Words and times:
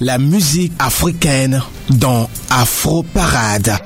la 0.00 0.18
musique 0.18 0.72
africaine 0.78 1.62
dans 1.90 2.28
Afro 2.48 3.02
Parade. 3.02 3.76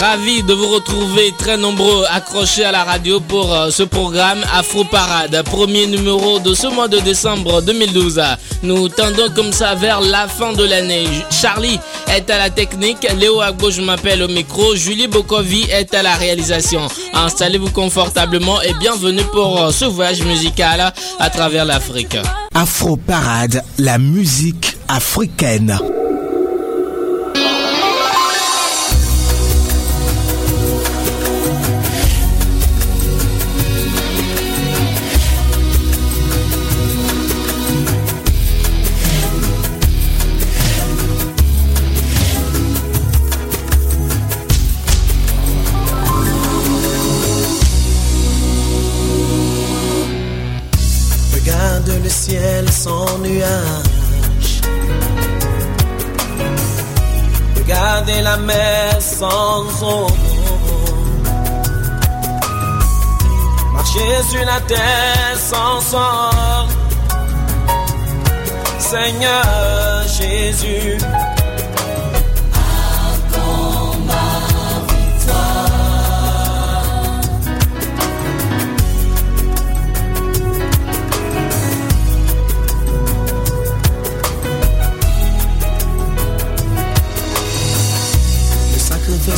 Ravi 0.00 0.42
de 0.44 0.54
vous 0.54 0.68
retrouver 0.68 1.34
très 1.38 1.58
nombreux 1.58 2.04
accrochés 2.10 2.64
à 2.64 2.72
la 2.72 2.84
radio 2.84 3.20
pour 3.20 3.52
euh, 3.52 3.70
ce 3.70 3.82
programme 3.82 4.38
Afro 4.54 4.84
Parade, 4.84 5.42
premier 5.44 5.86
numéro 5.86 6.38
de 6.38 6.54
ce 6.54 6.68
mois 6.68 6.88
de 6.88 6.98
décembre 7.00 7.60
2012. 7.60 8.20
Nous 8.62 8.88
tendons 8.88 9.28
comme 9.36 9.52
ça 9.52 9.74
vers 9.74 10.00
la 10.00 10.26
fin 10.26 10.54
de 10.54 10.64
l'année. 10.64 11.06
Charlie 11.30 11.78
est 12.16 12.30
à 12.30 12.38
la 12.38 12.50
technique, 12.50 13.06
Léo 13.18 13.40
à 13.40 13.52
gauche 13.52 13.78
m'appelle 13.78 14.22
au 14.22 14.28
micro, 14.28 14.74
Julie 14.74 15.06
Bokovi 15.06 15.62
est 15.70 15.94
à 15.94 16.02
la 16.02 16.14
réalisation. 16.14 16.80
Installez-vous 17.14 17.70
confortablement 17.70 18.60
et 18.62 18.74
bienvenue 18.74 19.22
pour 19.32 19.60
euh, 19.60 19.70
ce 19.70 19.84
voyage 19.84 20.22
musical 20.22 20.92
à 21.18 21.30
travers 21.30 21.64
l'Afrique. 21.64 22.16
Afro 22.54 22.96
Parade, 22.96 23.62
la 23.78 23.98
musique 23.98 24.76
africaine. 24.88 25.78
Sans 59.20 59.82
eau. 59.82 60.06
Marcher 63.74 64.22
sur 64.30 64.44
la 64.46 64.60
terre 64.62 65.36
sans 65.36 65.80
sol. 65.82 66.66
Seigneur 68.78 69.44
Jésus. 70.08 70.96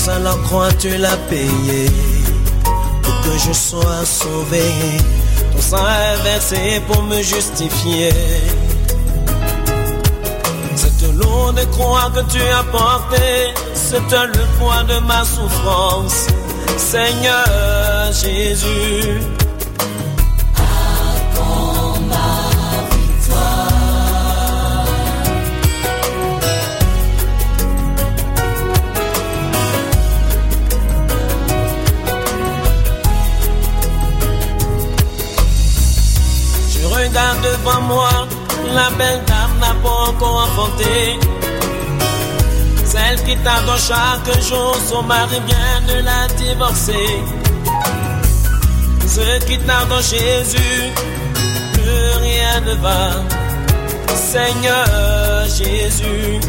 À 0.08 0.18
la 0.18 0.34
croix, 0.44 0.72
tu 0.78 0.96
l'as 0.96 1.16
payé 1.28 1.86
pour 3.02 3.20
que 3.22 3.38
je 3.38 3.52
sois 3.52 4.04
sauvé. 4.04 4.62
Ton 5.52 5.60
sang 5.60 5.76
est 5.76 6.22
versé 6.22 6.82
pour 6.86 7.02
me 7.02 7.20
justifier. 7.22 8.10
Cette 10.74 11.14
lourde 11.14 11.60
croix 11.70 12.10
que 12.14 12.20
tu 12.32 12.42
as 12.42 12.64
portée, 12.64 13.54
c'est 13.74 14.00
le 14.00 14.58
poids 14.58 14.82
de 14.84 14.98
ma 15.06 15.24
souffrance. 15.24 16.26
Seigneur 16.76 18.12
Jésus. 18.12 19.41
Devant 37.42 37.80
moi, 37.82 38.10
la 38.74 38.90
belle 38.96 39.22
dame 39.26 39.54
n'a 39.60 39.74
pas 39.82 40.10
encore 40.10 40.48
enfanté. 40.48 41.18
Celle 42.84 43.22
qui 43.24 43.36
t'attend 43.38 43.76
chaque 43.76 44.42
jour, 44.42 44.76
son 44.88 45.02
mari 45.02 45.40
vient 45.46 45.80
de 45.94 46.04
la 46.04 46.28
divorcer. 46.36 47.08
Ce 49.06 49.44
qui 49.46 49.58
t'attend 49.58 50.00
Jésus, 50.00 50.92
plus 51.72 52.22
rien 52.22 52.60
ne 52.60 52.74
va. 52.74 53.10
Seigneur 54.14 54.86
Jésus. 55.46 56.40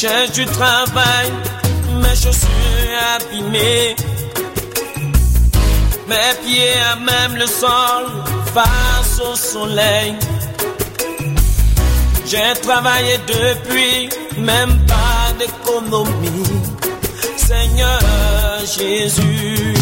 Cherche 0.00 0.32
du 0.32 0.44
travail, 0.44 1.32
mes 2.02 2.16
chaussures 2.22 3.00
abîmées. 3.14 3.96
Mes 6.06 6.32
pieds 6.42 6.74
à 6.92 6.96
même 6.96 7.36
le 7.38 7.46
sol 7.46 8.04
face 8.54 9.20
au 9.20 9.34
soleil. 9.34 10.14
J'ai 12.26 12.52
travaillé 12.60 13.16
depuis, 13.26 14.10
même 14.36 14.74
pas 14.86 15.32
d'économie. 15.38 16.62
Seigneur 17.38 18.00
Jésus. 18.76 19.74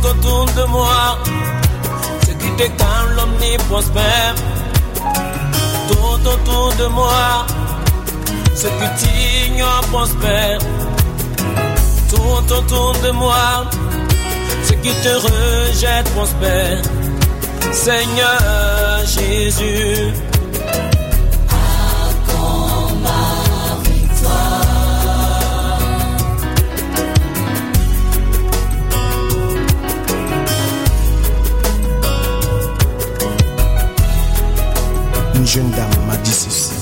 Tout 0.00 0.08
autour 0.08 0.46
de 0.46 0.64
moi. 0.64 1.18
Ce 2.22 2.32
qui 2.32 2.50
te 2.56 2.66
calme, 2.78 3.10
l'omni 3.16 3.56
prospère. 3.68 4.34
Tout 5.88 6.28
autour 6.28 6.74
de 6.74 6.86
moi. 6.86 7.46
Ce 8.54 8.66
qui 8.66 8.88
t'ignore 8.98 9.80
prospère. 9.92 10.58
Tout 12.10 12.52
autour 12.52 12.92
de 13.04 13.10
moi. 13.10 13.66
Ce 14.64 14.72
qui 14.72 14.90
te 14.90 15.14
rejette 15.26 16.10
prospère. 16.14 16.82
Seigneur 17.72 19.04
Jésus. 19.04 20.27
Jeune 35.48 35.70
dame 35.70 35.88
m'a 36.06 36.16
dit 36.18 36.30
ceci. 36.30 36.72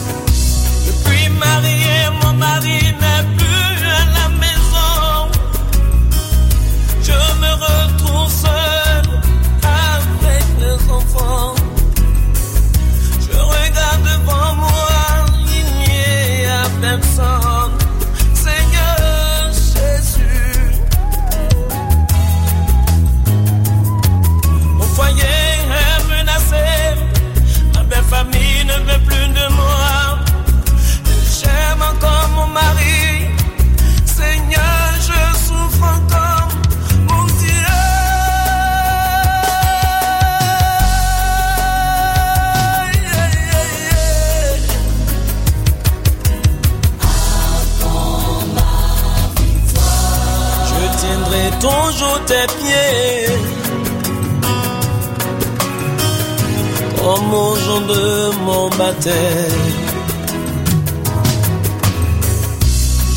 Depuis 0.86 1.28
marié, 1.38 2.10
mon 2.20 2.32
mari 2.32 2.80
n'est 3.00 3.36
plus 3.36 3.55
tes 52.26 52.46
pieds. 52.58 53.56
comme 57.06 57.32
au 57.32 57.54
jour 57.56 57.80
de 57.82 58.30
mon 58.44 58.68
baptême. 58.70 59.74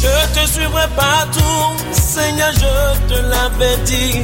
Je 0.02 0.16
te 0.36 0.48
suivrai 0.48 0.88
partout, 0.96 1.66
Seigneur, 1.92 2.52
je 2.64 2.76
te 3.10 3.20
l'avais 3.32 3.78
dit. 3.86 4.22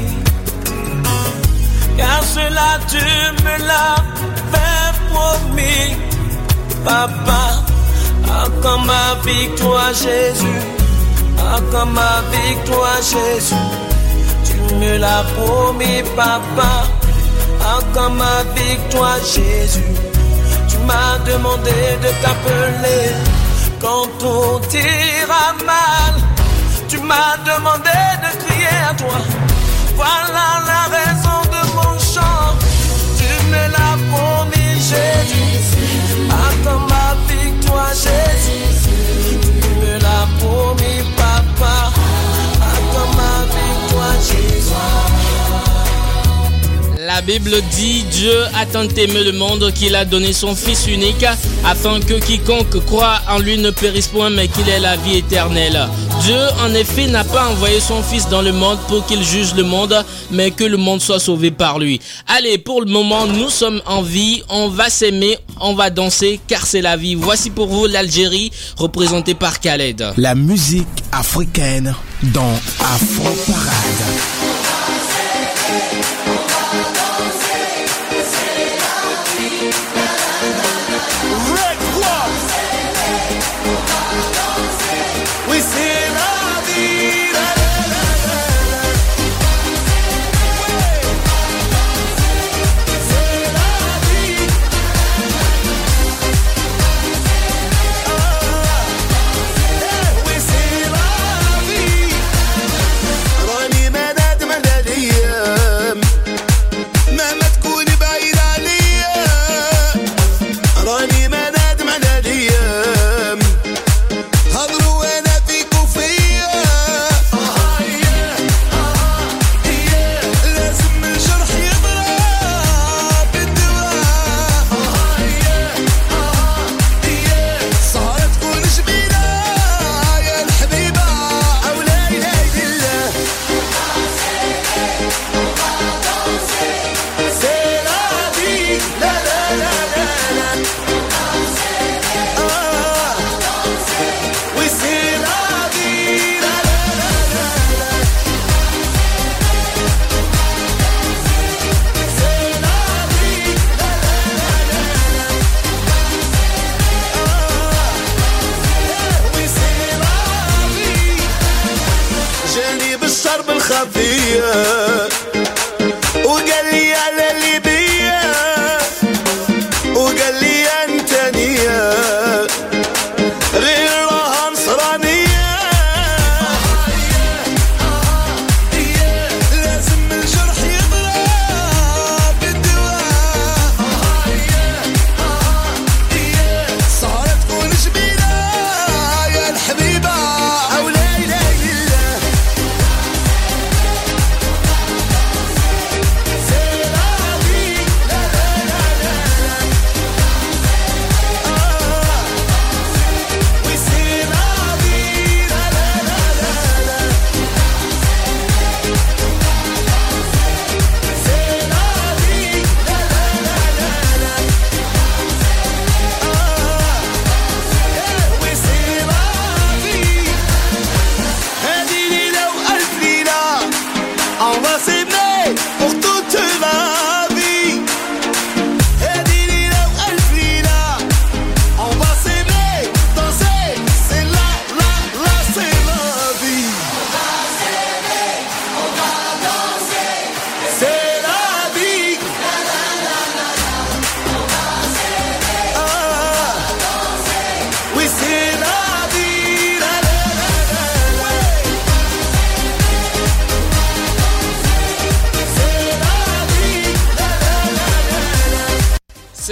Car 1.97 2.21
cela 2.35 2.69
tu 2.91 3.05
me 3.45 3.55
l'avais 3.69 4.91
promis, 5.09 5.95
Papa. 6.83 7.43
Accorde 8.43 8.85
ma 8.85 9.05
victoire, 9.25 9.93
Jésus. 9.93 10.61
Accorde 11.55 11.89
ma 11.89 12.21
victoire, 12.35 13.01
Jésus. 13.01 13.74
Tu 14.75 14.81
me 14.81 14.97
l'as 14.97 15.23
promis, 15.35 16.03
Papa. 16.17 16.71
Accorde 17.61 18.13
ma 18.13 18.43
victoire, 18.55 19.19
Jésus. 19.19 19.85
Tu 20.67 20.77
m'as 20.79 21.17
demandé 21.25 21.79
de 22.03 22.09
t'appeler 22.21 23.07
quand 23.79 24.07
tout 24.19 24.59
ira 24.75 25.45
mal. 25.65 26.13
Tu 26.89 26.97
m'as 26.97 27.37
demandé 27.51 27.99
de 28.23 28.29
crier 28.43 28.77
à 28.89 28.93
toi. 28.95 29.19
Voilà 29.95 30.47
la 30.71 30.83
raison 30.97 31.39
de 31.55 31.61
mon 31.75 31.93
chant. 32.13 32.51
Tu 33.17 33.29
me 33.51 33.63
l'as 33.75 33.97
promis, 34.11 34.73
Jésus. 34.91 35.55
Accorde 36.45 36.89
ma 36.89 37.09
victoire, 37.33 37.93
Jésus. 37.93 38.67
Tu 39.61 39.69
me 39.81 39.93
l'as 40.03 40.27
promis, 40.39 40.84
La 47.15 47.21
Bible 47.21 47.55
dit 47.71 48.03
Dieu 48.11 48.43
a 48.53 48.65
tant 48.65 48.89
aimé 48.89 49.23
le 49.23 49.31
monde 49.31 49.71
qu'il 49.71 49.95
a 49.95 50.03
donné 50.03 50.33
son 50.33 50.53
Fils 50.53 50.85
unique 50.85 51.25
afin 51.63 52.01
que 52.01 52.15
quiconque 52.15 52.83
croit 52.85 53.21
en 53.29 53.39
lui 53.39 53.57
ne 53.57 53.69
périsse 53.69 54.07
point 54.07 54.29
mais 54.29 54.49
qu'il 54.49 54.67
ait 54.67 54.81
la 54.81 54.97
vie 54.97 55.19
éternelle. 55.19 55.79
Dieu 56.23 56.37
en 56.61 56.73
effet 56.73 57.07
n'a 57.07 57.23
pas 57.23 57.47
envoyé 57.47 57.79
son 57.79 58.03
Fils 58.03 58.27
dans 58.27 58.41
le 58.41 58.51
monde 58.51 58.79
pour 58.89 59.05
qu'il 59.05 59.23
juge 59.23 59.55
le 59.55 59.63
monde 59.63 59.95
mais 60.29 60.51
que 60.51 60.65
le 60.65 60.75
monde 60.75 60.99
soit 60.99 61.21
sauvé 61.21 61.51
par 61.51 61.79
lui. 61.79 62.01
Allez, 62.27 62.57
pour 62.57 62.81
le 62.81 62.91
moment 62.91 63.27
nous 63.27 63.49
sommes 63.49 63.81
en 63.85 64.01
vie, 64.01 64.43
on 64.49 64.67
va 64.67 64.89
s'aimer, 64.89 65.37
on 65.61 65.73
va 65.73 65.89
danser 65.91 66.41
car 66.45 66.65
c'est 66.65 66.81
la 66.81 66.97
vie. 66.97 67.15
Voici 67.15 67.49
pour 67.49 67.67
vous 67.67 67.85
l'Algérie 67.85 68.51
représentée 68.75 69.35
par 69.35 69.61
Khaled. 69.61 70.05
La 70.17 70.35
musique 70.35 70.85
africaine 71.13 71.95
dans 72.33 72.59
Afro 72.81 73.29
Parade. 73.47 74.54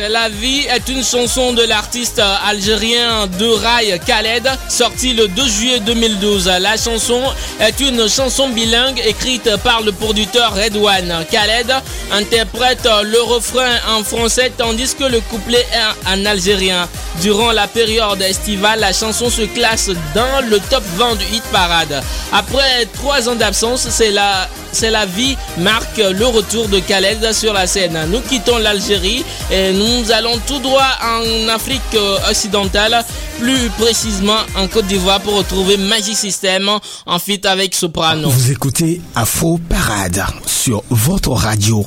La 0.10 0.30
vie 0.30 0.66
est 0.70 0.90
une 0.90 1.04
chanson 1.04 1.54
de 1.54 1.64
l'artiste 1.64 2.22
algérien 2.46 3.28
de 3.28 3.48
rail 3.48 4.00
Khaled, 4.06 4.50
sortie 4.68 5.14
le 5.14 5.28
2 5.28 5.48
juillet 5.48 5.80
2012. 5.80 6.50
La 6.60 6.78
chanson 6.78 7.22
est 7.60 7.80
une 7.80 8.08
chanson 8.10 8.50
bilingue 8.50 9.02
écrite 9.06 9.50
par 9.64 9.82
le 9.82 9.92
producteur 9.92 10.56
Redouane. 10.56 11.26
Khaled 11.32 11.74
interprète 12.12 12.88
le 13.04 13.22
refrain 13.22 13.76
en 13.96 14.04
français 14.04 14.52
tandis 14.58 14.96
que 14.96 15.06
le 15.06 15.20
couplet 15.22 15.66
est 15.74 16.10
en 16.10 16.26
algérien. 16.26 16.88
Durant 17.22 17.52
la 17.52 17.68
période 17.68 18.22
estivale, 18.22 18.80
la 18.80 18.92
chanson 18.92 19.30
se 19.30 19.44
classe 19.44 19.90
dans 20.16 20.46
le 20.50 20.60
top 20.60 20.84
20 20.98 21.16
du 21.16 21.26
hit 21.36 21.44
parade. 21.52 22.02
Après 22.32 22.86
trois 22.94 23.30
ans 23.30 23.36
d'absence, 23.36 23.88
c'est 23.90 24.12
la 24.12 24.48
c'est 24.74 24.90
la 24.90 25.06
vie 25.06 25.38
marque 25.60 25.98
le 25.98 26.26
retour 26.26 26.68
de 26.68 26.80
Khaled 26.80 27.32
sur 27.32 27.54
la 27.54 27.68
scène. 27.68 28.08
Nous 28.10 28.22
quittons 28.22 28.58
l'Algérie 28.58 29.24
et 29.52 29.72
nous 29.72 29.93
allons 30.12 30.40
tout 30.48 30.60
droit 30.60 30.88
en 31.02 31.48
Afrique 31.50 31.82
occidentale, 32.30 33.04
plus 33.40 33.70
précisément 33.78 34.40
en 34.58 34.68
Côte 34.68 34.86
d'Ivoire 34.88 35.20
pour 35.22 35.36
retrouver 35.36 35.78
Magic 35.78 36.16
System 36.16 36.70
en 37.06 37.20
fit 37.20 37.42
avec 37.46 37.76
Soprano. 37.76 38.30
Vous 38.30 38.52
écoutez 38.52 39.02
Afro 39.16 39.60
Parade 39.70 40.24
sur 40.46 40.84
votre 40.90 41.32
radio. 41.32 41.86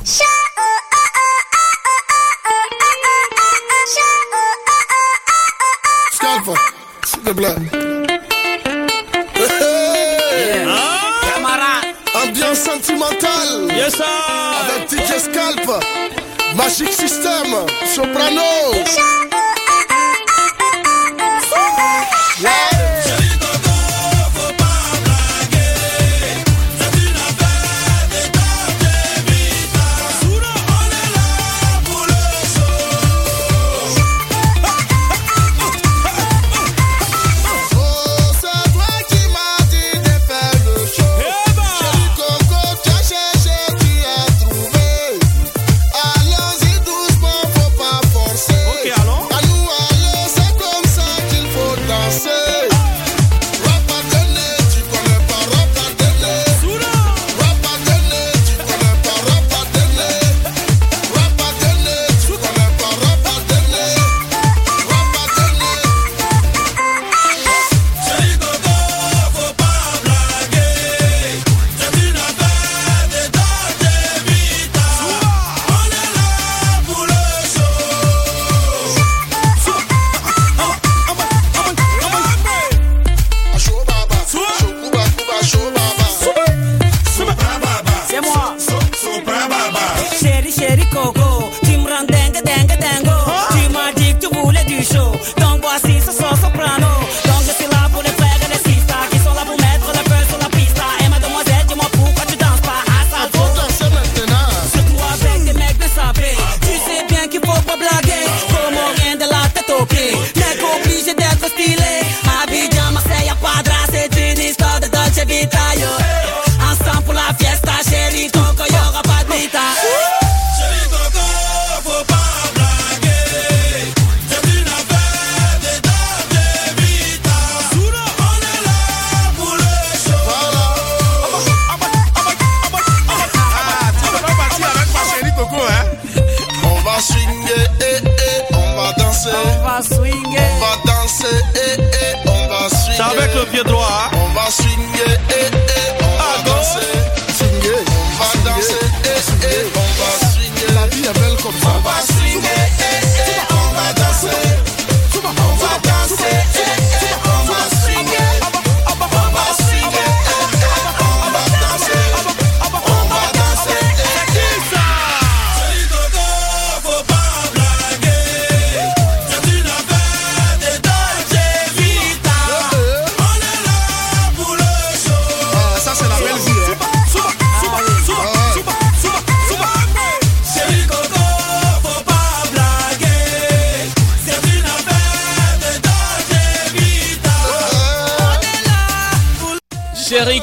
s'il 7.04 7.20
te 7.20 7.30
plaît. 7.30 7.54
Ambiance 12.22 12.58
sentimentale. 12.58 13.68
Yes, 13.76 13.94
sir. 13.94 14.04
Avec 14.60 14.90
DJ 14.90 15.18
Scalp. 15.20 16.15
Magic 16.56 16.90
System. 16.90 17.66
Soprano. 17.84 19.35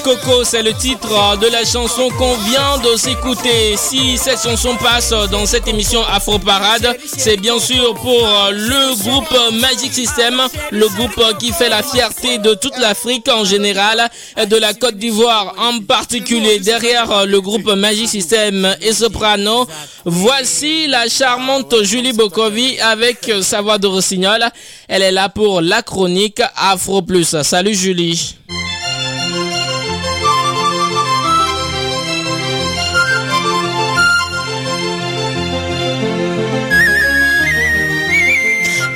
Coco, 0.04 0.44
c'est 0.44 0.62
le 0.62 0.72
titre 0.74 1.38
de 1.40 1.48
la 1.48 1.66
chanson 1.66 2.08
qu'on 2.20 2.36
vient 2.36 2.78
de 2.78 2.96
s'écouter. 2.96 3.76
Si 3.76 4.20
cette 4.20 4.40
chanson 4.44 4.76
passe 4.76 5.10
dans 5.32 5.48
cette 5.48 5.68
émission 5.68 6.02
Afro 6.06 6.38
Parade, 6.38 6.96
c'est 7.06 7.38
bien 7.38 7.58
sûr 7.60 7.96
pour 7.96 8.28
le 8.52 8.96
groupe 9.02 9.36
Magic 9.54 9.92
System, 9.92 10.40
le 10.70 10.88
groupe 10.90 11.20
qui 11.40 11.52
fait 11.52 11.70
la 11.70 11.82
fierté 11.82 12.38
de 12.38 12.54
toute 12.54 12.78
l'Afrique 12.78 13.28
en 13.30 13.46
général 13.46 14.10
et 14.38 14.46
de 14.46 14.58
la 14.58 14.76
Côte 14.76 14.98
d'Ivoire 14.98 15.56
en 15.58 15.80
particulier. 15.80 16.60
Derrière 16.60 17.26
le 17.26 17.42
groupe 17.42 17.74
Magic 17.74 18.08
System 18.08 18.76
et 18.80 18.94
Soprano, 18.94 19.66
voici 20.06 20.86
la 20.86 21.10
charmante 21.10 21.74
Julie 21.82 22.14
Bokovi 22.14 22.80
avec 22.80 23.32
sa 23.42 23.62
voix 23.62 23.80
de 23.80 23.88
rossignol. 23.88 24.46
Elle 24.88 25.02
est 25.02 25.12
là 25.12 25.30
pour 25.30 25.62
la 25.62 25.82
chronique 25.82 26.42
Afro 26.56 27.02
Plus. 27.02 27.42
Salut 27.42 27.74
Julie. 27.74 28.36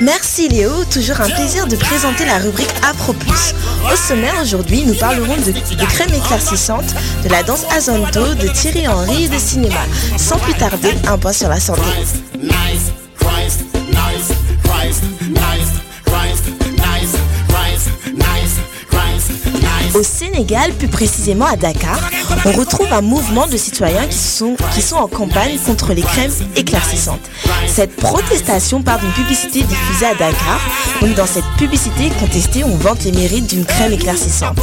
Merci 0.08 0.48
Léo, 0.48 0.86
toujours 0.90 1.20
un 1.20 1.28
plaisir 1.28 1.66
de 1.66 1.76
présenter 1.76 2.24
la 2.24 2.38
rubrique 2.38 2.70
Afro 2.82 3.12
Plus. 3.12 3.52
Au 3.92 3.94
sommaire 3.94 4.36
aujourd'hui, 4.40 4.82
nous 4.86 4.94
parlerons 4.94 5.36
de, 5.36 5.84
crème 5.84 6.14
éclaircissante, 6.14 6.94
de 7.22 7.28
la 7.28 7.42
danse 7.42 7.66
Azonto, 7.70 8.34
de 8.34 8.48
Thierry 8.48 8.88
Henry 8.88 9.24
et 9.24 9.28
de 9.28 9.38
cinéma. 9.38 9.84
Sans 10.16 10.38
plus 10.38 10.54
tarder, 10.54 10.94
un 11.06 11.18
point 11.18 11.34
sur 11.34 11.50
la 11.50 11.60
santé. 11.60 11.82
Au 19.94 20.02
Sénégal, 20.02 20.72
plus 20.74 20.88
précisément 20.88 21.46
à 21.46 21.56
Dakar, 21.56 21.98
on 22.44 22.52
retrouve 22.52 22.92
un 22.92 23.00
mouvement 23.00 23.46
de 23.46 23.56
citoyens 23.56 24.06
qui 24.06 24.18
sont, 24.18 24.56
qui 24.74 24.82
sont 24.82 24.96
en 24.96 25.08
campagne 25.08 25.58
contre 25.58 25.92
les 25.94 26.02
crèmes 26.02 26.30
éclaircissantes. 26.56 27.20
Cette 27.66 27.96
protestation 27.96 28.82
part 28.82 28.98
d'une 28.98 29.10
publicité 29.12 29.62
diffusée 29.62 30.06
à 30.06 30.14
Dakar. 30.14 30.60
Donc 31.00 31.14
dans 31.14 31.26
cette 31.26 31.44
publicité 31.56 32.10
contestée, 32.20 32.64
on 32.64 32.76
vante 32.76 33.04
les 33.04 33.12
mérites 33.12 33.46
d'une 33.46 33.64
crème 33.64 33.92
éclaircissante. 33.92 34.58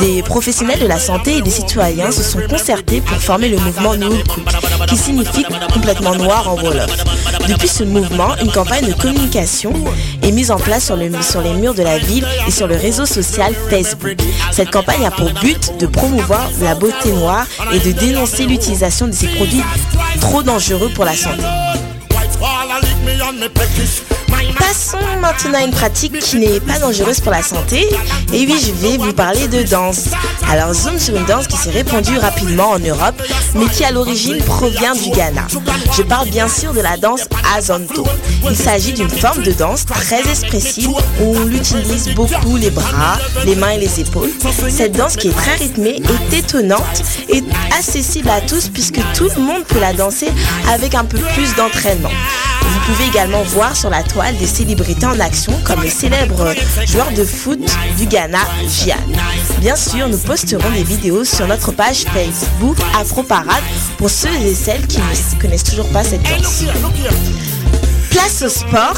Des 0.00 0.22
professionnels 0.22 0.80
de 0.80 0.86
la 0.86 0.98
santé 0.98 1.38
et 1.38 1.42
des 1.42 1.50
citoyens 1.50 2.10
se 2.10 2.22
sont 2.22 2.40
concertés 2.48 3.00
pour 3.00 3.18
former 3.18 3.48
le 3.48 3.58
mouvement 3.58 3.94
New 3.96 4.12
qui 4.88 4.96
signifie 4.96 5.44
complètement 5.72 6.14
noir 6.14 6.48
en 6.50 6.56
Wolof. 6.56 6.90
Depuis 7.48 7.68
ce 7.68 7.84
mouvement, 7.84 8.36
une 8.40 8.50
campagne 8.52 8.86
de 8.86 8.92
communication 8.94 9.72
est 10.22 10.30
mise 10.32 10.50
en 10.50 10.56
place 10.56 10.84
sur, 10.86 10.96
sur 11.22 11.40
les 11.42 11.52
murs 11.54 11.74
de 11.74 11.82
la 11.82 11.98
ville 11.98 12.26
et 12.46 12.50
sur 12.50 12.66
le 12.66 12.76
réseau 12.76 13.06
social 13.06 13.52
Facebook. 13.68 14.16
Cette 14.52 14.70
campagne 14.70 15.06
a 15.06 15.10
pour 15.10 15.32
but 15.32 15.78
de 15.78 15.86
promouvoir 15.86 16.48
la 16.60 16.74
beauté 16.74 17.10
noire 17.10 17.46
et 17.72 17.78
de 17.78 17.92
dénoncer 17.92 18.44
l'utilisation 18.44 19.06
de 19.06 19.12
ces 19.12 19.28
produits 19.28 19.62
trop 20.20 20.42
dangereux 20.42 20.90
pour 20.94 21.04
la 21.06 21.14
santé. 21.14 21.42
Passons 24.58 24.98
maintenant 25.20 25.58
à 25.58 25.62
une 25.62 25.70
pratique 25.70 26.18
qui 26.18 26.36
n'est 26.36 26.60
pas 26.60 26.78
dangereuse 26.78 27.20
pour 27.20 27.32
la 27.32 27.42
santé. 27.42 27.88
Et 28.32 28.46
oui, 28.46 28.54
je 28.64 28.72
vais 28.72 28.96
vous 28.96 29.12
parler 29.12 29.48
de 29.48 29.62
danse. 29.62 30.06
Alors, 30.50 30.72
zoom 30.72 30.98
sur 30.98 31.16
une 31.16 31.24
danse 31.24 31.46
qui 31.46 31.56
s'est 31.56 31.70
répandue 31.70 32.18
rapidement 32.18 32.70
en 32.70 32.78
Europe, 32.78 33.20
mais 33.54 33.66
qui 33.66 33.84
à 33.84 33.90
l'origine 33.90 34.38
provient 34.38 34.94
du 34.94 35.10
Ghana. 35.10 35.46
Je 35.96 36.02
parle 36.02 36.28
bien 36.28 36.48
sûr 36.48 36.72
de 36.72 36.80
la 36.80 36.96
danse 36.96 37.28
Azonto. 37.54 38.06
Il 38.48 38.56
s'agit 38.56 38.92
d'une 38.92 39.10
forme 39.10 39.42
de 39.42 39.52
danse 39.52 39.84
très 39.86 40.20
expressive 40.20 40.90
où 41.20 41.36
on 41.36 41.50
utilise 41.50 42.14
beaucoup 42.14 42.56
les 42.56 42.70
bras, 42.70 43.18
les 43.44 43.54
mains 43.54 43.70
et 43.70 43.78
les 43.78 44.00
épaules. 44.00 44.30
Cette 44.68 44.96
danse 44.96 45.16
qui 45.16 45.28
est 45.28 45.36
très 45.36 45.56
rythmée 45.56 46.00
est 46.30 46.38
étonnante 46.38 47.02
et 47.28 47.42
accessible 47.76 48.30
à 48.30 48.40
tous 48.40 48.68
puisque 48.68 49.00
tout 49.14 49.28
le 49.36 49.42
monde 49.42 49.64
peut 49.64 49.80
la 49.80 49.92
danser 49.92 50.28
avec 50.70 50.94
un 50.94 51.04
peu 51.04 51.18
plus 51.34 51.54
d'entraînement. 51.54 52.10
Vous 52.62 52.80
pouvez 52.92 53.06
également 53.08 53.42
voir 53.42 53.76
sur 53.76 53.90
la 53.90 54.02
toile 54.02 54.21
des 54.30 54.46
célébrités 54.46 55.06
en 55.06 55.18
action 55.18 55.52
comme 55.64 55.82
le 55.82 55.88
célèbre 55.88 56.54
joueur 56.86 57.10
de 57.10 57.24
foot 57.24 57.58
du 57.98 58.06
Ghana, 58.06 58.38
Gian. 58.68 58.94
Bien 59.58 59.74
sûr, 59.74 60.08
nous 60.08 60.18
posterons 60.18 60.70
des 60.70 60.84
vidéos 60.84 61.24
sur 61.24 61.48
notre 61.48 61.72
page 61.72 62.04
Facebook 62.12 62.76
Afro 62.96 63.24
Parade 63.24 63.62
pour 63.98 64.10
ceux 64.10 64.34
et 64.44 64.54
celles 64.54 64.86
qui 64.86 64.98
ne 64.98 65.40
connaissent 65.40 65.64
toujours 65.64 65.88
pas 65.88 66.04
cette 66.04 66.22
danse. 66.22 66.62
Place 68.12 68.42
au 68.42 68.48
sport 68.48 68.94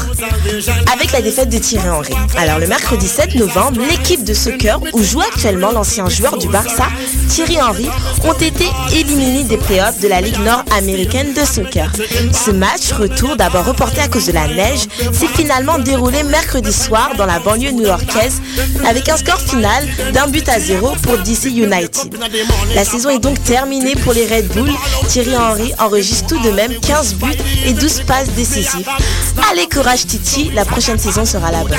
avec 0.93 1.11
la 1.11 1.21
défaite 1.21 1.49
de 1.49 1.57
Thierry 1.57 1.89
Henry. 1.89 2.13
Alors 2.37 2.59
le 2.59 2.67
mercredi 2.67 3.07
7 3.07 3.35
novembre, 3.35 3.81
l'équipe 3.89 4.23
de 4.23 4.33
soccer 4.33 4.79
où 4.93 5.01
joue 5.01 5.21
actuellement 5.21 5.71
l'ancien 5.71 6.09
joueur 6.09 6.37
du 6.37 6.47
Barça, 6.47 6.87
Thierry 7.29 7.61
Henry, 7.61 7.89
ont 8.25 8.33
été 8.33 8.65
éliminés 8.93 9.43
des 9.43 9.57
playoffs 9.57 9.99
de 9.99 10.07
la 10.07 10.21
Ligue 10.21 10.39
nord-américaine 10.39 11.33
de 11.33 11.45
soccer. 11.45 11.91
Ce 12.33 12.51
match, 12.51 12.91
retour 12.91 13.35
d'abord 13.35 13.65
reporté 13.65 14.01
à 14.01 14.07
cause 14.07 14.27
de 14.27 14.33
la 14.33 14.47
neige, 14.47 14.81
s'est 15.13 15.27
finalement 15.33 15.79
déroulé 15.79 16.23
mercredi 16.23 16.73
soir 16.73 17.11
dans 17.17 17.25
la 17.25 17.39
banlieue 17.39 17.71
new-yorkaise 17.71 18.41
avec 18.85 19.07
un 19.09 19.17
score 19.17 19.39
final 19.39 19.87
d'un 20.13 20.27
but 20.27 20.47
à 20.49 20.59
zéro 20.59 20.89
pour 21.01 21.17
DC 21.19 21.45
United. 21.45 22.15
La 22.75 22.83
saison 22.83 23.09
est 23.09 23.19
donc 23.19 23.41
terminée 23.43 23.95
pour 23.95 24.13
les 24.13 24.27
Red 24.27 24.47
Bull. 24.49 24.71
Thierry 25.07 25.35
Henry 25.35 25.73
enregistre 25.79 26.27
tout 26.27 26.39
de 26.41 26.51
même 26.51 26.73
15 26.79 27.15
buts 27.15 27.37
et 27.65 27.73
12 27.73 28.01
passes 28.07 28.29
décisives. 28.31 28.87
Allez, 29.51 29.67
courage 29.67 30.05
Titi, 30.05 30.51
la 30.53 30.65
prochaine 30.65 30.97
saison 30.97 31.25
sera 31.25 31.51
la 31.51 31.63
bonne. 31.63 31.77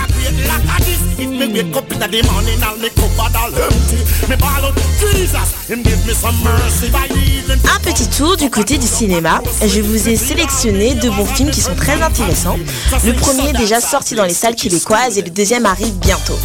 Un 7.65 7.81
petit 7.81 8.09
tour 8.09 8.37
du 8.37 8.51
côté 8.51 8.79
du 8.79 8.87
cinéma. 8.87 9.41
Je 9.67 9.81
vous 9.81 10.09
ai 10.09 10.17
sélectionné 10.17 10.95
deux 10.95 11.11
bons 11.11 11.27
films 11.27 11.51
qui 11.51 11.61
sont 11.61 11.75
très 11.75 12.01
intéressants. 12.03 12.57
Le 13.05 13.13
premier 13.15 13.51
est 13.51 13.59
déjà 13.59 13.81
sorti 13.81 14.15
dans 14.15 14.25
les 14.25 14.35
salles 14.35 14.55
québécoises 14.55 15.19
et 15.19 15.23
le 15.23 15.31
deuxième 15.31 15.67
arrive 15.67 15.95
bientôt. 15.99 16.39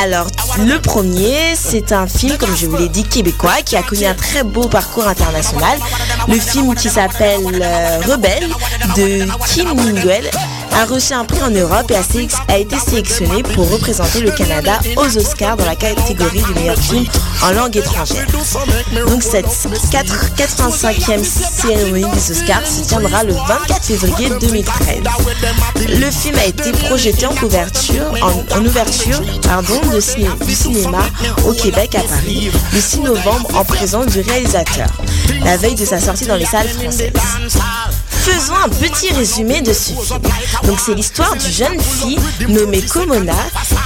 Alors, 0.00 0.28
le 0.58 0.78
premier, 0.80 1.54
c'est 1.56 1.92
un 1.92 2.06
film, 2.06 2.36
comme 2.36 2.54
je 2.56 2.66
vous 2.66 2.76
l'ai 2.76 2.88
dit, 2.88 3.02
québécois, 3.04 3.62
qui 3.64 3.76
a 3.76 3.82
connu 3.82 4.04
un 4.06 4.14
très 4.14 4.44
beau 4.44 4.68
parcours 4.68 5.08
international. 5.08 5.78
Le 6.28 6.38
film 6.38 6.74
qui 6.74 6.88
s'appelle 6.88 7.60
euh, 7.60 7.98
Rebelle 8.06 8.48
de 8.96 9.26
Kim 9.46 9.72
A 10.72 10.84
reçu 10.84 11.12
un 11.12 11.24
prix 11.24 11.42
en 11.42 11.50
Europe 11.50 11.90
et 11.90 11.96
a, 12.52 12.58
été 12.58 12.78
sélectionné 12.78 13.42
pour 13.42 13.70
représenter 13.70 14.20
le 14.20 14.30
Canada 14.30 14.78
aux 14.96 15.16
Oscars 15.16 15.56
dans 15.56 15.64
la 15.64 15.74
catégorie 15.74 16.42
du 16.42 16.54
meilleur 16.54 16.78
film 16.78 17.04
en 17.42 17.50
langue 17.50 17.76
étrangère. 17.76 18.26
Donc 19.06 19.22
cette 19.22 19.46
85e 19.46 21.24
cérémonie 21.24 22.10
des 22.10 22.30
Oscars 22.30 22.66
se 22.66 22.86
tiendra 22.86 23.24
le 23.24 23.32
24 23.32 23.84
février 23.84 24.30
2013. 24.40 25.02
Le 25.88 26.10
film 26.10 26.36
a 26.36 26.46
été 26.46 26.72
projeté 26.72 27.26
en 27.26 27.32
en, 27.32 28.64
ouverture 28.64 29.20
pardon, 29.42 29.80
de 29.92 30.44
du 30.44 30.54
cinéma 30.54 31.00
au 31.46 31.52
Québec 31.52 31.94
à 31.96 32.02
Paris 32.02 32.50
le 32.72 32.80
6 32.80 33.00
novembre 33.00 33.48
en 33.54 33.64
présence 33.64 34.06
du 34.06 34.20
réalisateur, 34.20 34.88
la 35.44 35.56
veille 35.56 35.74
de 35.74 35.84
sa 35.84 36.00
sortie 36.00 36.26
dans 36.26 36.36
les 36.36 36.44
salles 36.46 36.68
françaises. 36.68 37.12
Faisons 38.18 38.54
un 38.56 38.68
petit 38.68 39.12
résumé 39.12 39.62
de 39.62 39.72
ce 39.72 39.92
film. 39.92 40.20
Donc 40.64 40.78
c'est 40.84 40.94
l'histoire 40.94 41.34
d'une 41.36 41.52
jeune 41.52 41.80
fille 41.80 42.18
nommée 42.48 42.82
Komona 42.82 43.32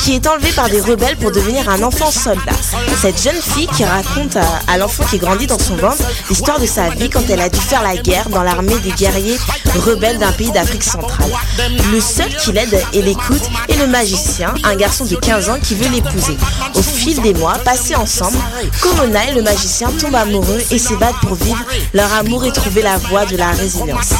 qui 0.00 0.14
est 0.14 0.26
enlevée 0.26 0.52
par 0.52 0.68
des 0.68 0.80
rebelles 0.80 1.16
pour 1.16 1.30
devenir 1.30 1.68
un 1.68 1.82
enfant 1.82 2.10
soldat. 2.10 2.52
Cette 3.00 3.22
jeune 3.22 3.40
fille 3.40 3.68
qui 3.68 3.84
raconte 3.84 4.36
à, 4.66 4.78
l'enfant 4.78 5.04
qui 5.04 5.18
grandit 5.18 5.46
dans 5.46 5.58
son 5.58 5.76
ventre 5.76 6.02
l'histoire 6.28 6.58
de 6.58 6.66
sa 6.66 6.88
vie 6.90 7.08
quand 7.08 7.22
elle 7.28 7.40
a 7.40 7.48
dû 7.48 7.60
faire 7.60 7.82
la 7.82 7.96
guerre 7.96 8.28
dans 8.30 8.42
l'armée 8.42 8.78
des 8.78 8.90
guerriers 8.92 9.38
rebelles 9.78 10.18
d'un 10.18 10.32
pays 10.32 10.50
d'Afrique 10.50 10.84
centrale. 10.84 11.30
Le 11.92 12.00
seul 12.00 12.34
qui 12.36 12.52
l'aide 12.52 12.82
et 12.92 13.02
l'écoute 13.02 13.42
est 13.68 13.76
le 13.76 13.86
magicien, 13.86 14.54
un 14.64 14.74
garçon 14.76 15.04
de 15.04 15.14
15 15.14 15.50
ans 15.50 15.58
qui 15.62 15.74
veut 15.74 15.88
l'épouser. 15.88 16.36
Au 16.74 16.82
fil 16.82 17.20
des 17.22 17.34
mois 17.34 17.58
passés 17.64 17.94
ensemble, 17.94 18.38
Komona 18.80 19.30
et 19.30 19.34
le 19.34 19.42
magicien 19.42 19.90
tombent 20.00 20.16
amoureux 20.16 20.62
et 20.70 20.78
s'ébattent 20.78 21.20
pour 21.20 21.34
vivre 21.34 21.64
leur 21.92 22.12
amour 22.14 22.44
et 22.44 22.52
trouver 22.52 22.82
la 22.82 22.98
voie 22.98 23.26
de 23.26 23.36
la 23.36 23.50
résilience. 23.50 24.12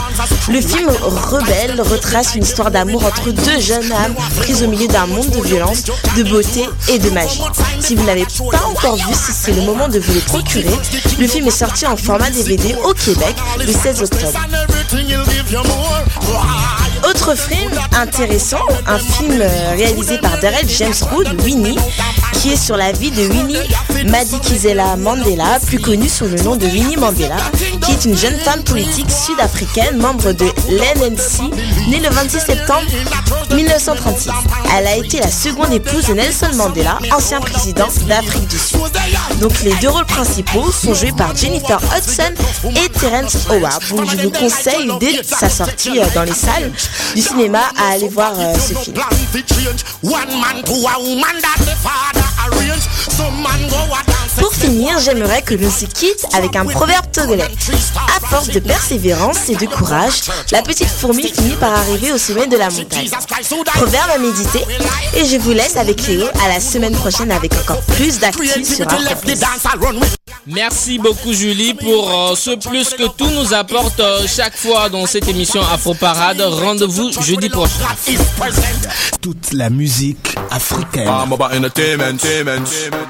Le 0.49 0.61
film 0.61 0.89
Rebelle 0.89 1.81
retrace 1.81 2.35
une 2.35 2.43
histoire 2.43 2.71
d'amour 2.71 3.05
entre 3.05 3.31
deux 3.31 3.61
jeunes 3.61 3.91
âmes 3.93 4.15
prises 4.37 4.63
au 4.63 4.69
milieu 4.69 4.89
d'un 4.89 5.07
monde 5.07 5.31
de 5.31 5.41
violence, 5.41 5.85
de 6.17 6.23
beauté 6.23 6.69
et 6.89 6.99
de 6.99 7.11
magie. 7.11 7.43
Si 7.81 7.95
vous 7.95 8.05
n'avez 8.05 8.25
pas 8.25 8.67
encore 8.67 8.97
vu, 8.97 9.15
c'est 9.15 9.53
le 9.53 9.63
moment 9.63 9.89
de 9.89 9.99
vous 9.99 10.15
le 10.15 10.21
procurer. 10.21 10.77
Le 11.19 11.27
film 11.27 11.47
est 11.47 11.51
sorti 11.51 11.87
en 11.87 11.97
format 11.97 12.31
DVD 12.31 12.75
au 12.85 12.93
Québec 12.95 13.35
le 13.59 13.73
16 13.73 14.03
octobre. 14.03 14.39
Autre 17.09 17.35
film 17.37 17.71
intéressant, 17.97 18.61
un 18.87 18.99
film 18.99 19.41
euh, 19.41 19.75
réalisé 19.77 20.19
par 20.19 20.39
Darrell 20.39 20.69
James 20.69 20.95
Wood, 21.13 21.29
Winnie, 21.43 21.79
qui 22.35 22.53
est 22.53 22.57
sur 22.57 22.77
la 22.77 22.93
vie 22.93 23.11
de 23.11 23.27
Winnie 23.29 23.57
Madikizela 24.07 24.97
Mandela, 24.97 25.59
plus 25.67 25.79
connue 25.81 26.09
sous 26.09 26.27
le 26.27 26.37
nom 26.43 26.57
de 26.57 26.67
Winnie 26.67 26.97
Mandela, 26.97 27.37
qui 27.85 27.93
est 27.93 28.05
une 28.05 28.17
jeune 28.17 28.39
femme 28.39 28.63
politique 28.63 29.11
sud-africaine, 29.11 29.99
membre 29.99 30.33
de 30.33 30.47
l'NNC, 30.69 31.51
née 31.89 32.01
le 32.01 32.09
26 32.09 32.41
septembre 32.41 32.87
1936. 33.55 34.31
Elle 34.77 34.87
a 34.87 34.97
été 34.97 35.19
la 35.21 35.31
seconde 35.31 35.73
épouse 35.73 36.07
de 36.07 36.15
Nelson 36.15 36.51
Mandela, 36.55 36.99
ancien 37.15 37.41
président 37.41 37.89
d'Afrique 38.07 38.49
du 38.49 38.59
Sud. 38.59 38.81
Donc 39.41 39.61
les 39.63 39.75
deux 39.77 39.89
rôles 39.91 40.07
principaux 40.07 40.71
sont 40.73 40.95
joués 40.95 41.13
par 41.13 41.37
Jennifer 41.37 41.79
Hudson 41.97 42.33
et 42.71 42.89
Terence 42.89 43.37
Howard. 43.51 43.83
Je 44.11 44.23
vous 44.23 44.31
conseille 44.31 44.91
dès 45.01 45.23
sa 45.23 45.49
sortie 45.49 45.99
euh, 46.01 46.05
dans 46.15 46.23
les 46.23 46.33
salles 46.33 46.73
du 47.15 47.23
cinéma 47.23 47.61
à 47.79 47.93
aller 47.93 48.09
voir 48.09 48.33
euh, 48.39 48.55
ce 48.55 48.75
film. 48.75 48.97
Pour 54.39 54.53
finir, 54.55 54.99
j'aimerais 54.99 55.43
que 55.43 55.55
l'on 55.55 55.71
se 55.71 55.85
quitte 55.85 56.27
avec 56.35 56.57
un 56.57 56.65
proverbe 56.65 57.05
togolais. 57.13 57.49
À 58.17 58.27
force 58.27 58.49
de 58.49 58.61
persévérance 58.61 59.49
et 59.49 59.57
de 59.57 59.67
courage, 59.67 60.23
la 60.51 60.63
petite 60.63 60.89
fourmi 60.89 61.29
finit 61.29 61.57
par 61.57 61.73
arriver 61.73 62.13
au 62.13 62.19
sommet 62.19 62.47
de 62.47 62.57
la 62.57 62.71
montagne. 62.71 63.11
Proverbe 63.75 64.11
à 64.15 64.19
méditer 64.19 64.65
et 65.17 65.25
je 65.25 65.37
vous 65.39 65.53
laisse 65.53 65.77
avec 65.77 66.07
Léo 66.07 66.27
à 66.45 66.49
la 66.49 66.61
semaine 66.61 66.95
prochaine 66.95 67.31
avec 67.31 67.55
encore 67.55 67.81
plus 67.83 68.19
d'actifs 68.19 68.77
sur 68.77 68.87
Merci 70.47 70.99
beaucoup 70.99 71.33
Julie 71.33 71.75
pour 71.75 72.11
euh, 72.11 72.35
ce 72.35 72.51
plus 72.69 72.91
que 72.91 73.07
tout 73.17 73.29
nous 73.31 73.55
apporte 73.55 74.01
euh, 74.01 74.27
chaque 74.27 74.57
fois 74.57 74.89
dans 74.89 75.07
cette 75.07 75.29
émission 75.29 75.61
Afro 75.63 75.95
Parade. 75.95 76.41
Rendez-vous 76.41 77.13
jeudi 77.23 77.49
prochain. 77.49 77.73
Toute 79.21 79.53
la 79.53 79.71
musique 79.71 80.32
africaine. 80.53 81.07
I'm 81.09 81.33
about 81.33 81.53
entertainment, 81.53 82.21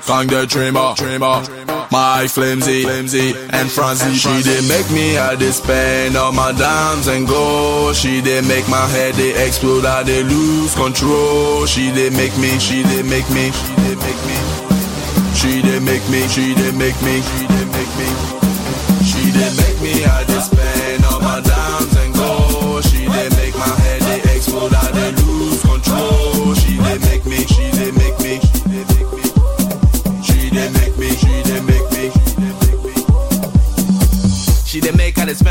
Gang 0.07 0.26
the 0.28 0.46
dreamer, 0.46 0.94
dreamer. 0.96 1.42
My 1.90 2.26
flimsy, 2.28 2.85
flimsy 2.85 3.35
and 3.50 3.70
Francie. 3.70 4.14
She 4.14 4.42
did 4.42 4.66
make 4.68 4.88
me 4.90 5.16
to 5.16 5.52
spend 5.52 6.16
all 6.16 6.33
my 6.33 6.52
dimes 6.52 7.09
and 7.09 7.26
gold. 7.26 7.96
She 7.96 8.20
did 8.22 8.46
make 8.46 8.68
my 8.68 8.87
head 8.94 9.14
they 9.14 9.33
explode, 9.44 9.85
I 9.85 10.02
they 10.02 10.22
lose 10.22 10.74
control. 10.74 11.66
She 11.66 11.90
did 11.92 12.12
make 12.12 12.37
me, 12.38 12.59
she 12.59 12.83
did 12.83 13.07
make 13.07 13.28
me, 13.31 13.50
she 13.50 13.74
did 13.83 13.98
make 13.98 14.22
me. 14.31 14.38
She 15.35 15.62
did 15.62 15.83
make 15.83 16.07
me, 16.09 16.28
she 16.28 16.55
did 16.55 16.74
make 16.76 16.98
me, 17.02 17.20
she 17.20 17.46
did 17.46 17.68
make 17.76 17.92
me. 17.98 18.09
She 19.05 19.33
did 19.33 19.57
make 19.57 19.66
me 19.66 19.72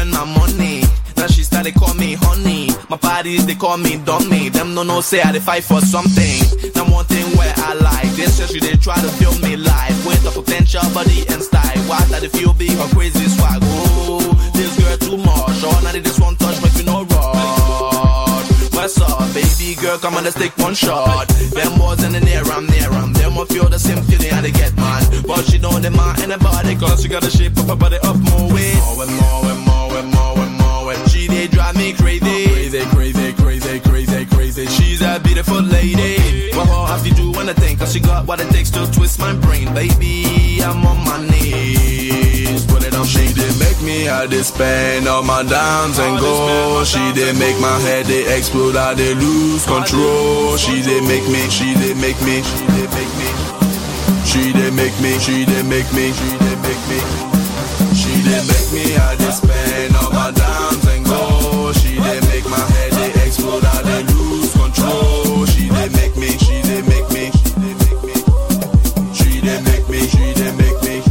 spend 0.01 0.11
my 0.11 0.25
money. 0.37 0.81
Now 1.17 1.27
she 1.27 1.43
start 1.43 1.63
they 1.63 1.71
call 1.71 1.93
me 1.93 2.13
honey. 2.13 2.69
My 2.89 2.97
parties, 2.97 3.45
they 3.45 3.55
call 3.55 3.77
me 3.77 3.97
dummy. 3.97 4.49
Them 4.49 4.73
no 4.73 4.83
no 4.83 5.01
say 5.01 5.21
I 5.21 5.31
they 5.31 5.39
fight 5.39 5.63
for 5.63 5.81
something. 5.81 6.41
Now 6.75 6.89
one 6.89 7.05
thing 7.05 7.25
where 7.37 7.53
I 7.57 7.73
like, 7.73 8.09
this 8.15 8.37
just 8.37 8.53
they 8.53 8.75
try 8.77 8.95
to 8.95 9.09
feel 9.19 9.33
me 9.39 9.55
life 9.55 10.05
With 10.05 10.23
the 10.23 10.31
potential 10.31 10.81
body 10.93 11.25
and 11.29 11.41
style. 11.41 11.81
Why 11.89 12.01
that 12.11 12.23
if 12.23 12.33
you 12.39 12.53
be 12.53 12.69
or 12.81 12.87
crazy 12.95 13.27
swag. 13.29 13.59
Oh, 13.61 14.19
this 14.53 14.73
girl 14.79 14.97
too 14.97 15.17
much. 15.17 15.61
Oh, 15.63 15.79
now 15.83 15.91
they 15.91 16.01
just 16.01 16.19
one 16.19 16.35
touch, 16.35 16.57
make 16.63 16.75
me 16.75 16.83
no 16.83 17.03
rush. 17.05 18.73
What's 18.73 18.99
up, 19.01 19.21
baby 19.33 19.79
girl? 19.79 19.97
Come 19.99 20.15
on, 20.15 20.23
let's 20.23 20.35
take 20.35 20.57
one 20.57 20.73
shot. 20.73 21.27
Them 21.53 21.77
boys 21.77 22.03
in 22.03 22.13
the 22.13 22.21
near, 22.21 22.43
I'm 22.45 22.65
near, 22.65 22.89
I'm 22.89 23.13
them. 23.13 23.37
I 23.37 23.45
feel 23.45 23.69
the 23.69 23.77
same 23.77 24.01
feeling 24.03 24.31
how 24.31 24.41
they 24.41 24.51
get 24.51 24.75
man. 24.75 25.03
But 25.27 25.45
she 25.45 25.59
know 25.59 25.77
them 25.77 25.95
mind 25.95 26.21
the 26.31 26.75
cause 26.79 27.03
she 27.03 27.09
got 27.09 27.21
the 27.21 27.29
shape 27.29 27.57
of 27.57 27.67
her 27.67 27.75
body 27.75 27.97
up 27.97 28.17
more 28.17 28.53
way. 28.53 28.73
More 28.81 29.03
and 29.03 29.13
more 29.21 29.51
and 29.51 29.59
more 29.65 29.70
and 30.01 30.13
more 30.13 30.37
and 30.37 30.53
more. 30.57 30.93
And 30.93 31.09
she 31.09 31.27
they 31.27 31.47
drive 31.47 31.75
me 31.75 31.93
crazy. 31.93 32.47
Crazy, 32.47 32.81
crazy, 32.95 33.33
crazy, 33.33 33.79
crazy, 33.79 34.25
crazy. 34.25 34.65
She's 34.67 35.01
a 35.01 35.19
beautiful 35.19 35.61
lady. 35.61 36.51
What 36.55 36.69
all 36.69 36.85
have 36.85 37.03
to 37.03 37.13
do 37.13 37.31
when 37.31 37.49
I 37.49 37.53
think? 37.53 37.79
Cause 37.79 37.93
she 37.93 37.99
got 37.99 38.25
what 38.25 38.39
it 38.39 38.49
takes 38.49 38.69
to 38.71 38.89
twist 38.91 39.19
my 39.19 39.33
brain, 39.33 39.73
baby. 39.73 40.61
I'm 40.63 40.85
on 40.85 40.97
my 41.05 41.19
knees. 41.29 42.65
Put 42.65 42.85
it 42.85 42.95
on 42.95 43.05
she 43.05 43.33
did 43.33 43.53
make 43.59 43.81
me 43.81 44.09
I 44.09 44.27
did 44.27 44.45
spend 44.45 45.07
all 45.07 45.23
my 45.23 45.43
dimes 45.43 45.99
and 45.99 46.19
gold. 46.19 46.87
She 46.87 47.03
did 47.13 47.37
make 47.37 47.59
my 47.59 47.77
head 47.79 48.05
they 48.05 48.23
explode, 48.37 48.75
I 48.75 48.93
did 48.93 49.17
lose 49.17 49.65
control. 49.65 50.57
She 50.57 50.81
did 50.81 51.03
make 51.03 51.27
me, 51.29 51.49
she 51.49 51.73
did 51.75 51.97
make 51.97 52.19
me, 52.21 52.41
she 52.41 52.65
did 52.75 52.89
make 52.97 53.13
me. 53.21 53.29
She 54.25 54.53
did 54.53 54.73
make 54.73 54.97
me, 55.01 55.19
she 55.19 55.45
did 55.45 55.65
make 55.65 55.91
me, 55.93 56.11
she 56.13 56.29
did 56.37 56.57
make 56.61 56.83
me. 56.89 57.10
Me 58.71 58.95
I 58.95 59.15
did 59.17 59.33
spend 59.33 59.95
all 59.97 60.11
my 60.11 60.31
dimes 60.31 60.87
and 60.87 61.05
gold. 61.05 61.75
She 61.75 61.95
did 61.95 62.23
make 62.29 62.45
my 62.49 62.57
head 62.57 62.91
they 62.93 63.11
explode, 63.27 63.65
I 63.65 63.81
did 63.83 64.15
lose 64.15 64.53
control. 64.53 65.45
She 65.45 65.67
did 65.67 65.91
make 65.91 66.15
me, 66.15 66.29
she 66.37 66.61
did 66.61 66.87
make 66.87 67.09
me, 67.11 67.31
she 67.31 67.51
did 67.59 67.75
make 67.83 68.01
me. 68.07 68.13
She 69.13 69.41
did 69.41 69.63
make 69.65 69.89
me, 69.89 70.07
she 70.07 70.33
did 70.33 70.55
make 70.55 70.81
me. 70.83 71.03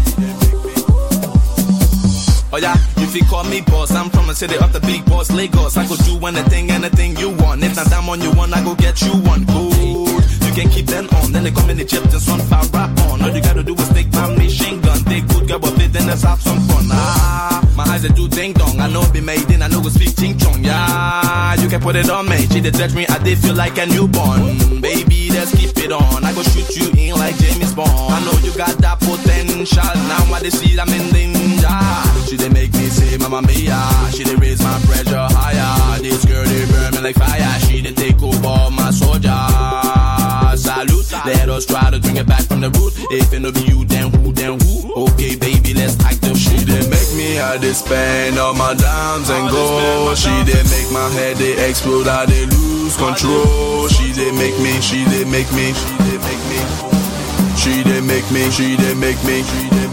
Oh 2.53 2.59
yeah, 2.59 2.77
if 3.11 3.17
you 3.17 3.25
call 3.25 3.43
me 3.45 3.61
boss, 3.63 3.91
I'm 3.91 4.09
from 4.09 4.29
the 4.29 4.35
city 4.35 4.57
of 4.57 4.73
the 4.73 4.79
big 4.81 5.05
boss, 5.05 5.33
Lagos. 5.33 5.77
I 5.77 5.87
go 5.87 5.97
do 5.97 6.15
anything, 6.27 6.71
anything 6.71 7.17
you 7.17 7.31
want. 7.43 7.63
If 7.65 7.75
not 7.75 7.93
I'm 7.93 8.09
on 8.09 8.21
you 8.21 8.31
one, 8.33 8.55
I 8.55 8.63
go 8.63 8.75
get 8.77 9.03
you 9.03 9.11
one. 9.27 9.45
Good. 9.45 10.23
You 10.47 10.53
can 10.55 10.71
keep 10.71 10.87
them 10.87 11.09
on, 11.19 11.33
then 11.33 11.43
they 11.43 11.51
come 11.51 11.69
in 11.71 11.77
the 11.77 11.85
chip, 11.85 12.05
just 12.05 12.29
one 12.29 12.41
fire 12.41 12.63
right 12.71 12.91
on. 13.11 13.23
All 13.23 13.31
you 13.31 13.43
gotta 13.43 13.65
do 13.65 13.75
is 13.75 13.89
take 13.91 14.13
my 14.13 14.33
machine 14.37 14.81
gun. 14.81 15.03
They 15.05 15.23
good, 15.23 15.49
girl, 15.49 15.59
but 15.59 15.75
fit, 15.75 15.93
then 15.93 16.07
let's 16.07 16.23
have 16.23 16.41
some 16.41 16.61
fun. 16.69 16.87
Ah, 16.93 17.61
my 17.75 17.85
eyes 17.85 18.03
they 18.03 18.11
do 18.11 18.29
ding 18.29 18.53
dong. 18.53 18.79
I 18.79 18.89
know 18.89 19.03
it 19.03 19.13
be 19.13 19.21
made 19.21 19.51
in, 19.51 19.63
I 19.63 19.69
know 19.69 19.81
go 19.81 19.89
speak 19.89 20.17
ching 20.17 20.39
chong. 20.39 20.63
Yeah, 20.63 21.55
you 21.61 21.69
can 21.69 21.81
put 21.81 21.97
it 21.97 22.09
on 22.09 22.29
me. 22.29 22.47
She 22.47 22.61
did 22.61 22.75
touch 22.75 22.95
me, 22.95 23.07
I 23.09 23.19
did 23.25 23.39
feel 23.39 23.55
like 23.55 23.77
a 23.79 23.87
newborn. 23.87 24.81
Baby, 24.81 25.31
let's 25.31 25.51
keep 25.57 25.77
it 25.79 25.91
on. 25.91 26.25
I 26.25 26.33
go 26.33 26.43
shoot 26.43 26.77
you 26.77 26.87
in 26.95 27.19
like 27.19 27.37
James 27.39 27.75
Bond. 27.75 27.91
I 27.91 28.23
know 28.25 28.39
you 28.47 28.57
got 28.57 28.77
that 28.79 29.01
potential. 29.01 29.83
Now 30.07 30.35
I 30.35 30.41
they 30.41 30.51
see 30.51 30.79
I'm 30.79 30.89
in 30.89 31.11
danger. 31.11 31.79
She 32.29 32.37
they 32.37 32.49
make 32.49 32.73
me 32.75 32.87
say, 33.21 33.29
Mama 33.29 33.47
Mia. 33.47 33.81
She 34.13 34.25
they 34.25 34.35
raise 34.37 34.63
my 34.63 34.79
pressure 34.87 35.27
higher. 35.37 36.01
This 36.01 36.25
girl 36.25 36.45
they 36.45 36.67
burn 36.67 36.93
me 36.95 37.01
like 37.01 37.17
fire. 37.17 37.61
She 37.61 37.81
they 37.81 37.93
take 37.93 38.23
over 38.23 38.71
my 38.71 38.91
soldier. 38.91 39.37
Salute. 40.57 41.13
Let 41.25 41.49
us 41.49 41.67
try 41.67 41.91
to 41.91 42.01
bring 42.01 42.17
it 42.17 42.27
back 42.27 42.43
from 42.43 42.61
the 42.61 42.71
root. 42.71 42.95
If 43.11 43.33
it 43.33 43.41
no 43.41 43.53
be 43.53 43.61
you, 43.63 43.85
then 43.85 44.11
who, 44.11 44.33
then 44.33 44.59
who? 44.61 44.93
Okay, 45.09 45.37
baby, 45.37 45.75
let's 45.75 45.99
act 46.05 46.21
the 46.23 46.35
She 46.35 46.57
did 46.65 46.89
make 46.91 47.13
me 47.15 47.39
I 47.39 47.59
did 47.59 47.75
spend 47.75 48.39
all 48.39 48.55
my 48.55 48.75
dimes 48.75 49.31
and 49.31 49.51
gold. 49.51 50.17
She 50.17 50.33
did 50.45 50.65
make 50.71 50.91
my 50.93 51.09
head 51.11 51.37
they 51.37 51.69
explode. 51.69 52.09
I 52.09 52.27
did 52.27 52.53
lose 52.53 52.97
control. 52.97 53.89
She 53.89 54.13
did 54.13 54.35
make 54.35 54.59
me, 54.61 54.81
she 54.81 55.05
did 55.05 55.29
make 55.29 55.51
me, 55.53 55.73
she 55.73 55.93
did 56.09 56.21
make 56.23 56.45
me. 56.51 56.61
She 57.57 57.83
did 57.85 58.05
make 58.05 58.29
me, 58.33 58.51
she 58.51 58.77
did 58.77 58.97
make 58.97 59.23
me, 59.25 59.43
she 59.43 59.69
did 59.69 59.90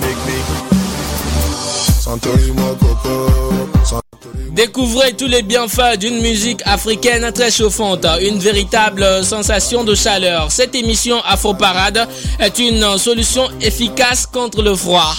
Découvrez 4.51 5.13
tous 5.13 5.27
les 5.27 5.43
bienfaits 5.43 5.97
d'une 5.99 6.21
musique 6.21 6.61
africaine 6.65 7.31
très 7.31 7.51
chauffante, 7.51 8.05
une 8.21 8.39
véritable 8.39 9.23
sensation 9.23 9.83
de 9.83 9.93
chaleur. 9.93 10.51
Cette 10.51 10.73
émission 10.73 11.17
Afro 11.25 11.53
Parade 11.53 12.07
est 12.39 12.59
une 12.59 12.97
solution 12.97 13.49
efficace 13.61 14.25
contre 14.25 14.61
le 14.61 14.73
froid. 14.75 15.13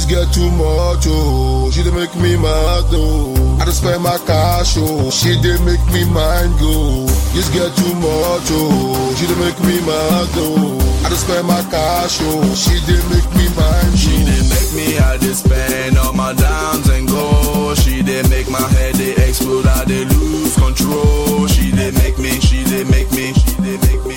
This 0.00 0.08
girl 0.08 0.26
too 0.32 0.50
much, 0.56 1.04
oh. 1.12 1.70
She 1.70 1.82
dey 1.82 1.90
make 1.92 2.14
me 2.16 2.32
mad, 2.34 2.88
oh. 2.96 3.58
I 3.60 3.66
just 3.66 3.82
spend 3.84 4.02
my 4.02 4.16
cash, 4.24 4.76
oh. 4.78 5.10
She 5.10 5.36
dey 5.44 5.60
make 5.60 5.84
me 5.92 6.08
mind 6.08 6.56
go. 6.58 7.04
This 7.36 7.52
girl 7.52 7.68
too 7.76 7.92
much, 8.00 8.48
oh. 8.48 9.12
She 9.20 9.26
dey 9.28 9.36
make 9.36 9.60
me 9.60 9.76
mad, 9.84 10.32
oh. 10.40 10.80
I 11.04 11.10
just 11.10 11.28
spend 11.28 11.46
my 11.46 11.60
cash, 11.68 12.16
oh. 12.22 12.40
She 12.56 12.80
dey 12.88 12.96
make 13.12 13.28
me 13.36 13.44
mind 13.52 13.92
She 14.00 14.16
go. 14.16 14.24
did 14.24 14.44
make 14.48 14.72
me 14.72 14.98
I 14.98 15.18
did 15.18 15.36
spend 15.36 15.98
all 15.98 16.14
my 16.14 16.32
dimes 16.32 16.88
and 16.88 17.06
gold. 17.06 17.76
She 17.76 18.00
did 18.02 18.24
make 18.30 18.48
my 18.48 18.64
head 18.80 18.94
they 18.94 19.12
explode. 19.28 19.66
I 19.66 19.84
did 19.84 20.08
lose 20.16 20.56
control. 20.56 21.46
She 21.46 21.70
did 21.72 21.92
make 22.00 22.18
me, 22.18 22.40
she 22.40 22.64
did 22.64 22.88
make 22.88 23.12
me, 23.12 23.34
she 23.36 23.52
did 23.60 23.80
make 23.84 24.04
me. 24.08 24.16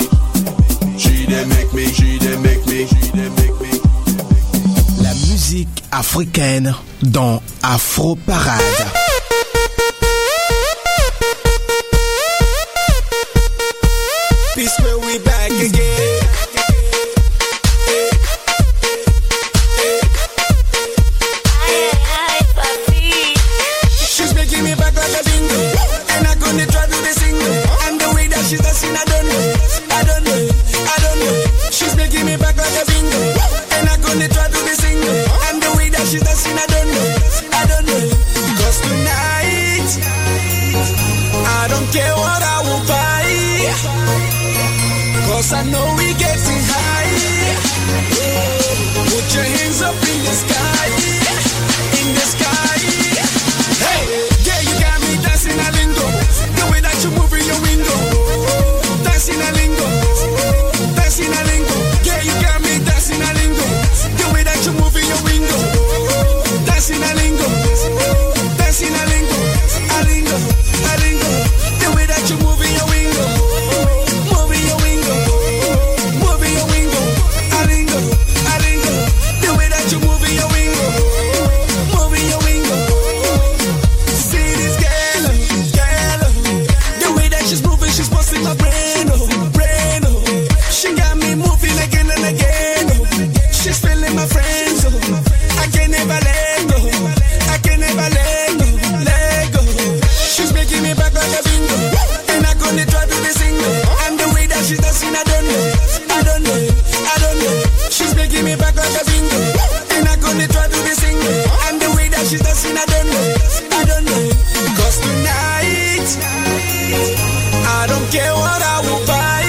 She 0.98 1.26
did 1.28 1.48
make 1.50 1.74
me, 1.74 1.86
she 1.92 2.20
did 2.20 2.23
africaine 5.94 6.74
dans 7.04 7.42
Afro 7.62 8.16
Parade. 8.16 9.03
I 117.80 117.88
don't 117.88 118.08
care 118.12 118.34
what 118.34 118.62
I 118.62 118.78
will 118.86 119.04
buy. 119.06 119.44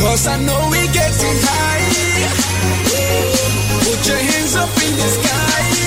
Cause 0.00 0.26
I 0.26 0.36
know 0.46 0.60
we're 0.70 0.92
getting 0.92 1.38
high. 1.48 1.84
Put 3.84 4.06
your 4.08 4.18
hands 4.18 4.56
up 4.56 4.70
in 4.84 4.92
the 4.96 5.08
sky. 5.16 5.77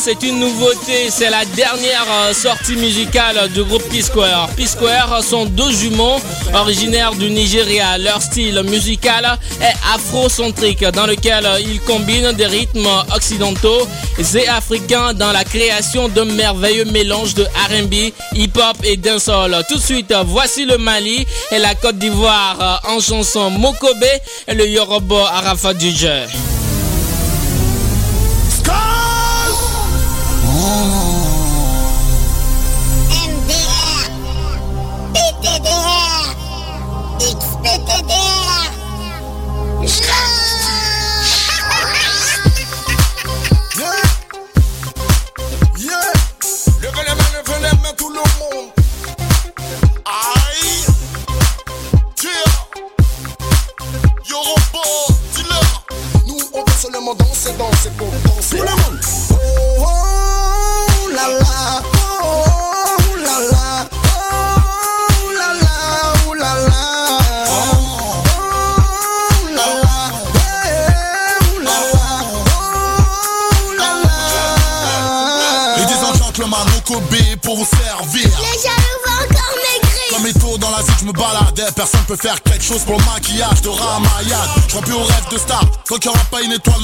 C'est 0.00 0.22
une 0.22 0.40
nouveauté. 0.40 1.10
C'est 1.10 1.28
la 1.28 1.44
dernière 1.44 2.06
euh, 2.10 2.32
sortie 2.32 2.76
musicale 2.76 3.50
du 3.52 3.62
groupe 3.62 3.82
P-Square. 3.90 4.48
P-Square 4.56 5.22
sont 5.22 5.44
deux 5.44 5.70
jumeaux 5.70 6.16
originaires 6.54 7.12
du 7.14 7.28
Nigeria. 7.30 7.98
Leur 7.98 8.22
style 8.22 8.62
musical 8.64 9.38
est 9.60 9.94
afrocentrique, 9.94 10.84
dans 10.84 11.06
lequel 11.06 11.46
ils 11.60 11.80
combinent 11.82 12.32
des 12.32 12.46
rythmes 12.46 12.88
occidentaux 13.14 13.86
et 14.18 14.48
africains 14.48 15.12
dans 15.12 15.32
la 15.32 15.44
création 15.44 16.08
d'un 16.08 16.24
merveilleux 16.24 16.86
mélange 16.86 17.34
de 17.34 17.42
R&B, 17.44 18.12
hip-hop 18.34 18.76
et 18.84 18.96
dancehall. 18.96 19.64
Tout 19.68 19.76
de 19.76 19.82
suite, 19.82 20.14
voici 20.24 20.64
le 20.64 20.78
Mali 20.78 21.26
et 21.50 21.58
la 21.58 21.74
Côte 21.74 21.98
d'Ivoire 21.98 22.80
euh, 22.86 22.94
en 22.96 23.00
chanson 23.00 23.50
Mokobe 23.50 24.04
et 24.48 24.54
le 24.54 24.66
Yoruba 24.66 25.30
Arafat 25.34 25.74
DJ. 25.78 26.06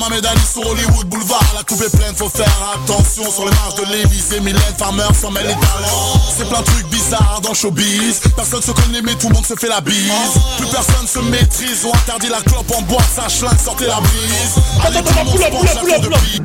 Ma 0.08 0.16
médaille 0.16 0.36
sur 0.52 0.66
Hollywood 0.66 1.06
Boulevard. 1.06 1.44
La 1.54 1.62
coupe 1.62 1.82
est 1.82 1.96
pleine, 1.96 2.14
faut 2.14 2.28
faire 2.28 2.46
attention. 2.74 3.30
Sur 3.30 3.44
les 3.44 3.50
marches 3.50 3.74
de 3.76 4.36
et 4.36 4.40
Mylène 4.40 4.60
Farmer 4.78 5.06
s'en 5.20 5.30
mêle 5.30 5.46
les 5.46 5.54
talents. 5.54 6.20
C'est 6.36 6.48
plein 6.48 6.60
de 6.60 6.64
trucs 6.64 6.88
bizarres 6.88 7.40
dans 7.42 7.50
le 7.50 7.54
showbiz. 7.54 8.20
Personne 8.34 8.62
se 8.62 8.72
connaît, 8.72 9.02
mais 9.02 9.14
tout 9.14 9.28
le 9.28 9.34
monde 9.34 9.46
se 9.46 9.54
fait 9.54 9.68
la 9.68 9.80
bise. 9.80 10.10
Plus 10.58 10.66
personne 10.68 11.06
se 11.06 11.18
maîtrise. 11.18 11.84
On 11.84 11.94
interdit 11.94 12.28
la 12.28 12.40
clope 12.40 12.70
en 12.76 12.82
boîte, 12.82 13.08
ça 13.14 13.28
schlingue, 13.28 13.58
sortez 13.62 13.86
la 13.86 14.00
brise. 14.00 14.56
Allez, 14.84 15.02
tout 15.02 15.14
le 15.16 15.24
monde 15.24 15.38
se 15.38 15.50
penche 15.50 15.74
la 15.74 15.80
tour 15.80 16.10
de 16.10 16.16
piste. 16.18 16.42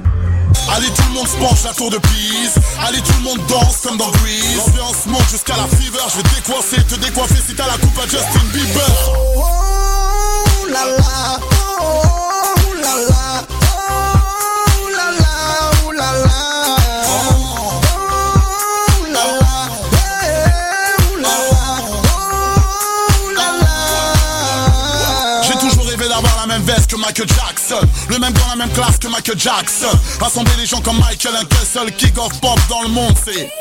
Allez 0.74 0.88
tout 0.88 1.04
le 1.10 1.14
monde 1.14 1.28
se 1.28 1.36
penche 1.38 1.64
la 1.64 1.74
tour 1.74 1.90
de 1.90 1.98
Pise 1.98 2.56
Allez 2.86 3.02
tout 3.02 3.14
le 3.18 3.24
monde 3.24 3.40
danse 3.48 3.78
comme 3.84 3.98
dans 3.98 4.10
Grease 4.12 4.58
L'ambiance 4.58 5.06
monte 5.08 5.30
jusqu'à 5.30 5.56
la 5.56 5.64
fever 5.64 5.98
Je 6.10 6.18
vais 6.18 6.36
décoiffer, 6.36 6.84
te 6.84 6.96
décoiffer 6.96 7.42
si 7.48 7.56
t'as 7.56 7.68
la 7.68 7.78
coupe 7.78 7.98
à 7.98 8.04
Justin 8.04 8.46
Bieber 8.54 8.84
Oh, 9.08 9.44
oh, 10.64 10.68
la 10.68 10.86
la. 10.86 11.40
Oh, 11.80 12.02
oh, 12.04 12.74
la 12.76 13.10
la. 13.10 13.21
Michael 27.02 27.28
Jackson. 27.28 27.88
Le 28.10 28.20
même 28.20 28.34
dans 28.34 28.48
la 28.48 28.56
même 28.56 28.72
classe 28.74 28.98
que 28.98 29.08
Michael 29.08 29.40
Jackson. 29.40 29.98
Rassembler 30.20 30.54
les 30.58 30.66
gens 30.66 30.82
comme 30.82 31.00
Michael 31.00 31.34
Un 31.36 31.66
seul 31.66 31.92
kick 31.96 32.18
of 32.18 32.40
pop 32.40 32.60
dans 32.70 32.84
le 32.84 32.90
monde 32.90 33.16
c'est 33.26 33.52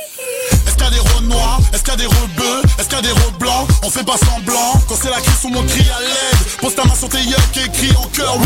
qu'il 0.81 0.95
y 0.95 0.99
a 0.99 1.03
des 1.03 1.11
rôles 1.11 1.25
noirs 1.25 1.61
Est-ce 1.73 1.83
qu'il 1.83 1.93
y 1.93 1.95
a 1.95 1.97
des 1.97 2.07
rôles 2.07 2.29
bleus 2.37 2.63
Est-ce 2.79 2.89
qu'il 2.89 2.97
y 2.97 2.99
a 2.99 3.03
des 3.03 3.13
rôles 3.13 3.39
blancs? 3.39 3.69
On 3.83 3.91
fait 3.91 4.05
pas 4.05 4.17
semblant. 4.17 4.81
Quand 4.89 4.97
c'est 5.01 5.11
la 5.11 5.21
crise 5.21 5.39
sous 5.41 5.49
mon 5.49 5.63
cri 5.65 5.81
à 5.81 6.01
l'aide. 6.01 6.39
Pose 6.61 6.75
ta 6.75 6.85
main 6.85 6.95
sur 6.95 7.09
tes 7.09 7.23
yeux 7.23 7.37
qui 7.53 7.61
écrit 7.61 7.95
en 7.97 8.07
cœur 8.09 8.37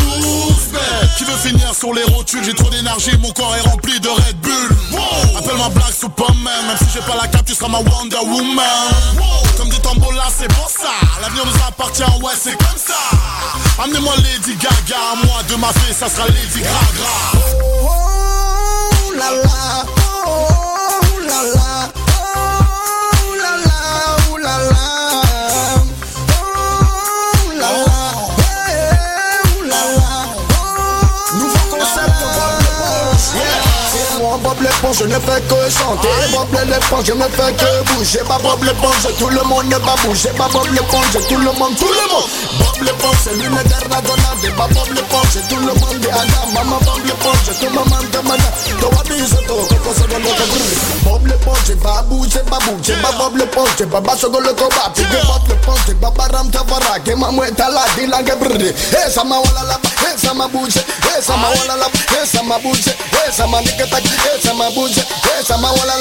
Qui 1.16 1.24
veut 1.24 1.36
finir 1.36 1.74
sur 1.74 1.92
les 1.94 2.04
rotules? 2.04 2.44
J'ai 2.44 2.54
trop 2.54 2.70
d'énergie, 2.70 3.16
mon 3.18 3.30
corps 3.32 3.54
est 3.56 3.60
rempli 3.68 3.98
de 4.00 4.08
Red 4.08 4.36
Bull. 4.40 4.76
Appelle-moi 5.38 5.68
Black 5.70 5.92
Superman 5.92 6.66
Même 6.66 6.76
si 6.78 6.86
j'ai 6.94 7.00
pas 7.00 7.16
la 7.20 7.28
cape, 7.28 7.44
tu 7.46 7.54
seras 7.54 7.68
ma 7.68 7.78
Wonder 7.78 8.18
Woman. 8.18 8.90
Comme 9.56 9.68
dit 9.68 9.80
Tambola, 9.80 10.24
c'est 10.36 10.48
pour 10.48 10.68
ça. 10.68 10.90
L'avenir 11.22 11.44
nous 11.46 11.60
appartient, 11.66 12.02
ouais 12.22 12.32
c'est 12.40 12.56
comme 12.56 12.78
ça. 12.78 13.82
Amenez-moi 13.82 14.14
Lady 14.16 14.56
Gaga 14.56 14.96
Moi 15.24 15.42
de 15.48 15.54
ma 15.56 15.68
fille, 15.72 15.94
ça 15.94 16.08
sera 16.08 16.26
Lady 16.28 16.60
Gaga 16.60 16.72
Oh, 17.34 17.38
oh. 17.82 17.88
Oh, 19.06 19.12
la 19.16 19.30
la. 19.30 19.84
Oh. 20.26 20.48
Oh, 21.06 21.20
la 21.20 21.42
la. 21.54 21.73
Je 34.98 35.04
ne 35.04 35.14
fais 35.14 35.40
que 35.42 35.70
chanter. 35.70 36.08
Bob 36.30 36.48
je 37.04 37.12
ne 37.12 37.24
fais 37.24 37.52
que 37.54 37.92
bouger. 37.92 38.20
Bah 38.28 38.38
Bob 38.42 38.62
l'éponge, 38.62 39.08
tout 39.18 39.28
le 39.28 39.42
monde 39.42 39.66
ne 39.66 39.76
va 39.76 39.94
bouger. 40.04 40.30
Bah 40.38 40.48
Bob 40.52 40.66
l'éponge, 40.72 41.18
tout 41.28 41.36
le 41.36 41.52
monde, 41.52 41.76
tout 41.78 41.88
le 41.88 42.06
monde. 42.12 42.28
Bob 42.58 42.82
l'éponge, 42.82 43.16
c'est 43.24 43.34
l'une 43.34 43.58
l'éponge, 44.94 45.34
tout 45.48 45.56
le 45.56 45.74
monde 45.74 46.04
est 46.04 46.10
à 46.10 46.24
Maman 46.54 46.78
Bob 46.80 47.00
l'éponge, 47.04 47.58
tout 47.58 47.66
le 47.66 47.70
monde 47.70 48.10
demande 48.12 48.40
Toi 48.80 48.90
bise, 49.08 49.36
toi, 49.46 49.56
coco, 49.68 49.90
c'est 49.96 50.08
dans 50.10 50.18
le 50.18 51.04
Bob 51.04 51.26
l'éponge, 51.26 51.76
va 51.82 52.02
bouger, 52.02 52.40
va 52.50 52.58
bouger 52.58 52.94
Bah 53.02 53.10
Bob 53.18 53.36
l'éponge, 53.36 53.68
le 53.80 54.52
combat. 54.54 54.92
Puis 54.94 55.04
Bob 55.04 55.48
l'éponge, 55.48 55.96
va 56.00 56.10
baram 56.10 56.50
tavara 56.50 56.98
Que 57.04 57.10
la 57.10 58.22
Eh, 58.94 59.10
ça 59.10 59.24
m'a 59.24 59.36
wala 59.36 59.62
la, 59.68 59.78
eh, 59.82 60.18
ça 60.18 60.34
m'a 60.34 60.46
bougé. 60.46 60.80
Eh, 60.80 61.22
ça 61.22 61.36
m'a 61.36 61.48
wala 61.48 61.76
la, 61.78 61.86
eh, 62.22 62.26
ça 62.26 62.42
m'a 62.42 62.58
bougé. 62.58 62.92
Eh, 63.12 63.32
ça 63.32 63.46
m'a 63.46 63.60
ça 64.42 64.52
Eh, 64.86 65.44
ça 65.44 65.56
m'a 65.56 65.70
wala 65.70 65.94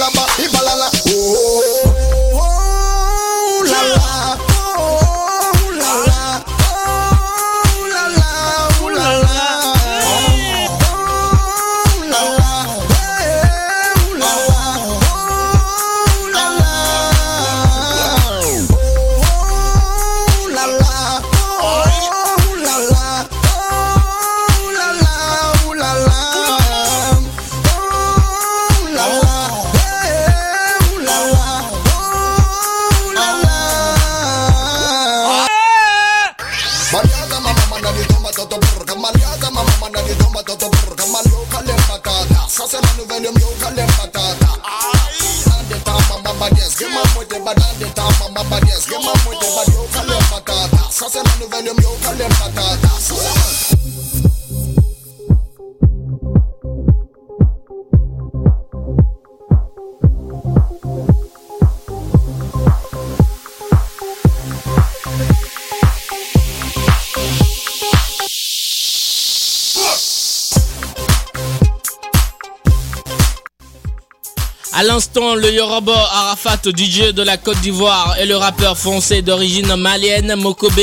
Yoruba 75.54 75.94
Arafat, 76.12 76.62
DJ 76.76 77.14
de 77.14 77.22
la 77.22 77.38
Côte 77.38 77.60
d'Ivoire 77.62 78.16
et 78.20 78.26
le 78.26 78.36
rappeur 78.36 78.76
français 78.76 79.22
d'origine 79.22 79.76
malienne 79.76 80.34
Mokobe 80.36 80.80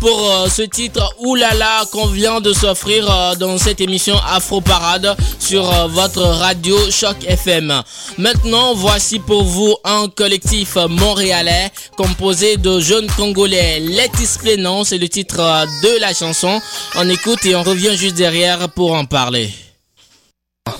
pour 0.00 0.30
euh, 0.30 0.48
ce 0.48 0.62
titre 0.62 1.14
Oulala 1.18 1.84
qu'on 1.92 2.06
vient 2.06 2.40
de 2.40 2.54
s'offrir 2.54 3.06
euh, 3.10 3.34
dans 3.34 3.58
cette 3.58 3.82
émission 3.82 4.16
Afro 4.32 4.62
Parade 4.62 5.14
sur 5.38 5.70
euh, 5.70 5.86
votre 5.88 6.22
radio 6.22 6.76
Choc 6.90 7.16
FM. 7.26 7.82
Maintenant, 8.16 8.74
voici 8.74 9.18
pour 9.18 9.44
vous 9.44 9.76
un 9.84 10.08
collectif 10.08 10.76
montréalais 10.88 11.70
composé 11.96 12.56
de 12.56 12.80
jeunes 12.80 13.08
congolais. 13.18 13.78
Letis 13.80 14.38
Plénon, 14.40 14.84
c'est 14.84 14.98
le 14.98 15.08
titre 15.08 15.36
de 15.82 16.00
la 16.00 16.14
chanson. 16.14 16.60
On 16.96 17.08
écoute 17.10 17.44
et 17.44 17.54
on 17.54 17.62
revient 17.62 17.96
juste 17.96 18.16
derrière 18.16 18.70
pour 18.70 18.94
en 18.94 19.04
parler. 19.04 19.50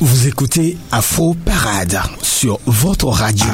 Vous 0.00 0.28
écoutez 0.28 0.78
Afro 0.92 1.34
Parade 1.34 2.00
sur 2.22 2.58
votre 2.64 3.08
radio. 3.08 3.44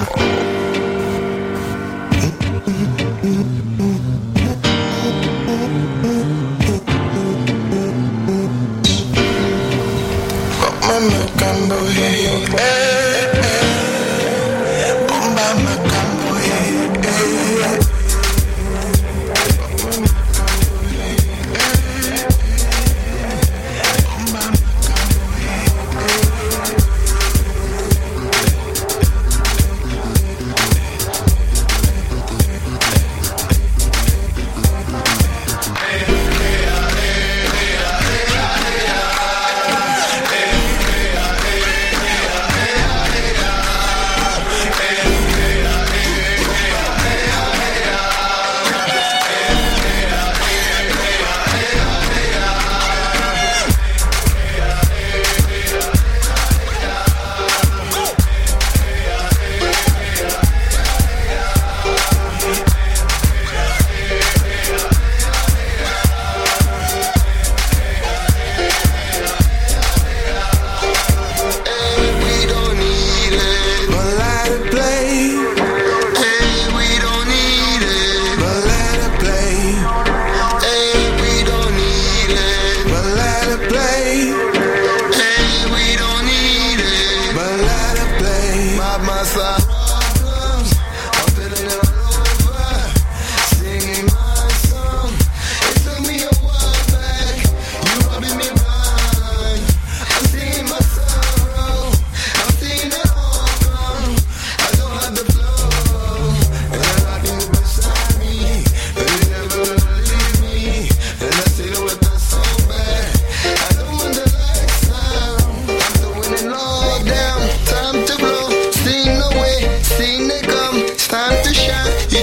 yeah. 121.87 122.20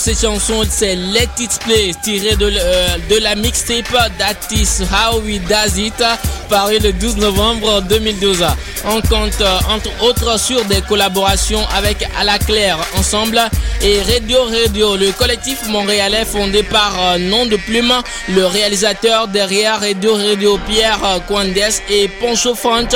Cette 0.00 0.22
chanson, 0.22 0.62
c'est 0.66 0.96
Let 0.96 1.28
It 1.38 1.58
Play, 1.62 1.90
tiré 2.02 2.34
de, 2.34 2.50
euh, 2.50 3.20
la 3.20 3.34
mixtape 3.34 3.92
d'Atis 4.18 4.80
How 4.90 5.20
We 5.20 5.40
Does 5.42 5.78
It, 5.78 6.02
paru 6.48 6.78
le 6.78 6.92
12 6.94 7.16
novembre 7.16 7.82
2012. 7.82 8.42
On 8.86 9.02
compte 9.02 9.38
euh, 9.42 9.58
entre 9.68 9.90
autres 10.02 10.40
sur 10.40 10.64
des 10.64 10.80
collaborations 10.80 11.60
avec 11.76 12.08
À 12.18 12.24
la 12.24 12.38
Claire 12.38 12.78
Ensemble 12.98 13.42
et 13.82 14.02
Radio 14.02 14.44
Radio, 14.44 14.96
le 14.96 15.12
collectif 15.12 15.66
montréalais 15.68 16.24
fondé 16.24 16.62
par 16.62 16.92
euh, 16.98 17.18
nom 17.18 17.46
de 17.46 17.56
plume, 17.56 17.92
le 18.28 18.46
réalisateur 18.46 19.28
derrière 19.28 19.80
Radio 19.80 20.14
Radio 20.14 20.58
Pierre 20.68 20.98
euh, 21.04 21.18
Coindes 21.20 21.56
et 21.88 22.08
Poncho 22.08 22.54
Front 22.54 22.88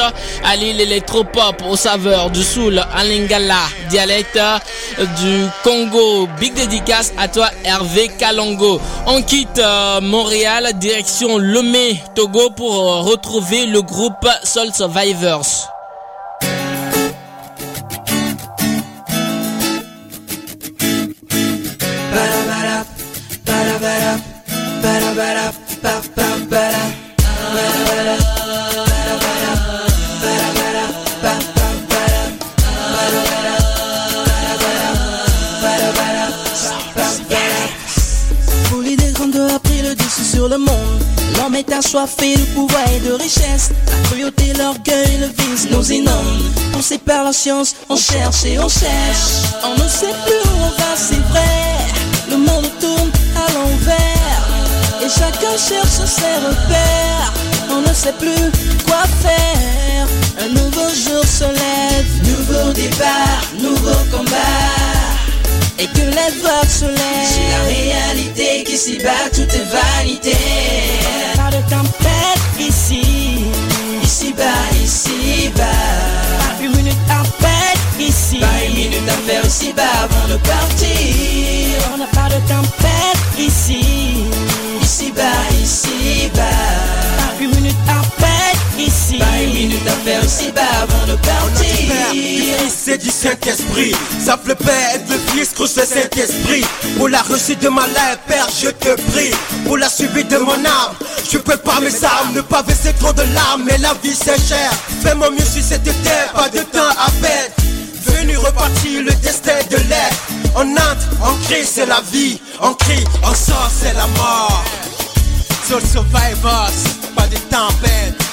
à 0.45 0.57
l'île 0.57 0.81
électropop 0.81 1.63
aux 1.69 1.77
saveurs 1.77 2.31
du 2.31 2.43
soul 2.43 2.79
en 2.95 3.03
lingala, 3.03 3.63
dialecte 3.89 4.37
euh, 4.37 4.59
du 4.99 5.47
Congo. 5.63 6.29
Big 6.39 6.55
dédicace 6.55 7.13
à 7.19 7.29
toi 7.29 7.49
Hervé 7.65 8.09
Kalongo. 8.19 8.81
On 9.07 9.23
quitte 9.23 9.59
euh, 9.59 10.01
Montréal, 10.01 10.71
direction 10.77 11.39
Lomé, 11.39 12.03
Togo 12.15 12.51
pour 12.51 12.75
euh, 12.75 13.01
retrouver 13.01 13.67
le 13.67 13.83
groupe 13.83 14.27
Soul 14.43 14.73
Survivors. 14.73 15.74
Sur 40.25 40.49
le 40.49 40.59
monde. 40.59 41.03
L'homme 41.37 41.55
est 41.55 41.73
assoiffé 41.73 42.37
de 42.37 42.45
pouvoir 42.55 42.83
et 42.95 43.01
de 43.01 43.13
richesse. 43.13 43.71
La 43.87 44.09
cruauté, 44.09 44.53
l'orgueil, 44.59 45.19
le 45.21 45.27
vice 45.27 45.69
nous 45.71 45.93
inonde. 45.93 46.43
On 46.77 46.83
sépare 46.83 47.25
la 47.25 47.33
science, 47.33 47.75
on 47.89 47.97
cherche 47.97 48.45
et 48.45 48.59
on 48.59 48.69
cherche. 48.69 49.27
On 49.65 49.75
ne 49.75 49.89
sait 49.89 50.15
plus 50.25 50.51
où 50.51 50.57
on 50.57 50.71
va, 50.81 50.97
c'est 50.97 51.23
vrai. 51.31 51.43
Le 52.31 52.37
monde 52.37 52.69
tourne 52.81 53.11
à 53.37 53.53
l'envers. 53.53 54.24
Et 55.05 55.09
chacun 55.09 55.57
cherche 55.59 56.01
ses 56.07 56.37
repères. 56.47 57.33
On 57.71 57.83
ne 57.83 57.93
sait 57.93 58.15
plus 58.19 58.51
quoi 58.87 59.03
faire. 59.23 60.07
Un 60.43 60.49
nouveau 60.49 60.89
jour 60.89 61.23
se 61.27 61.45
lève. 61.45 62.07
Nouveau 62.25 62.73
départ, 62.73 63.43
nouveau 63.61 63.97
combat 64.11 64.75
et 65.79 65.87
que 65.87 66.01
les 66.01 66.43
vagues 66.43 66.69
se 66.69 66.87
lèvent. 66.87 67.29
C'est 67.35 67.51
la 67.51 67.63
réalité 67.75 68.65
qui 68.65 68.79
s'y 68.79 68.97
bat, 68.97 69.29
tout 69.35 69.43
est 69.43 69.67
vanité. 69.79 70.37
Pas 71.37 71.51
de 71.51 71.63
tempête 71.69 72.41
ici, 72.59 73.45
ici 74.03 74.33
bas, 74.33 74.77
ici 74.83 75.51
bas. 75.55 75.65
Pas 76.39 76.65
une 76.65 76.75
minute 76.77 77.07
perdre 77.07 77.29
ici, 78.01 78.39
pas 78.39 78.65
une 78.67 78.75
minute 78.75 79.09
à 79.09 79.31
faire 79.31 79.45
ici 79.45 79.75
bas 79.75 79.83
avant 80.05 80.29
de 80.33 80.39
partir. 80.39 80.89
On 81.93 81.99
n'a 81.99 82.07
pas 82.07 82.35
de 82.35 82.41
tempête 82.49 83.19
ici 83.39 84.04
bas, 85.15 85.55
ici 85.63 86.31
bas. 86.35 86.43
Pas 86.43 87.43
une 87.43 87.51
minute 87.55 87.77
à 87.89 88.01
perdre 88.21 88.79
ici, 88.79 89.19
pas 89.19 89.43
une 89.43 89.55
minute 89.55 89.87
à 89.87 89.93
faire 90.05 90.25
ici 90.25 90.51
bas 90.53 90.63
avant 90.83 91.07
de 91.07 91.17
partir. 91.17 91.65
C'est 92.85 92.99
du 92.99 93.11
Saint-Esprit, 93.11 93.95
ça 94.25 94.39
le 94.47 94.55
Père 94.55 94.99
le 95.09 95.17
Fils, 95.33 95.51
cruce 95.55 95.77
le 95.77 95.85
Saint-Esprit. 95.85 96.65
Pour 96.99 97.09
la 97.09 97.23
réussite 97.23 97.61
de 97.61 97.69
ma 97.69 97.87
life, 97.87 98.19
Père, 98.27 98.47
je 98.63 98.69
te 98.69 99.01
prie. 99.11 99.31
Pour 99.65 99.79
la 99.79 99.89
suivi 99.89 100.25
de 100.25 100.37
mon 100.39 100.53
âme, 100.53 100.95
je 101.31 101.39
prépare 101.39 101.81
mes 101.81 102.05
armes. 102.05 102.35
Ne 102.35 102.43
pas 102.43 102.63
verser 102.63 102.93
trop 103.01 103.13
de 103.13 103.23
larmes, 103.35 103.65
mais 103.65 103.79
la 103.79 103.95
vie 104.03 104.15
c'est 104.15 104.39
cher. 104.39 104.71
Fais 105.03 105.15
mon 105.15 105.31
mieux 105.31 105.45
sur 105.45 105.63
cette 105.63 105.85
terre, 106.03 106.33
pas 106.35 106.49
de 106.51 106.61
temps 106.61 106.93
à 106.99 107.11
perdre. 107.23 107.55
Venu 108.07 108.37
repartir 108.37 109.03
le 109.03 109.13
destin 109.23 109.59
de 109.71 109.77
l'air. 109.89 110.11
On 110.57 110.71
entre, 110.73 111.09
on 111.23 111.35
crie, 111.45 111.65
c'est 111.65 111.87
la 111.87 112.01
vie. 112.13 112.39
On 112.61 112.75
crie, 112.75 113.05
on 113.23 113.35
sort, 113.35 113.71
c'est 113.81 113.95
la 113.95 114.07
mort. 114.09 114.65
Soul 115.67 115.81
Survivors, 115.81 116.71
pas 117.17 117.27
de 117.27 117.37
temps 117.49 117.69
à 117.69 118.24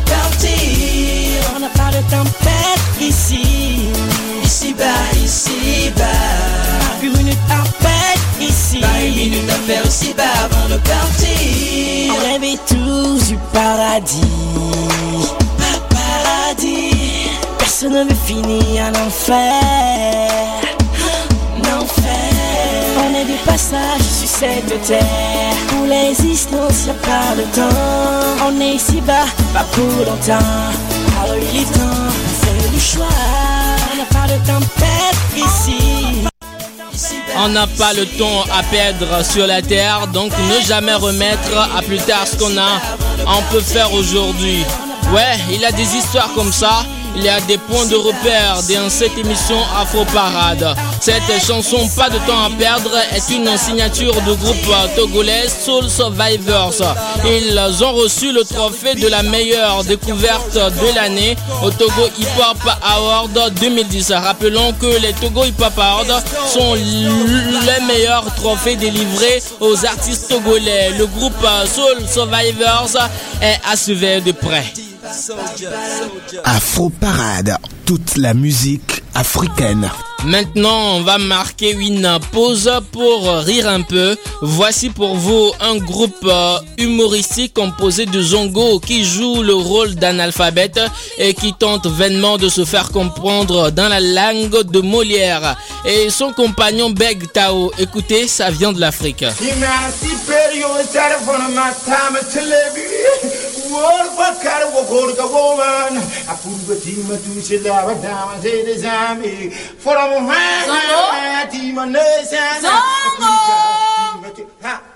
de. 0.00 1.38
On 1.56 1.60
n'a 1.60 1.68
pas 1.68 1.90
de 1.90 2.02
tempête 2.10 2.84
ici, 3.00 3.88
ici 4.44 4.74
bas, 4.74 4.84
ici 5.24 5.90
bas. 5.96 6.04
Pas 6.04 7.06
une 7.06 7.16
minute 7.16 7.38
à 7.50 8.42
ici, 8.42 8.78
pas 8.80 9.00
une 9.04 9.14
minute 9.14 9.50
à 9.50 9.86
ici 9.86 10.14
bas 10.16 10.22
avant 10.44 10.68
de 10.68 10.78
partir. 10.78 12.14
On 12.16 12.34
tous 12.66 13.28
du 13.28 13.38
paradis, 13.52 14.20
paradis. 15.90 17.30
Personne 17.58 17.92
ne 17.92 18.04
veut 18.04 18.20
finir 18.26 18.84
en 18.84 19.06
enfer. 19.06 19.52
L'enfer. 21.58 22.14
On 22.98 23.14
est 23.14 23.24
du 23.24 23.38
passage 23.44 24.02
sur 24.02 24.28
cette 24.28 24.82
terre. 24.86 25.56
Pour 25.68 25.86
l'existence, 25.86 26.88
pas 27.06 27.34
de 27.36 27.42
temps. 27.54 28.46
On 28.46 28.60
est 28.60 28.74
ici 28.74 29.00
bas, 29.00 29.26
pas 29.52 29.64
pour 29.72 29.84
longtemps. 29.84 30.48
Alors 31.22 31.36
il 31.36 31.60
est 31.60 31.64
temps 31.64 32.10
faire 32.42 32.70
du 32.70 32.80
choix. 32.80 33.06
On 33.92 33.96
n'a 33.96 34.06
pas 34.06 34.26
de 34.32 34.38
tempête 34.46 35.20
ici. 35.36 36.26
Ici 36.92 37.14
On 37.36 37.48
n'a 37.48 37.66
pas 37.66 37.92
le 37.92 38.06
temps 38.06 38.44
à 38.52 38.62
perdre 38.64 39.24
sur 39.24 39.46
la 39.46 39.62
terre, 39.62 40.06
donc 40.08 40.32
ne 40.50 40.64
jamais 40.64 40.94
remettre 40.94 41.56
à 41.76 41.82
plus 41.82 41.98
tard 41.98 42.26
ce 42.26 42.36
qu'on 42.36 42.56
a, 42.56 42.80
on 43.26 43.42
peut 43.52 43.60
faire 43.60 43.92
aujourd'hui. 43.92 44.64
Ouais, 45.12 45.36
il 45.50 45.64
a 45.64 45.72
des 45.72 45.96
histoires 45.96 46.30
comme 46.34 46.52
ça. 46.52 46.84
Il 47.16 47.22
y 47.22 47.28
a 47.28 47.40
des 47.42 47.58
points 47.58 47.86
de 47.86 47.94
repère 47.94 48.56
dans 48.68 48.90
cette 48.90 49.16
émission 49.16 49.56
Afro 49.80 50.04
Parade. 50.06 50.74
Cette 51.00 51.22
chanson 51.46 51.88
Pas 51.96 52.10
de 52.10 52.18
temps 52.26 52.44
à 52.44 52.50
perdre 52.58 52.90
est 53.14 53.34
une 53.34 53.56
signature 53.56 54.14
du 54.22 54.34
groupe 54.34 54.56
togolais 54.96 55.46
Soul 55.48 55.88
Survivors. 55.88 56.74
Ils 57.24 57.84
ont 57.84 57.92
reçu 57.92 58.32
le 58.32 58.42
trophée 58.44 58.94
de 58.94 59.06
la 59.06 59.22
meilleure 59.22 59.84
découverte 59.84 60.54
de 60.54 60.94
l'année 60.94 61.36
au 61.62 61.70
Togo 61.70 62.08
Hip 62.18 62.26
Hop 62.38 62.58
Award 62.82 63.52
2010. 63.60 64.12
Rappelons 64.12 64.72
que 64.72 65.00
les 65.00 65.12
Togo 65.12 65.44
Hip 65.44 65.60
Hop 65.60 65.78
Awards 65.78 66.22
sont 66.52 66.74
les 66.74 67.84
meilleurs 67.86 68.26
trophées 68.34 68.76
délivrés 68.76 69.42
aux 69.60 69.84
artistes 69.86 70.28
togolais. 70.28 70.90
Le 70.98 71.06
groupe 71.06 71.46
Soul 71.72 72.08
Survivors 72.08 72.90
est 73.40 73.60
à 73.70 73.76
suivre 73.76 74.20
de 74.24 74.32
près. 74.32 74.72
Afro 76.44 76.90
Parade, 76.90 77.56
toute 77.86 78.16
la 78.16 78.34
musique 78.34 79.02
africaine. 79.14 79.88
Maintenant, 80.24 80.96
on 80.96 81.00
va 81.02 81.18
marquer 81.18 81.70
une 81.72 82.18
pause 82.32 82.70
pour 82.90 83.28
rire 83.44 83.68
un 83.68 83.82
peu. 83.82 84.16
Voici 84.42 84.88
pour 84.88 85.14
vous 85.16 85.52
un 85.60 85.76
groupe 85.76 86.16
euh, 86.24 86.58
humoristique 86.78 87.54
composé 87.54 88.06
de 88.06 88.20
Zongo 88.22 88.80
qui 88.80 89.04
joue 89.04 89.42
le 89.42 89.54
rôle 89.54 89.94
d'analphabète 89.94 90.80
et 91.18 91.34
qui 91.34 91.52
tente 91.52 91.86
vainement 91.86 92.38
de 92.38 92.48
se 92.48 92.64
faire 92.64 92.90
comprendre 92.90 93.70
dans 93.70 93.88
la 93.88 94.00
langue 94.00 94.62
de 94.64 94.80
Molière. 94.80 95.56
Et 95.84 96.08
son 96.10 96.32
compagnon 96.32 96.90
Beg 96.90 97.30
Tao, 97.30 97.70
écoutez, 97.78 98.26
ça 98.26 98.50
vient 98.50 98.72
de 98.72 98.80
l'Afrique. 98.80 99.24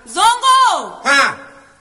Zongo? 0.07 0.93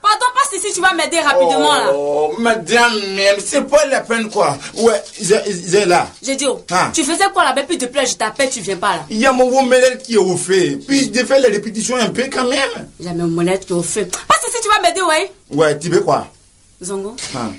Pardon, 0.01 0.27
passe 0.35 0.57
ici, 0.59 0.73
tu 0.75 0.81
vas 0.81 0.95
m'aider 0.95 1.19
rapidement 1.21 1.75
là. 1.75 1.91
Oh, 1.93 2.35
madame, 2.39 2.95
même, 3.15 3.37
c'est 3.45 3.63
pas 3.69 3.85
la 3.87 4.01
peine 4.01 4.31
quoi. 4.31 4.57
Ouais, 4.77 5.03
j'ai 5.21 5.85
là. 5.85 6.07
J'ai 6.23 6.37
dit, 6.37 6.47
oh, 6.47 6.63
Ah. 6.71 6.91
tu 6.95 7.03
faisais 7.05 7.25
quoi 7.35 7.45
là-bas, 7.45 7.63
puis 7.65 7.77
depuis 7.79 7.97
là, 7.97 8.05
je 8.05 8.15
t'appelle, 8.15 8.49
tu 8.49 8.61
viens 8.61 8.77
pas 8.77 8.97
là. 8.97 9.05
Il 9.11 9.19
y 9.19 9.27
a 9.27 9.33
mon 9.33 9.63
Mélède 9.65 10.01
qui 10.03 10.15
est 10.15 10.19
au 10.19 10.37
fait. 10.37 10.79
Puis 10.87 11.11
j'ai 11.13 11.25
fait 11.25 11.41
les 11.41 11.49
répétitions 11.49 11.97
un 11.97 12.11
peu 12.11 12.25
quand 12.33 12.45
même. 12.45 12.89
Il 13.01 13.07
y 13.07 13.09
a 13.09 13.13
monnaie 13.13 13.59
qui 13.59 13.73
est 13.73 13.77
au 13.77 13.83
fait. 13.83 14.05
Passe 14.29 14.41
ici, 14.49 14.59
tu 14.63 14.69
vas 14.69 14.81
m'aider, 14.81 15.03
ouais. 15.03 15.33
Ouais, 15.51 15.79
tu 15.79 15.89
veux 15.91 16.01
quoi? 16.01 16.27
Zongo, 16.83 17.17
Ah. 17.35 17.51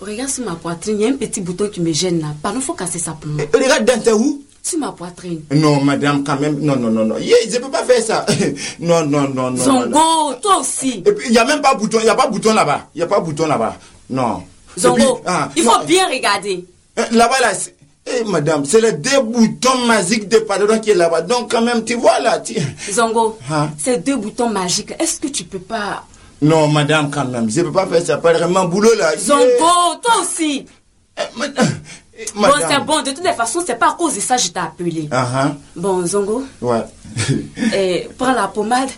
regarde 0.00 0.30
sur 0.30 0.44
ma 0.44 0.54
poitrine, 0.54 0.96
il 1.00 1.02
y 1.02 1.06
a 1.06 1.08
un 1.08 1.16
petit 1.16 1.40
bouton 1.40 1.68
qui 1.68 1.80
me 1.80 1.92
gêne 1.92 2.20
là. 2.20 2.28
Pardon, 2.42 2.60
faut 2.60 2.74
casser 2.74 2.98
ça 2.98 3.16
pour 3.20 3.30
moi. 3.30 3.44
Regarde 3.52 3.84
dans 3.84 4.00
tes 4.00 4.12
où? 4.12 4.42
Sur 4.62 4.78
ma 4.78 4.92
poitrine. 4.92 5.42
Non, 5.50 5.82
madame, 5.82 6.24
quand 6.24 6.38
même. 6.40 6.58
Non, 6.60 6.76
non, 6.76 6.90
non, 6.90 7.04
non. 7.04 7.18
Yeah, 7.18 7.36
je 7.50 7.58
peux 7.58 7.70
pas 7.70 7.84
faire 7.84 8.02
ça. 8.02 8.24
non, 8.80 9.04
non, 9.06 9.28
non, 9.28 9.50
non. 9.50 9.56
Zongo, 9.62 10.34
toi 10.40 10.60
aussi. 10.60 11.02
Et 11.04 11.12
puis, 11.12 11.26
il 11.26 11.32
n'y 11.32 11.38
a 11.38 11.44
même 11.44 11.60
pas 11.60 11.74
bouton. 11.74 11.98
Il 12.00 12.04
n'y 12.04 12.08
a 12.10 12.14
pas 12.14 12.28
bouton 12.28 12.54
là-bas. 12.54 12.88
Il 12.94 12.98
n'y 12.98 13.02
a 13.02 13.06
pas 13.06 13.20
bouton 13.20 13.46
là-bas. 13.46 13.76
Non. 14.08 14.42
Zongo, 14.78 15.14
puis, 15.16 15.22
ah, 15.26 15.50
il 15.56 15.64
non. 15.64 15.70
faut 15.72 15.84
bien 15.84 16.08
regarder. 16.08 16.64
Euh, 16.98 17.04
Là-bas, 17.12 17.40
là. 17.40 17.52
Eh, 18.06 18.24
madame, 18.24 18.64
c'est 18.64 18.80
les 18.80 18.92
deux 18.92 19.20
boutons 19.20 19.78
magiques 19.86 20.28
de 20.28 20.38
pardon 20.38 20.78
qui 20.78 20.90
est 20.90 20.94
là-bas. 20.94 21.22
Donc, 21.22 21.50
quand 21.50 21.62
même, 21.62 21.84
tu 21.84 21.94
vois 21.94 22.18
là. 22.20 22.38
tu- 22.38 22.54
Zongo, 22.92 23.38
Ah. 23.50 23.68
ces 23.78 23.98
deux 23.98 24.16
boutons 24.16 24.48
magiques, 24.50 24.92
est-ce 24.98 25.20
que 25.20 25.28
tu 25.28 25.44
peux 25.44 25.58
pas... 25.58 26.04
Non, 26.44 26.68
madame, 26.68 27.10
quand 27.10 27.24
même. 27.24 27.50
Je 27.50 27.60
ne 27.60 27.64
peux 27.66 27.72
pas 27.72 27.86
faire 27.86 28.04
ça. 28.04 28.18
Pas 28.18 28.34
vraiment 28.34 28.66
boulot 28.66 28.94
là. 28.98 29.16
Zongo, 29.16 29.96
toi 30.02 30.14
aussi. 30.20 30.66
Bon, 31.36 32.42
madame. 32.42 32.70
c'est 32.70 32.84
bon, 32.84 33.02
de 33.02 33.10
toutes 33.10 33.24
les 33.24 33.32
façons, 33.32 33.62
c'est 33.66 33.76
pas 33.78 33.88
à 33.90 33.92
cause 33.92 34.14
de 34.14 34.20
ça 34.20 34.36
que 34.36 34.42
je 34.42 34.48
t'ai 34.48 34.60
appelé. 34.60 35.08
Ah. 35.10 35.52
Bon, 35.74 36.06
Zongo, 36.06 36.44
Ouais. 36.60 36.84
eh, 37.74 38.08
prends 38.18 38.32
la 38.32 38.48
pommade 38.48 38.90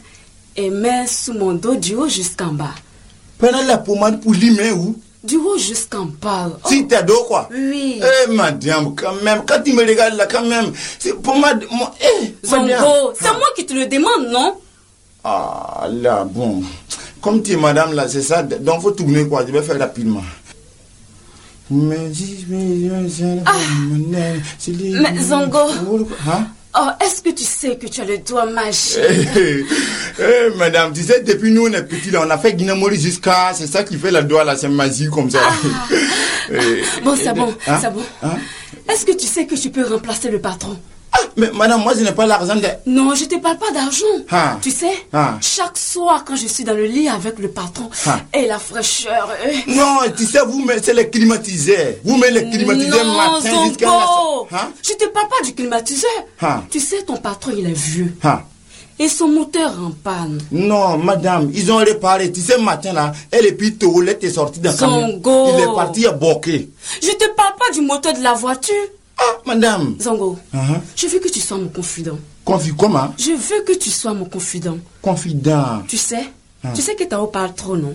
et 0.57 0.71
mets 0.71 1.07
sous 1.07 1.33
mon 1.35 1.53
dos 1.55 1.77
du 1.77 1.95
haut 1.95 2.09
jusqu'en 2.09 2.53
bas. 2.53 2.75
Prenez 3.39 3.65
la 3.65 3.79
pommade 3.79 4.21
pour 4.21 4.33
limer 4.35 4.73
où? 4.73 4.97
Du 5.23 5.37
haut 5.37 5.57
jusqu'en 5.59 6.07
bas. 6.21 6.51
Oh, 6.65 6.69
Si 6.69 6.87
t'as 6.89 7.03
dos 7.03 7.25
quoi? 7.29 7.49
Oui. 7.53 8.01
Eh, 8.03 8.33
madame, 8.33 8.95
quand 8.95 9.15
même. 9.23 9.43
Quand 9.47 9.63
tu 9.65 9.73
me 9.73 9.87
regardes 9.87 10.15
là, 10.15 10.27
quand 10.27 10.45
même. 10.45 10.73
C'est 10.99 11.15
pommade. 11.23 11.65
Moi, 11.71 11.93
eh. 12.01 12.35
Zongo, 12.45 13.13
c'est 13.19 13.33
moi 13.33 13.49
qui 13.55 13.65
te 13.67 13.73
le 13.73 13.87
demande, 13.87 14.29
non? 14.31 14.55
Ah, 15.25 15.87
là, 15.91 16.25
bon. 16.25 16.63
Comme 17.21 17.43
tu 17.43 17.53
es 17.53 17.57
madame 17.57 17.93
là, 17.95 18.09
c'est 18.09 18.23
ça. 18.23 18.43
Donc, 18.43 18.83
faut 18.83 18.91
tourner 18.93 19.27
quoi? 19.27 19.45
Je 19.47 19.53
vais 19.53 19.63
faire 19.63 19.79
rapidement. 19.79 20.23
Mais 21.71 21.97
Mais 24.81 25.23
Zongo. 25.23 25.59
Hein? 26.29 26.47
Oh, 26.79 26.89
est-ce 27.03 27.23
que 27.23 27.31
tu 27.31 27.43
sais 27.43 27.77
que 27.77 27.87
tu 27.87 28.03
as 28.03 28.05
le 28.05 28.19
doigt 28.19 28.45
magique 28.47 28.99
Eh, 28.99 29.65
eh, 30.21 30.57
madame, 30.59 30.93
tu 30.93 31.03
sais, 31.03 31.23
depuis 31.23 31.51
nous 31.51 31.67
on 31.67 31.73
est 31.73 31.83
petits 31.85 32.11
là, 32.11 32.23
on 32.27 32.29
a 32.31 32.37
fait 32.37 32.53
Guinée-Mori 32.53 33.01
jusqu'à. 33.01 33.53
C'est 33.55 33.67
ça 33.67 33.83
qui 33.83 33.97
fait 33.97 34.11
la 34.11 34.23
doigt 34.23 34.45
là, 34.45 34.57
c'est 34.57 34.69
magique 34.69 35.11
comme 35.11 35.31
ça. 35.31 35.41
Eh, 36.49 36.85
Bon, 37.03 37.17
c'est 37.17 37.31
eh, 37.31 37.33
bon, 37.33 37.53
hein? 37.67 37.79
c'est 37.83 37.93
bon. 37.93 38.03
Hein? 38.23 38.37
Est-ce 38.89 39.05
que 39.05 39.11
tu 39.17 39.27
sais 39.27 39.47
que 39.47 39.57
tu 39.57 39.71
peux 39.71 39.85
remplacer 39.85 40.31
le 40.31 40.39
patron? 40.41 40.77
Mais 41.37 41.51
madame, 41.53 41.83
moi 41.83 41.93
je 41.99 42.03
n'ai 42.05 42.13
pas 42.13 42.27
l'argent 42.27 42.57
de. 42.57 42.67
Non, 42.87 43.15
je 43.15 43.25
te 43.25 43.37
parle 43.39 43.59
pas 43.59 43.71
d'argent. 43.71 44.05
Ah. 44.31 44.57
Tu 44.63 44.71
sais, 44.71 44.91
Ah. 45.13 45.39
chaque 45.41 45.77
soir 45.77 46.25
quand 46.27 46.37
je 46.37 46.47
suis 46.47 46.65
dans 46.65 46.73
le 46.75 46.87
lit 46.87 47.09
avec 47.09 47.39
le 47.39 47.49
patron 47.49 47.91
Ah. 48.07 48.21
et 48.33 48.47
la 48.47 48.59
fraîcheur. 48.59 49.29
euh, 49.45 49.53
Non, 49.75 49.99
tu 50.17 50.25
sais, 50.25 50.41
vous, 50.47 50.67
c'est 50.83 50.95
les 50.95 51.11
climatiseurs. 51.11 51.95
Vous 52.05 52.17
mettez 52.17 52.33
les 52.41 52.51
climatiseurs 52.51 53.05
non, 53.05 53.15
matin 53.17 53.65
jusqu'à 53.67 53.87
la 53.87 53.93
Zongo, 54.07 54.49
Hein? 54.53 54.69
je 54.83 54.93
te 54.95 55.07
parle 55.09 55.29
pas 55.29 55.45
du 55.45 55.55
climatiseur. 55.55 56.11
Ah. 56.41 56.63
Tu 56.71 56.81
sais, 56.81 57.03
ton 57.03 57.17
patron, 57.17 57.53
il 57.57 57.67
est 57.67 57.73
vieux. 57.79 58.15
Ah. 58.23 58.43
Et 58.99 59.09
son 59.11 59.29
moteur 59.29 59.73
en 59.79 59.91
panne. 59.91 60.41
Non, 60.51 60.97
madame, 60.97 61.51
ils 61.53 61.71
ont 61.71 61.77
réparé. 61.77 62.33
Tu 62.33 62.41
sais, 62.41 62.57
matin 62.57 62.95
là, 62.95 63.13
elle 63.31 63.45
et 63.45 63.53
puis 63.53 63.75
Toolette 63.77 64.25
est 64.25 64.31
sortie 64.31 64.59
d'un 64.59 64.73
camion. 64.73 65.21
Il 65.55 65.61
est 65.61 65.75
parti 65.75 66.07
à 66.07 66.13
Boké. 66.13 66.71
Je 67.03 67.09
te 67.11 67.29
parle 67.37 67.55
pas 67.59 67.71
du 67.75 67.83
moteur 67.83 68.15
de 68.15 68.23
la 68.23 68.33
voiture. 68.33 68.75
Ah, 69.19 69.39
madame. 69.47 69.97
Zongo, 70.01 70.39
Uh-huh. 70.55 70.81
je 70.97 71.07
veux 71.07 71.19
que 71.21 71.29
tu 71.29 71.41
sois 71.41 71.57
mon 71.59 71.69
confident. 71.69 72.19
Confi 72.45 72.73
comment? 72.77 73.15
Je 73.19 73.33
veux 73.33 73.63
que 73.65 73.73
tu 73.79 73.91
sois 73.91 74.13
mon 74.15 74.25
confident. 74.27 74.79
Confident. 75.03 75.83
Tu 75.89 75.97
sais, 75.97 76.29
Ah. 76.63 76.69
tu 76.75 76.83
sais 76.83 76.95
que 76.95 77.05
Tao 77.05 77.27
parle 77.29 77.55
trop, 77.55 77.77
non? 77.77 77.95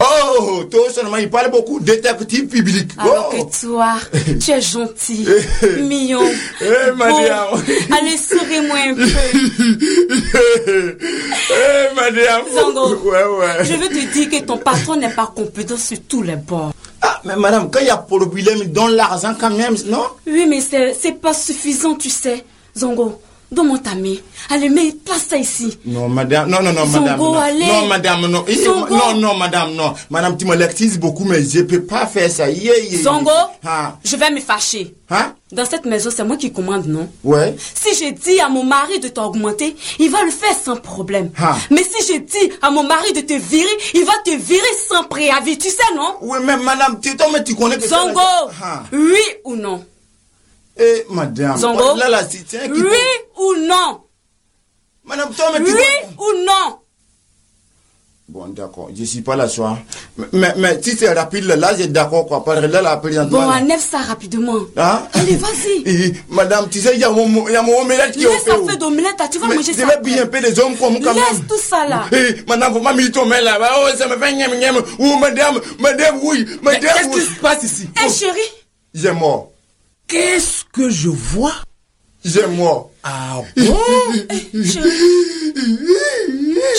Oh, 0.00 0.64
toi 0.70 0.80
seulement, 0.92 1.16
il 1.18 1.30
parle 1.30 1.50
beaucoup. 1.50 1.78
Détective 1.80 2.46
public. 2.48 2.90
Alors 2.98 3.30
oh. 3.32 3.44
que 3.44 3.60
toi, 3.66 3.94
tu 4.40 4.50
es 4.50 4.60
gentil, 4.60 5.24
mignon. 5.82 6.20
Eh, 6.60 6.90
beau. 6.90 6.96
madame. 6.96 7.62
Allez, 7.92 8.16
souris-moi 8.18 8.76
un 8.88 8.94
peu. 8.94 9.06
Eh, 10.66 11.94
madame. 11.94 12.42
Zongo, 12.52 12.94
Ouais, 13.04 13.24
ouais. 13.24 13.64
je 13.64 13.74
veux 13.74 13.88
te 13.88 14.12
dire 14.12 14.28
que 14.30 14.44
ton 14.44 14.58
patron 14.58 14.96
n'est 14.96 15.10
pas 15.14 15.32
compétent 15.34 15.76
sur 15.76 15.98
tous 16.08 16.22
les 16.22 16.36
bords. 16.36 16.72
Mais 17.24 17.36
madame, 17.36 17.70
quand 17.70 17.80
il 17.80 17.86
y 17.86 17.90
a 17.90 17.96
problème, 17.96 18.58
il 18.60 18.72
donne 18.72 18.92
l'argent 18.92 19.34
quand 19.38 19.50
même, 19.50 19.76
non? 19.86 20.04
Oui, 20.26 20.46
mais 20.48 20.60
c'est 20.60 21.20
pas 21.20 21.32
suffisant, 21.32 21.94
tu 21.94 22.10
sais. 22.10 22.44
Zongo, 22.76 23.20
donne-moi 23.52 23.78
ta 23.78 23.94
main. 23.94 24.14
Allez, 24.50 24.68
mets, 24.68 24.92
place 25.04 25.26
ça 25.28 25.36
ici. 25.36 25.78
Non, 25.86 26.08
madame, 26.08 26.48
non, 26.50 26.62
non, 26.62 26.72
non, 26.72 26.86
Zongo, 26.86 27.04
madame. 27.04 27.18
Non, 27.18 27.34
allez. 27.38 27.66
non 27.66 27.86
madame, 27.86 28.26
non. 28.26 28.44
Zongo. 28.48 28.94
Non, 28.96 29.14
non, 29.16 29.34
madame, 29.36 29.74
non. 29.74 29.94
Madame, 30.10 30.36
tu 30.36 30.44
me 30.44 30.54
lectises 30.56 30.98
beaucoup, 30.98 31.24
mais 31.24 31.42
je 31.42 31.60
peux 31.62 31.82
pas 31.84 32.06
faire 32.06 32.30
ça. 32.30 32.50
Yeah, 32.50 32.76
yeah, 32.78 32.84
yeah. 32.90 33.02
Zongo, 33.02 33.30
Ah, 33.64 33.96
je 34.04 34.16
vais 34.16 34.30
me 34.30 34.40
fâcher. 34.40 34.94
hein 35.10 35.34
Dans 35.52 35.64
cette 35.64 35.84
maison, 35.86 36.10
c'est 36.14 36.24
moi 36.24 36.36
qui 36.36 36.52
commande, 36.52 36.86
non? 36.86 37.08
Ouais. 37.22 37.54
Si 37.74 37.94
je 37.94 38.10
dis 38.12 38.40
à 38.40 38.48
mon 38.48 38.64
mari 38.64 38.98
de 39.00 39.08
t'augmenter, 39.08 39.76
il 39.98 40.10
va 40.10 40.22
le 40.24 40.30
faire 40.30 40.56
sans 40.62 40.76
problème. 40.76 41.30
Ah. 41.38 41.56
Mais 41.70 41.82
si 41.84 42.12
je 42.12 42.18
dis 42.18 42.52
à 42.60 42.70
mon 42.70 42.82
mari 42.82 43.12
de 43.12 43.20
te 43.20 43.34
virer, 43.34 43.68
il 43.94 44.04
va 44.04 44.12
te 44.24 44.30
virer 44.36 44.66
sans 44.90 45.04
préavis, 45.04 45.56
tu 45.58 45.68
sais, 45.70 45.94
non? 45.96 46.16
Oui, 46.22 46.38
mais 46.44 46.56
madame, 46.56 46.98
tu, 47.00 47.16
toi, 47.16 47.26
mais 47.32 47.44
tu 47.44 47.54
connais 47.54 47.76
que 47.76 47.86
ça, 47.86 48.00
Zongo, 48.00 48.14
là, 48.14 48.48
Ah. 48.62 48.82
oui 48.92 49.20
ou 49.44 49.54
non? 49.56 49.84
Eh, 50.76 51.04
madame. 51.10 51.56
Zongo, 51.56 51.96
Là, 51.96 52.08
là, 52.08 52.20
c'est 52.28 52.58
un 52.60 52.68
qui- 52.68 52.82
oui 52.82 52.96
ou 53.38 53.54
non? 53.66 54.00
Madame, 55.04 55.32
toi, 55.34 55.46
mais 55.52 55.64
tu 55.64 55.72
Oui 55.72 55.80
ou 56.18 56.44
non? 56.44 56.78
Bon, 58.26 58.46
d'accord. 58.48 58.88
Je 58.96 59.04
suis 59.04 59.20
pas 59.20 59.36
là, 59.36 59.46
soir. 59.48 59.76
Mais, 60.32 60.54
mais, 60.56 60.80
si 60.82 60.96
c'est 60.96 61.12
rapide, 61.12 61.44
là, 61.44 61.76
j'ai 61.76 61.88
d'accord, 61.88 62.26
quoi. 62.26 62.42
Parce 62.42 62.58
que 62.62 62.66
là, 62.66 62.80
la 62.80 62.96
présentement. 62.96 63.42
Bon, 63.42 63.50
enlève 63.52 63.78
ça 63.80 63.98
rapidement. 63.98 64.56
Hein? 64.78 65.02
Allez, 65.12 65.36
vas-y. 65.36 65.82
Eh, 65.86 66.12
Madame, 66.30 66.68
tu 66.70 66.80
sais, 66.80 66.92
il 66.94 67.00
y 67.00 67.04
a 67.04 67.10
mon, 67.10 67.46
il 67.46 67.52
y 67.52 67.56
a 67.56 67.62
mon 67.62 67.82
omelette 67.82 68.12
qui 68.12 68.22
est 68.24 68.26
au 68.26 68.30
Laisse 68.32 68.44
ça 68.44 68.56
fait 68.66 68.76
d'omelette, 68.78 69.22
tu 69.30 69.38
vas 69.38 69.46
manger 69.48 69.72
je 69.74 69.78
ça. 69.80 69.86
vais 69.86 70.00
bien 70.02 70.22
un 70.22 70.26
peu 70.26 70.40
les 70.40 70.58
hommes 70.58 70.74
comme 70.76 71.00
quand. 71.02 71.12
Laisse 71.12 71.42
tout 71.46 71.58
ça 71.58 71.86
là. 71.86 72.06
Eh, 72.12 72.42
madame, 72.48 72.82
pas 72.82 72.94
militer 72.94 73.20
au 73.20 73.26
mail 73.26 73.44
là. 73.44 73.58
Oh, 73.78 73.88
ça 73.96 74.08
me 74.08 74.16
fait 74.16 74.32
niam 74.32 74.54
niam. 74.58 74.76
Oh, 74.98 75.16
madame, 75.20 75.60
madame, 75.78 76.18
oui, 76.22 76.46
madame. 76.62 76.80
Qu'est-ce 76.80 77.08
qui 77.10 77.20
se 77.20 77.40
passe 77.40 77.62
ici? 77.62 77.88
Eh, 78.04 78.10
chérie, 78.10 78.40
J'ai 78.94 79.12
mort. 79.12 79.50
Qu'est-ce 80.14 80.62
que 80.72 80.90
je 80.90 81.08
vois? 81.08 81.56
J'ai 82.24 82.46
mort. 82.46 82.92
Ah 83.02 83.42
bon? 83.56 83.76
Chérie. 84.62 84.92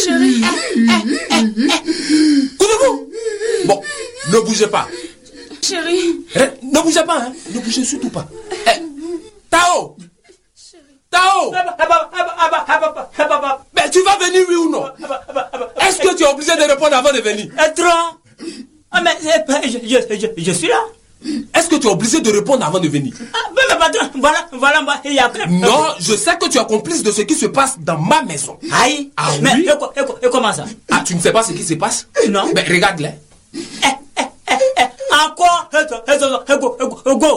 Chérie, 0.06 0.42
eh, 0.42 0.92
eh, 1.32 1.44
eh, 1.60 1.70
eh. 2.14 3.66
Bon, 3.66 3.82
ne 4.32 4.40
bougez 4.40 4.68
pas. 4.68 4.88
Chérie, 5.62 6.26
Eh, 6.34 6.40
ne 6.64 6.80
bougez 6.82 7.04
pas, 7.04 7.24
hein. 7.24 7.34
Ne 7.54 7.60
bougez 7.60 7.84
surtout 7.84 8.10
pas. 8.10 8.26
Eh, 8.68 8.80
Tao 9.50 9.98
Tao 11.12 11.52
Mais 13.76 13.90
tu 13.92 14.02
vas 14.04 14.18
venir, 14.18 14.46
oui 14.48 14.56
ou 14.56 14.70
non? 14.70 14.86
Est-ce 15.82 16.00
que 16.00 16.16
tu 16.16 16.24
es 16.24 16.28
obligé 16.28 16.56
de 16.56 16.62
répondre 16.72 16.96
avant 16.96 17.12
de 17.12 17.20
venir? 17.20 17.48
Ah, 18.92 19.02
mais 19.02 19.12
je, 19.22 19.78
je, 19.84 20.16
je, 20.18 20.28
je 20.42 20.52
suis 20.54 20.70
là. 20.70 20.82
Est-ce 21.54 21.68
que 21.70 21.76
tu 21.76 21.88
es 21.88 21.90
obligé 21.90 22.22
de 22.22 22.32
répondre 22.32 22.66
avant 22.66 22.80
de 22.80 22.88
venir? 22.88 23.14
Ah, 23.34 23.38
mais, 23.56 23.62
mais 23.70 23.78
patron, 23.80 24.10
voilà, 24.20 24.48
voilà, 24.54 24.82
moi, 24.82 24.96
il 25.06 25.14
y 25.14 25.20
a 25.20 25.30
que- 25.30 25.48
Non, 25.50 25.88
je 26.00 26.16
sais 26.16 26.38
que 26.38 26.48
tu 26.50 26.58
es 26.60 26.66
complice 26.66 27.02
de 27.04 27.12
ce 27.12 27.22
qui 27.22 27.34
se 27.36 27.48
passe 27.48 27.76
dans 27.80 27.98
ma 28.00 28.22
maison. 28.24 28.58
Aïe. 28.72 29.12
Ah 29.18 29.30
mais, 29.42 29.54
oui? 29.56 29.68
et, 29.72 29.78
co- 29.78 29.92
et 29.96 30.06
co- 30.06 30.18
et 30.22 30.30
comment 30.30 30.54
ça? 30.54 30.66
Ah, 30.92 31.02
tu 31.06 31.16
ne 31.16 31.20
sais 31.22 31.32
pas 31.32 31.44
ce 31.44 31.54
qui 31.54 31.64
se 31.64 31.74
passe? 31.76 32.08
Non. 32.30 32.52
Ben, 32.54 32.64
regarde-les. 32.70 33.12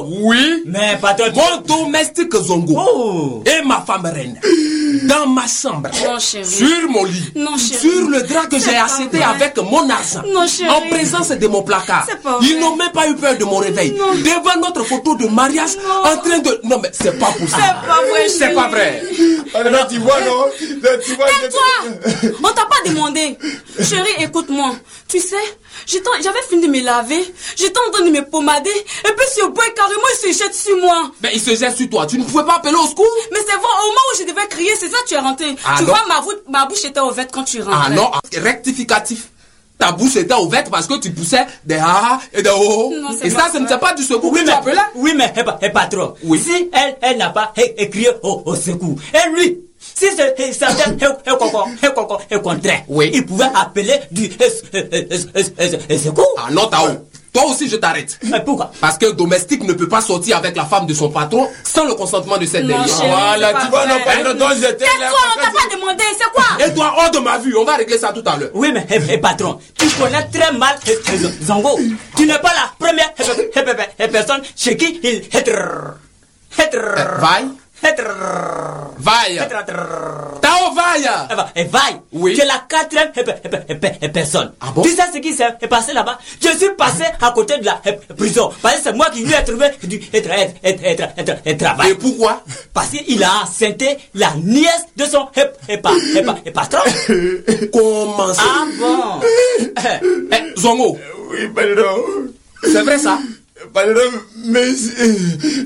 Oui. 0.06 0.62
Mais 0.66 0.98
patron. 1.00 1.26
Mon 1.34 1.60
domestique 1.84 2.34
Zongo. 2.36 2.74
Oh. 2.76 3.44
Et 3.46 3.64
ma 3.64 3.80
femme 3.86 4.06
reine. 4.06 4.40
Dans 5.04 5.26
ma 5.26 5.46
chambre. 5.46 5.90
Non, 6.04 6.18
chérie. 6.18 6.44
Sur 6.44 6.88
mon 6.88 7.04
lit. 7.04 7.30
Non, 7.36 7.56
chérie. 7.56 7.80
Sur 7.80 8.08
le 8.08 8.22
drap 8.22 8.46
que 8.46 8.58
j'ai 8.58 8.72
pas 8.72 8.84
acheté 8.84 9.22
avec 9.22 9.56
mon 9.58 9.88
argent. 9.88 10.22
Non, 10.26 10.46
chérie. 10.46 10.70
En 10.70 10.80
présence 10.88 11.28
de 11.30 11.46
mon 11.46 11.62
placard. 11.62 12.06
Pas 12.22 12.38
Ils 12.42 12.58
n'ont 12.58 12.74
même 12.76 12.90
pas 12.92 13.08
eu 13.08 13.14
peur 13.14 13.36
de 13.36 13.44
mon 13.44 13.56
réveil. 13.58 13.92
Non. 13.98 14.14
Devant 14.14 14.60
notre 14.60 14.84
photo 14.84 15.14
de 15.14 15.26
mariage. 15.26 15.70
En 16.04 16.16
train 16.16 16.38
de. 16.38 16.60
Non, 16.64 16.80
mais 16.82 16.90
c'est 16.92 17.18
pas 17.18 17.26
possible. 17.26 17.50
C'est 17.52 17.86
pas 17.86 18.00
vrai, 18.10 18.28
C'est 18.28 18.54
pas 18.54 18.68
vrai. 18.68 19.02
Alors, 19.54 19.86
tu 19.88 19.98
vois, 19.98 20.20
non? 20.20 20.44
Tu 20.58 21.14
vois, 21.14 21.26
je- 21.28 21.42
Tais-toi 21.46 22.32
On 22.42 22.48
t'a 22.48 22.62
pas 22.66 22.88
demandé. 22.88 23.38
Chérie, 23.80 24.14
écoute-moi. 24.24 24.72
Tu 25.06 25.20
sais, 25.20 25.36
j'avais 25.86 26.42
fini 26.48 26.66
de 26.66 26.72
me 26.72 26.80
laver, 26.82 27.32
j'étais 27.56 27.78
en 27.86 27.90
train 27.90 28.04
de 28.04 28.10
me 28.10 28.24
pomader, 28.28 28.70
et 28.70 29.12
puis 29.16 29.26
ce 29.36 29.46
boy 29.46 29.74
carrément 29.74 30.00
il 30.14 30.32
se 30.32 30.38
jette 30.38 30.54
sur 30.54 30.76
moi. 30.78 31.10
Mais 31.22 31.30
il 31.34 31.40
se 31.40 31.54
jette 31.54 31.76
sur 31.76 31.88
toi. 31.90 32.06
Tu 32.06 32.18
ne 32.18 32.24
pouvais 32.24 32.44
pas 32.44 32.56
appeler 32.56 32.74
au 32.74 32.86
secours 32.86 33.06
Mais 33.32 33.38
c'est 33.40 33.56
vrai, 33.56 33.64
au 33.82 33.86
moment 33.88 34.00
où 34.14 34.18
je 34.18 34.24
devais 34.24 34.46
crier, 34.48 34.74
c'est 34.78 34.88
ça 34.88 34.96
tu 35.06 35.14
es 35.14 35.18
rentré. 35.18 35.54
Ah 35.64 35.74
tu 35.78 35.84
non. 35.84 35.90
vois, 35.90 36.04
ma, 36.08 36.20
bouche- 36.20 36.42
ma 36.48 36.66
bouche 36.66 36.84
était 36.84 37.00
ouverte 37.00 37.30
quand 37.32 37.44
tu 37.44 37.62
rentrais. 37.62 37.80
Ah 37.86 37.90
non, 37.90 38.10
rectificatif. 38.36 39.28
Ta 39.78 39.92
bouche 39.92 40.16
était 40.16 40.34
ouverte 40.34 40.70
parce 40.70 40.86
que 40.88 40.98
tu 40.98 41.10
poussais 41.12 41.46
des 41.64 41.76
ha 41.76 42.18
et 42.32 42.42
des 42.42 42.50
oh. 42.52 42.92
Non, 43.00 43.08
c'est 43.16 43.28
Et 43.28 43.30
ça, 43.30 43.46
ce 43.52 43.58
n'était 43.58 43.78
pas 43.78 43.94
du 43.94 44.02
secours 44.02 44.32
Oui 44.32 44.40
que 44.40 44.44
tu 44.44 44.50
mais, 44.50 44.52
appelais. 44.56 44.76
oui, 44.96 45.12
mais, 45.16 45.32
pa- 45.44 45.52
patron, 45.70 46.14
Oui. 46.24 46.40
si 46.40 46.68
elle, 46.72 46.96
elle 47.00 47.18
n'a 47.18 47.30
pas 47.30 47.52
crié 47.54 48.08
au, 48.22 48.42
au 48.44 48.56
secours, 48.56 48.96
et 49.14 49.30
lui, 49.36 49.60
si 49.78 50.06
c'est 50.16 50.34
eh, 50.36 50.52
contraire, 52.40 52.82
Oui. 52.88 53.10
il 53.14 53.24
pouvait 53.24 53.44
appeler 53.54 54.00
du 54.10 54.28
secours. 55.98 56.26
Ah 56.36 56.50
non, 56.50 56.66
Tao. 56.66 56.88
Toi 57.40 57.50
aussi, 57.50 57.68
je 57.68 57.76
t'arrête. 57.76 58.18
Mais 58.24 58.40
pourquoi 58.44 58.72
Parce 58.80 58.98
qu'un 58.98 59.12
domestique 59.12 59.62
ne 59.62 59.72
peut 59.72 59.88
pas 59.88 60.00
sortir 60.00 60.38
avec 60.38 60.56
la 60.56 60.64
femme 60.64 60.86
de 60.86 60.94
son 60.94 61.08
patron 61.10 61.48
sans 61.62 61.84
le 61.86 61.94
consentement 61.94 62.36
de 62.36 62.46
cette 62.46 62.62
Non, 62.62 62.68
dernière. 62.68 62.88
chérie, 62.88 63.08
Voilà, 63.10 63.52
tu 63.60 63.70
vois, 63.70 63.86
non, 63.86 63.94
vrai. 64.00 64.22
pas 64.22 64.34
donc 64.34 64.50
j'étais 64.60 64.84
là. 64.84 65.10
On 65.12 65.40
t'a 65.40 65.50
pas 65.52 65.76
demandé, 65.76 66.02
c'est 66.18 66.32
quoi 66.32 66.66
Et 66.66 66.74
toi, 66.74 66.94
hors 66.98 67.10
de 67.12 67.18
ma 67.20 67.38
vue, 67.38 67.56
on 67.56 67.64
va 67.64 67.76
régler 67.76 67.96
ça 67.98 68.12
tout 68.12 68.24
à 68.26 68.36
l'heure. 68.36 68.50
Oui, 68.54 68.72
mais 68.72 68.84
eh, 68.90 68.98
eh, 69.08 69.18
patron, 69.18 69.58
tu 69.78 69.86
connais 69.90 70.26
très 70.32 70.52
mal 70.52 70.76
eh, 70.88 70.98
eh, 71.12 71.44
Zango. 71.44 71.78
Tu 72.16 72.26
n'es 72.26 72.38
pas 72.38 72.52
la 72.54 72.72
première 72.78 73.12
eh, 73.18 73.22
eh, 73.22 73.48
eh, 73.54 73.60
eh, 73.66 73.82
eh, 74.04 74.08
personne 74.08 74.40
chez 74.56 74.76
qui 74.76 74.98
il 75.02 75.08
est. 75.08 75.48
Vaille. 77.20 77.48
Vaille. 78.98 79.40
Tao, 80.42 80.74
vaille. 80.74 81.08
Eh, 81.56 81.64
vaille. 81.64 82.00
Oui. 82.12 82.34
Tu 82.38 82.44
la 82.46 82.64
quatrième 82.68 83.12
personne. 84.12 84.52
Ah 84.60 84.66
bon 84.74 84.82
Tu 84.82 84.90
sais 84.90 85.02
ce 85.12 85.18
qui 85.18 85.32
s'est 85.32 85.52
passé 85.68 85.92
là-bas 85.92 86.18
Je 86.42 86.48
suis 86.48 86.70
passé 86.76 87.04
à 87.20 87.30
côté 87.32 87.58
de 87.58 87.64
la 87.64 87.80
prison. 88.16 88.50
Parce 88.60 88.76
que 88.76 88.80
c'est 88.84 88.92
moi 88.92 89.06
qui 89.12 89.24
lui 89.24 89.32
ai 89.32 89.44
trouvé 89.44 89.68
du 89.84 89.98
tra- 89.98 90.52
tra- 90.62 91.14
tra- 91.24 91.56
travail. 91.56 91.90
Et 91.90 91.94
pourquoi 91.94 92.42
Parce 92.74 92.88
qu'il 92.88 93.22
a 93.22 93.42
enceinté 93.44 93.98
la 94.14 94.32
nièce 94.42 94.86
de 94.96 95.04
son 95.04 95.26
pa- 95.26 95.76
pa- 95.78 96.52
patron. 96.52 96.78
Comment 97.72 98.34
ça 98.34 98.42
Ah 98.44 98.64
bon 98.78 99.20
Zongo, 100.56 100.98
Oui, 101.30 101.48
pardon. 101.54 102.02
c'est 102.64 102.82
vrai 102.82 102.98
ça 102.98 103.18
Pardon, 103.74 104.00
mais 104.46 104.72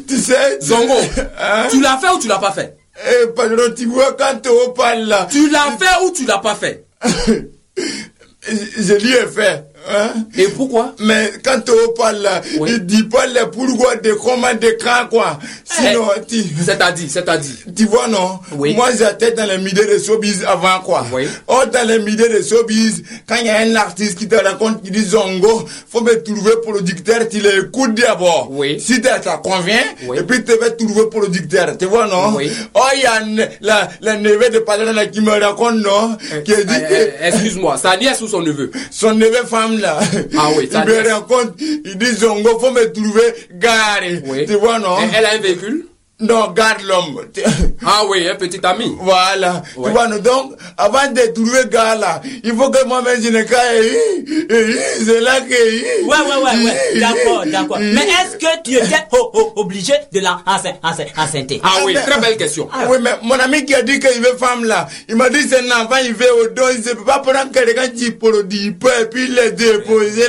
tu 0.09 0.16
sais. 0.18 0.59
Zongo, 0.61 0.95
Hein? 1.38 1.66
tu 1.70 1.80
l'as 1.80 1.99
fait 1.99 2.09
ou 2.09 2.18
tu 2.18 2.28
l'as 2.28 2.38
pas 2.38 2.53
fait? 2.53 2.76
Eh, 3.07 3.26
pardon, 3.28 3.72
tu 3.76 3.86
vois, 3.86 4.12
quand 4.18 4.40
on 4.49 4.70
parle 4.72 5.01
là, 5.05 5.26
Tu 5.30 5.49
l'as 5.51 5.76
fait 5.78 6.05
ou 6.05 6.11
tu 6.12 6.24
l'as 6.24 6.38
pas 6.38 6.55
fait? 6.55 6.84
je 7.76 8.82
je 8.82 8.95
lui 8.95 9.12
ai 9.12 9.26
fait. 9.26 9.64
Hein? 9.91 10.12
Et 10.39 10.49
pourquoi? 10.49 10.95
Mais 11.01 11.33
quand 11.45 11.61
on 11.68 11.93
parle 11.93 12.18
là, 12.22 12.41
Oui. 12.59 12.70
il 12.72 12.87
dit 12.87 13.03
pas 13.05 13.26
le 13.26 13.51
pourquoi 13.51 13.97
de 13.97 14.12
comment 14.12 14.55
de 14.55 14.76
quoi. 15.11 15.39
Sinon, 15.64 16.09
tu, 16.28 16.43
C'est-à-dire, 16.64 17.09
c'est-à-dire. 17.11 17.55
tu 17.74 17.85
vois 17.87 18.09
non? 18.09 18.39
Oui. 18.53 18.74
Moi 18.74 18.91
j'étais 18.97 19.33
dans 19.33 19.45
les 19.45 19.59
milieux 19.59 19.87
de 19.87 19.99
showbiz 20.03 20.45
avant 20.47 20.80
quoi. 20.85 21.05
Oui. 21.12 21.26
Or 21.49 21.66
dans 21.66 21.87
les 21.87 21.99
milieux 21.99 22.28
de 22.28 22.43
showbiz, 22.43 23.03
quand 23.26 23.37
il 23.41 23.47
y 23.47 23.51
a 23.51 23.59
un 23.59 23.74
artiste 23.76 24.18
qui 24.18 24.28
te 24.28 24.37
raconte 24.37 24.83
qui 24.83 24.91
dit 24.91 25.05
Zongo, 25.05 25.66
faut 25.91 26.01
me 26.03 26.22
trouver 26.22 26.53
producteur, 26.62 27.28
tu 27.28 27.41
l'écoutes 27.41 27.95
d'abord. 27.95 28.49
Oui. 28.51 28.78
Si 28.80 29.03
ça 29.03 29.20
ça 29.22 29.41
convient, 29.43 29.83
Oui. 30.07 30.18
et 30.18 30.22
puis 30.22 30.45
tu 30.45 30.53
vas 30.59 30.70
trouver 30.70 31.07
producteur. 31.11 31.76
Tu 31.78 31.87
vois 31.87 32.07
non? 32.07 32.35
Oui. 32.37 32.51
Oh 32.74 32.80
il 32.95 33.01
y 33.03 33.07
a 33.07 33.20
la, 33.61 33.89
la 34.01 34.16
neveu 34.16 34.49
de 34.51 34.62
là 34.95 35.07
qui 35.07 35.20
me 35.20 35.30
raconte 35.30 35.76
non, 35.76 36.16
qui 36.45 36.53
dit 36.55 36.62
Eh, 36.91 36.95
eh, 36.95 37.11
eh, 37.20 37.26
Excuse-moi, 37.28 37.76
sa 37.78 37.97
nièce 37.97 38.20
ou 38.20 38.28
son 38.28 38.41
neveu? 38.43 38.70
Son 38.91 39.14
neveu 39.14 39.45
femme 39.47 39.72
là. 39.81 39.99
Ah 40.39 40.49
oui, 40.57 40.68
ça 40.70 40.85
me 40.85 41.03
dit- 41.03 41.11
rencontre, 41.11 41.53
il 41.59 41.97
dit 41.99 42.14
Zongo, 42.14 42.59
faut 42.59 42.70
me 42.70 42.93
trouver 42.93 43.35
gare. 43.55 44.01
Oui. 44.27 44.47
Tu 44.47 44.55
vois, 44.55 44.79
non? 44.79 44.99
Et 45.01 45.09
Elle 45.16 45.25
a 45.27 45.33
un 45.35 45.39
véhicule? 45.39 45.87
Non, 46.23 46.51
garde 46.53 46.83
l'homme. 46.83 47.20
Ah 47.85 48.03
oui, 48.09 48.29
un 48.29 48.37
petit 48.37 48.61
ami. 48.64 48.95
Voilà. 49.01 49.61
Ouais. 49.77 49.91
Tu 49.91 49.91
vois, 49.91 50.07
donc, 50.18 50.53
avant 50.79 51.11
de 51.11 51.33
trouver 51.35 51.62
gare 51.68 51.99
là, 51.99 52.23
il 52.45 52.55
faut 52.55 52.70
que 52.70 52.85
moi-même 52.87 53.20
je 53.20 53.29
ne 53.31 53.43
caille. 53.43 53.99
C'est 55.05 55.20
là 55.20 55.41
que. 55.41 56.05
Ouais, 56.05 56.16
ouais, 56.16 56.45
ouais, 56.45 56.64
ouais. 56.64 57.01
D'accord, 57.01 57.45
d'accord. 57.47 57.79
Mais 57.81 58.03
est-ce 58.03 58.37
que 58.37 58.62
tu 58.62 58.77
étais 58.77 59.05
oh, 59.12 59.31
oh, 59.35 59.53
obligé 59.57 59.95
de 60.12 60.20
la 60.20 60.41
enceinte- 60.47 60.79
Ah 61.64 61.79
oui, 61.85 61.95
très 61.95 62.20
belle 62.20 62.37
question. 62.37 62.68
Oui, 62.89 62.99
mais 63.03 63.11
mon 63.23 63.35
ami 63.35 63.64
qui 63.64 63.75
a 63.75 63.83
dit 63.83 63.99
qu'il 63.99 64.20
veut 64.23 64.37
femme 64.39 64.64
là, 64.64 64.87
il 65.09 65.16
m'a 65.16 65.29
dit 65.29 65.43
c'est 65.49 65.59
un 65.59 65.83
enfant, 65.83 65.97
il 66.05 66.14
veut 66.14 66.33
au 66.41 66.47
don, 66.49 66.62
il 66.73 66.79
ne 66.87 66.95
peut 66.95 67.05
pas 67.05 67.18
prendre 67.18 67.51
quelqu'un 67.53 67.89
qui 67.89 68.12
produit 68.12 68.70
pas 68.70 69.01
et 69.01 69.07
puis 69.07 69.27
le 69.27 69.51
déposer 69.51 70.27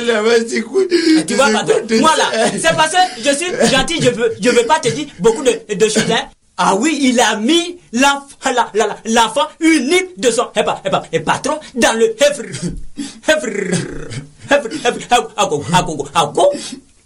c'est 0.48 0.60
quoi 0.62 0.82
Tu 1.26 1.34
vois, 1.34 1.50
patron, 1.50 1.74
moi 2.00 2.12
là, 2.18 2.48
c'est 2.60 2.74
parce 2.76 2.90
que 2.90 2.98
je 3.24 3.30
suis 3.30 3.46
gentil, 3.70 4.00
je 4.02 4.10
veux, 4.10 4.32
je 4.40 4.50
veux 4.50 4.66
pas 4.66 4.80
te 4.80 4.88
dire 4.88 5.06
beaucoup 5.18 5.42
de, 5.42 5.52
de. 5.88 6.28
Ah 6.56 6.76
oui, 6.76 6.98
il 7.02 7.18
a 7.20 7.36
mis 7.36 7.78
l'enf- 7.92 8.36
la- 8.44 8.70
la- 8.74 8.86
la- 8.86 8.96
l'enfant 9.06 9.46
unique 9.60 10.18
de 10.18 10.30
son 10.30 10.46
eh 10.54 10.62
ben, 10.62 10.76
eh 10.84 10.90
ben, 10.90 11.02
eh, 11.12 11.20
patron 11.20 11.58
dans 11.74 11.92
le. 11.98 12.14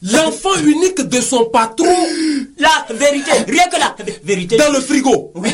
L'enfant 0.02 0.54
unique 0.64 1.00
de 1.08 1.20
son 1.20 1.46
patron 1.46 1.86
La 2.58 2.86
vérité, 2.94 3.32
rien 3.48 3.66
que 3.68 3.78
la 3.78 3.96
vérité. 4.22 4.56
dans 4.56 4.70
le 4.70 4.80
frigo. 4.80 5.32
Oui. 5.34 5.50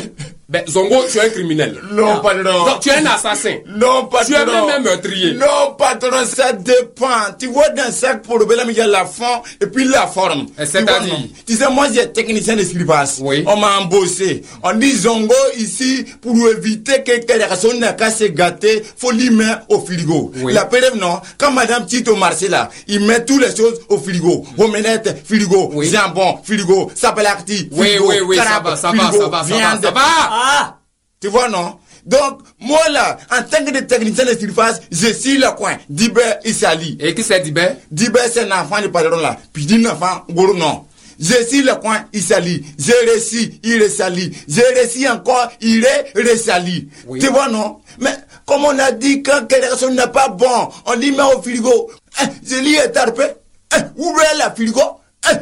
Ben, 0.54 0.62
Zongo, 0.68 1.02
tu 1.10 1.18
es 1.18 1.22
un 1.22 1.28
criminel. 1.30 1.80
Non, 1.90 2.20
patron. 2.20 2.42
Non, 2.66 2.78
tu 2.80 2.88
es 2.88 2.92
un 2.92 3.06
assassin. 3.06 3.56
Non, 3.66 4.04
patron. 4.06 4.26
Tu 4.28 4.34
es 4.34 4.46
même 4.46 4.68
un 4.76 4.78
meurtrier. 4.78 5.32
Non, 5.34 5.74
patron, 5.76 6.24
ça 6.24 6.52
dépend. 6.52 7.34
Tu 7.40 7.48
vois, 7.48 7.70
dans 7.70 7.92
chaque 7.92 8.22
problème, 8.22 8.68
il 8.70 8.76
y 8.76 8.80
a 8.80 8.86
la 8.86 9.04
fond 9.04 9.42
et 9.60 9.66
puis 9.66 9.84
la 9.84 10.06
forme. 10.06 10.46
C'est-à-dire 10.56 11.16
Tu 11.44 11.56
sais, 11.56 11.68
moi, 11.70 11.88
j'ai 11.92 12.06
technicien 12.12 12.54
de 12.54 12.62
scribas. 12.62 13.16
Oui. 13.20 13.42
On 13.48 13.56
m'a 13.56 13.78
embauché. 13.80 14.42
On 14.62 14.74
dit 14.74 14.92
Zongo 14.92 15.34
ici, 15.58 16.04
pour 16.22 16.36
éviter 16.48 17.02
que 17.02 17.24
personne 17.26 17.80
n'a 17.80 17.92
qu'à 17.94 18.12
se 18.12 18.24
gâter, 18.24 18.84
faut 18.96 19.10
lui 19.10 19.30
mettre 19.30 19.62
au 19.70 19.80
frigo. 19.80 20.30
Oui. 20.36 20.52
La 20.52 20.66
preuve, 20.66 20.96
non. 21.00 21.18
Quand 21.36 21.50
madame 21.50 21.84
Tito 21.86 22.12
au 22.12 22.16
marché, 22.16 22.46
là, 22.46 22.70
il 22.86 23.00
met 23.00 23.24
toutes 23.24 23.40
les 23.42 23.56
choses 23.56 23.80
au 23.88 23.98
frigo. 23.98 24.46
Omelette, 24.56 25.16
frigo. 25.26 25.70
Oui. 25.74 25.90
Jambon, 25.90 26.38
frigo. 26.44 26.92
Sapelacti, 26.94 27.68
Oui, 27.72 27.88
frigo. 27.88 28.04
oui, 28.08 28.16
oui, 28.24 28.36
ça 28.36 28.44
crabe, 28.44 28.64
va, 28.66 28.76
ça 28.76 28.92
va, 28.92 29.10
ça 29.10 29.10
va, 29.10 29.18
ça 29.18 29.28
va, 29.28 29.42
viande. 29.42 29.82
ça 29.82 29.90
va. 29.90 30.00
Ah! 30.46 30.78
Tu 31.20 31.28
vois, 31.28 31.48
non? 31.48 31.78
Donc, 32.04 32.42
moi 32.60 32.86
là, 32.90 33.16
en 33.32 33.42
tant 33.44 33.64
que 33.64 33.78
technicien 33.80 34.26
de 34.26 34.38
surface, 34.38 34.82
je 34.92 35.06
suis 35.06 35.38
le 35.38 35.50
coin. 35.56 35.78
Dibé 35.88 36.20
Isali. 36.44 36.98
Et 37.00 37.14
qui 37.14 37.22
c'est 37.22 37.40
Dibé? 37.40 37.66
Dibé, 37.90 38.20
c'est 38.30 38.40
un 38.52 38.60
enfant 38.60 38.82
du 38.82 38.90
patron 38.90 39.16
là. 39.16 39.38
Puis 39.54 39.64
dit 39.64 39.86
enfant, 39.86 40.22
gros 40.28 40.52
non. 40.52 40.84
Je 41.18 41.44
suis 41.46 41.62
le 41.62 41.74
coin 41.76 42.04
Isali. 42.12 42.62
J'ai 42.78 42.92
réussi, 43.10 43.58
il 43.62 43.80
est 43.80 43.88
sali. 43.88 44.36
J'ai 44.46 44.66
réussi 44.74 45.08
encore, 45.08 45.50
il 45.62 45.82
est 45.82 46.12
resali. 46.14 46.90
Oui. 47.06 47.20
Tu 47.20 47.28
vois, 47.28 47.48
non? 47.48 47.80
Mais 47.98 48.14
comme 48.44 48.66
on 48.66 48.78
a 48.78 48.92
dit, 48.92 49.22
quand 49.22 49.46
quelque 49.46 49.86
n'est 49.86 50.08
pas 50.08 50.28
bon, 50.28 50.68
on 50.84 50.94
lui 50.96 51.10
met 51.10 51.22
au 51.22 51.40
frigo. 51.40 51.90
Hein, 52.20 52.26
je 52.46 52.56
lui 52.56 52.74
ai 52.74 52.92
tarpé. 52.92 53.24
Hein, 53.72 53.84
ouvrez 53.96 54.36
la 54.36 54.50
frigo? 54.50 54.82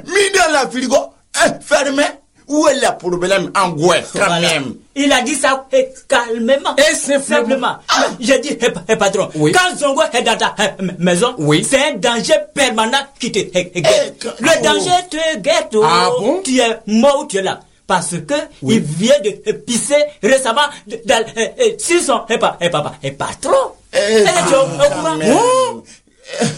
Mis 0.06 0.38
dans 0.38 0.52
la 0.52 0.68
frigo. 0.70 0.96
Hein, 1.42 1.54
fermé. 1.60 2.04
Où 2.52 2.68
est 2.68 2.74
le 2.74 2.98
problème 2.98 3.50
en 3.56 3.70
quand 3.70 3.76
Voilà. 3.78 4.40
même 4.40 4.74
Il 4.94 5.10
a 5.10 5.22
dit 5.22 5.34
ça 5.34 5.66
eh, 5.72 5.88
calmement. 6.06 6.76
Et 6.76 6.94
simplement. 6.94 7.76
J'ai 8.20 8.38
dit, 8.40 8.58
eh, 8.60 8.66
eh, 8.88 8.96
patron, 8.96 9.30
Oui. 9.36 9.52
quand 9.52 9.74
Zongo 9.78 10.02
est 10.12 10.22
dans 10.22 10.36
ta 10.36 10.54
eh, 10.58 10.82
maison, 10.98 11.34
Oui. 11.38 11.66
c'est 11.68 11.82
un 11.92 11.94
danger 11.94 12.34
permanent 12.54 12.98
qui 13.18 13.32
te 13.32 13.38
eh, 13.38 13.72
eh, 13.74 13.80
guette. 13.80 14.28
Le 14.38 14.48
oh. 14.50 14.62
danger 14.62 14.90
te 15.10 15.38
guette. 15.38 15.74
oh. 15.76 15.82
Ah 15.82 16.10
bon? 16.18 16.42
Tu 16.44 16.58
es 16.60 16.76
mort 16.86 17.20
ou 17.22 17.26
tu 17.26 17.38
es 17.38 17.42
là. 17.42 17.60
Parce 17.86 18.16
que 18.28 18.34
il 18.62 18.80
vient 18.80 19.18
de 19.24 19.32
eh, 19.46 19.54
pisser 19.54 20.04
récemment 20.22 20.68
dans, 21.06 21.24
eh, 21.36 21.50
eh, 21.56 21.76
sur 21.78 22.02
son 22.02 22.20
eh, 22.28 22.36
pa- 22.36 22.58
eh, 22.60 22.68
papa, 22.68 22.92
eh, 23.02 23.12
patron. 23.12 23.56
Eh, 23.94 23.98
Eh. 24.00 24.24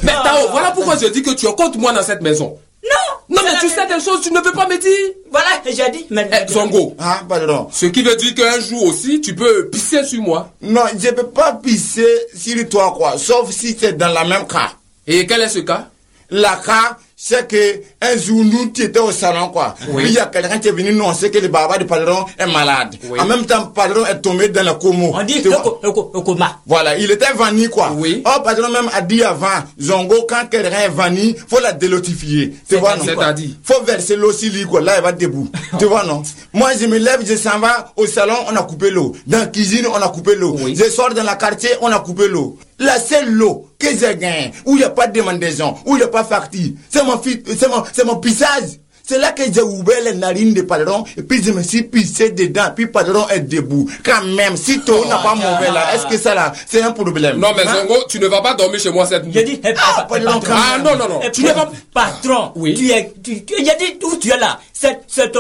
Mais 0.03 0.13
Ah. 0.15 0.23
Tao, 0.25 0.49
voilà 0.51 0.71
pourquoi 0.73 0.97
je 0.97 1.07
dis 1.07 1.23
que 1.23 1.31
tu 1.35 1.47
es 1.47 1.55
contre 1.55 1.79
moi 1.79 1.93
dans 1.93 2.03
cette 2.03 2.21
maison. 2.21 2.57
Non 2.85 3.37
Non, 3.37 3.43
mais 3.45 3.59
tu 3.61 3.69
sais 3.69 3.87
des 3.87 4.03
choses, 4.05 4.21
tu 4.23 4.31
ne 4.33 4.41
veux 4.41 4.53
pas 4.53 4.69
me 4.69 4.77
dire. 4.79 5.15
Voilà, 5.31 5.49
j'ai 5.65 5.91
dit. 5.91 6.07
Mais, 6.11 6.29
Eh, 6.33 6.53
Zongo, 6.53 6.95
Hein, 6.99 7.21
pardon. 7.29 7.69
ce 7.73 7.87
qui 7.87 8.03
veut 8.03 8.15
dire 8.17 8.35
qu'un 8.35 8.61
jour 8.61 8.85
aussi, 8.85 9.21
tu 9.21 9.35
peux 9.35 9.69
pisser 9.71 10.05
sur 10.05 10.21
moi. 10.23 10.51
Non, 10.61 10.83
je 10.99 11.09
peux 11.11 11.27
pas 11.29 11.55
pisser 11.55 12.07
sur 12.37 12.69
toi, 12.69 12.93
quoi. 12.97 13.17
Sauf 13.19 13.51
si 13.51 13.77
c'est 13.79 13.95
dans 13.97 14.09
la 14.13 14.25
même 14.25 14.47
cas. 14.47 14.73
Et 15.07 15.27
quel 15.27 15.41
est 15.43 15.49
ce 15.49 15.61
cas? 15.61 15.89
La 16.31 16.57
cas, 16.65 16.99
c'est 17.17 17.47
que 17.47 17.81
un 18.01 18.17
jour, 18.19 18.45
nous, 18.45 18.71
tu 18.71 18.83
étais 18.83 18.99
au 18.99 19.13
salon, 19.13 19.49
quoi. 19.49 19.75
Oui. 19.89 20.03
Puis 20.03 20.13
il 20.13 20.15
y 20.17 20.19
a 20.19 20.27
quelqu'un 20.27 20.59
qui 20.59 20.69
est 20.69 20.73
venu 20.73 20.93
nous 20.93 21.05
annoncer 21.05 21.31
que 21.31 21.39
le 21.39 21.49
baba 21.49 21.79
du 21.79 21.87
patron 21.87 22.25
est 22.39 22.47
malade. 22.47 22.97
Oui. 23.09 23.21
En 23.21 23.27
même 23.27 23.47
temps, 23.47 23.67
le 23.67 23.73
patron 23.73 24.05
est 24.07 24.21
tombé 24.21 24.49
dans 24.49 24.65
le 24.65 24.75
coma. 24.75 25.07
On 25.21 25.23
dit 25.25 25.43
au 25.83 26.23
coma. 26.23 26.59
Voilà, 26.67 26.97
il 26.99 27.11
était 27.11 27.33
vanni, 27.35 27.69
quoi. 27.69 27.93
Oui. 27.97 28.23
Oh, 28.27 28.41
patron 28.43 28.69
même 28.71 28.91
a 28.93 29.01
dit 29.01 29.23
avant, 29.23 29.47
Zongo, 29.81 30.27
quand 30.29 30.49
quelqu'un 30.51 30.81
est 30.81 30.89
vanni, 30.89 31.37
faut 31.49 31.61
la 31.61 31.73
délotifier. 31.73 32.55
Tu 32.69 32.77
vois, 32.77 32.97
non? 32.97 33.05
C'est-à-dire 33.05 33.51
Faut 33.63 33.83
verser 33.85 34.17
l'eau 34.17 34.33
sur 34.33 34.53
lui, 34.53 34.65
quoi. 34.65 34.81
Là, 34.81 34.95
il 34.99 35.03
va 35.03 35.13
debout. 35.13 35.49
tu 35.79 35.85
vois, 35.85 36.05
non? 36.05 36.23
Moi, 36.53 36.71
je 36.81 36.87
me 36.87 36.99
lève, 36.99 37.21
je 37.25 37.37
s'en 37.37 37.61
vais 37.61 37.69
au 37.97 38.07
salon, 38.07 38.35
on 38.51 38.57
a 38.57 38.63
coupé 38.63 38.91
l'eau. 38.91 39.15
Dans 39.27 39.39
la 39.39 39.47
cuisine, 39.47 39.87
on 39.87 39.95
a 39.95 40.09
coupé 40.09 40.35
l'eau. 40.35 40.57
Oui. 40.61 40.75
Je 40.77 40.91
sors 40.91 41.15
dans 41.15 41.23
la 41.23 41.37
quartier, 41.37 41.71
on 41.81 41.93
a 41.93 42.01
coupé 42.01 42.27
l'eau. 42.29 42.59
La 42.79 42.99
seule 42.99 43.31
l'eau 43.31 43.69
que 43.79 43.89
j'ai 43.89 44.17
gagnée, 44.17 44.53
où 44.67 44.73
il 44.75 44.79
n'y 44.79 44.85
a 44.85 44.91
pas 44.91 45.07
de 45.07 45.19
demandaison, 45.19 45.75
où 45.87 45.95
il 45.95 45.99
n'y 45.99 46.03
a 46.03 46.09
pas 46.09 46.25
facture, 46.25 46.71
c'est 46.91 47.05
mon, 47.05 47.21
c'est 47.23 47.69
mon, 47.69 47.83
c'est 47.93 48.05
mon 48.05 48.17
pissage. 48.17 48.81
C'est 49.07 49.19
là 49.19 49.33
que 49.33 49.43
j'ai 49.53 49.61
ouvert 49.61 50.01
les 50.03 50.15
narines 50.15 50.55
de 50.55 50.63
Padron 50.63 51.05
et 51.15 51.23
puis 51.23 51.43
je 51.45 51.53
me 51.53 51.63
suis 51.63 51.83
pissé 51.83 52.31
dedans. 52.31 52.73
Puis 52.75 52.87
Padron 52.87 53.29
est 53.29 53.41
debout. 53.41 53.87
Quand 54.03 54.25
même, 54.25 54.57
si 54.57 54.81
toi 54.81 55.05
n'a 55.07 55.19
pas 55.19 55.35
mauvais 55.35 55.71
là, 55.71 55.95
est-ce 55.95 56.07
que 56.07 56.17
ça 56.17 56.35
là, 56.35 56.53
c'est 56.67 56.81
un 56.81 56.91
problème? 56.93 57.39
Non, 57.39 57.49
mais 57.55 57.67
Hein? 57.67 57.83
Zongo, 57.87 57.97
tu 58.09 58.19
ne 58.19 58.27
vas 58.29 58.41
pas 58.41 58.55
dormir 58.55 58.81
chez 58.81 58.89
moi 58.91 59.05
cette 59.05 59.25
nuit. 59.25 59.33
J'ai 59.35 59.43
dit, 59.45 59.61
Ah, 59.63 59.73
pa- 59.75 60.03
pa- 60.05 60.21
pardon, 60.21 60.41
patron. 60.41 60.55
Ah, 60.57 60.79
non, 60.79 60.97
non, 60.97 61.09
non. 61.09 61.21
Tu 61.31 61.43
ne 61.43 61.53
vas 61.53 61.71
Patron, 61.93 62.53
Oui. 62.57 62.73
tu 62.73 62.91
es, 62.93 63.13
tu, 63.23 63.45
tu- 63.45 63.55
j'ai 63.59 63.65
dit 63.77 63.99
où 64.05 64.17
tu 64.17 64.31
es 64.33 64.39
là? 64.39 64.59
C'est, 64.73 65.01
c'est- 65.07 65.31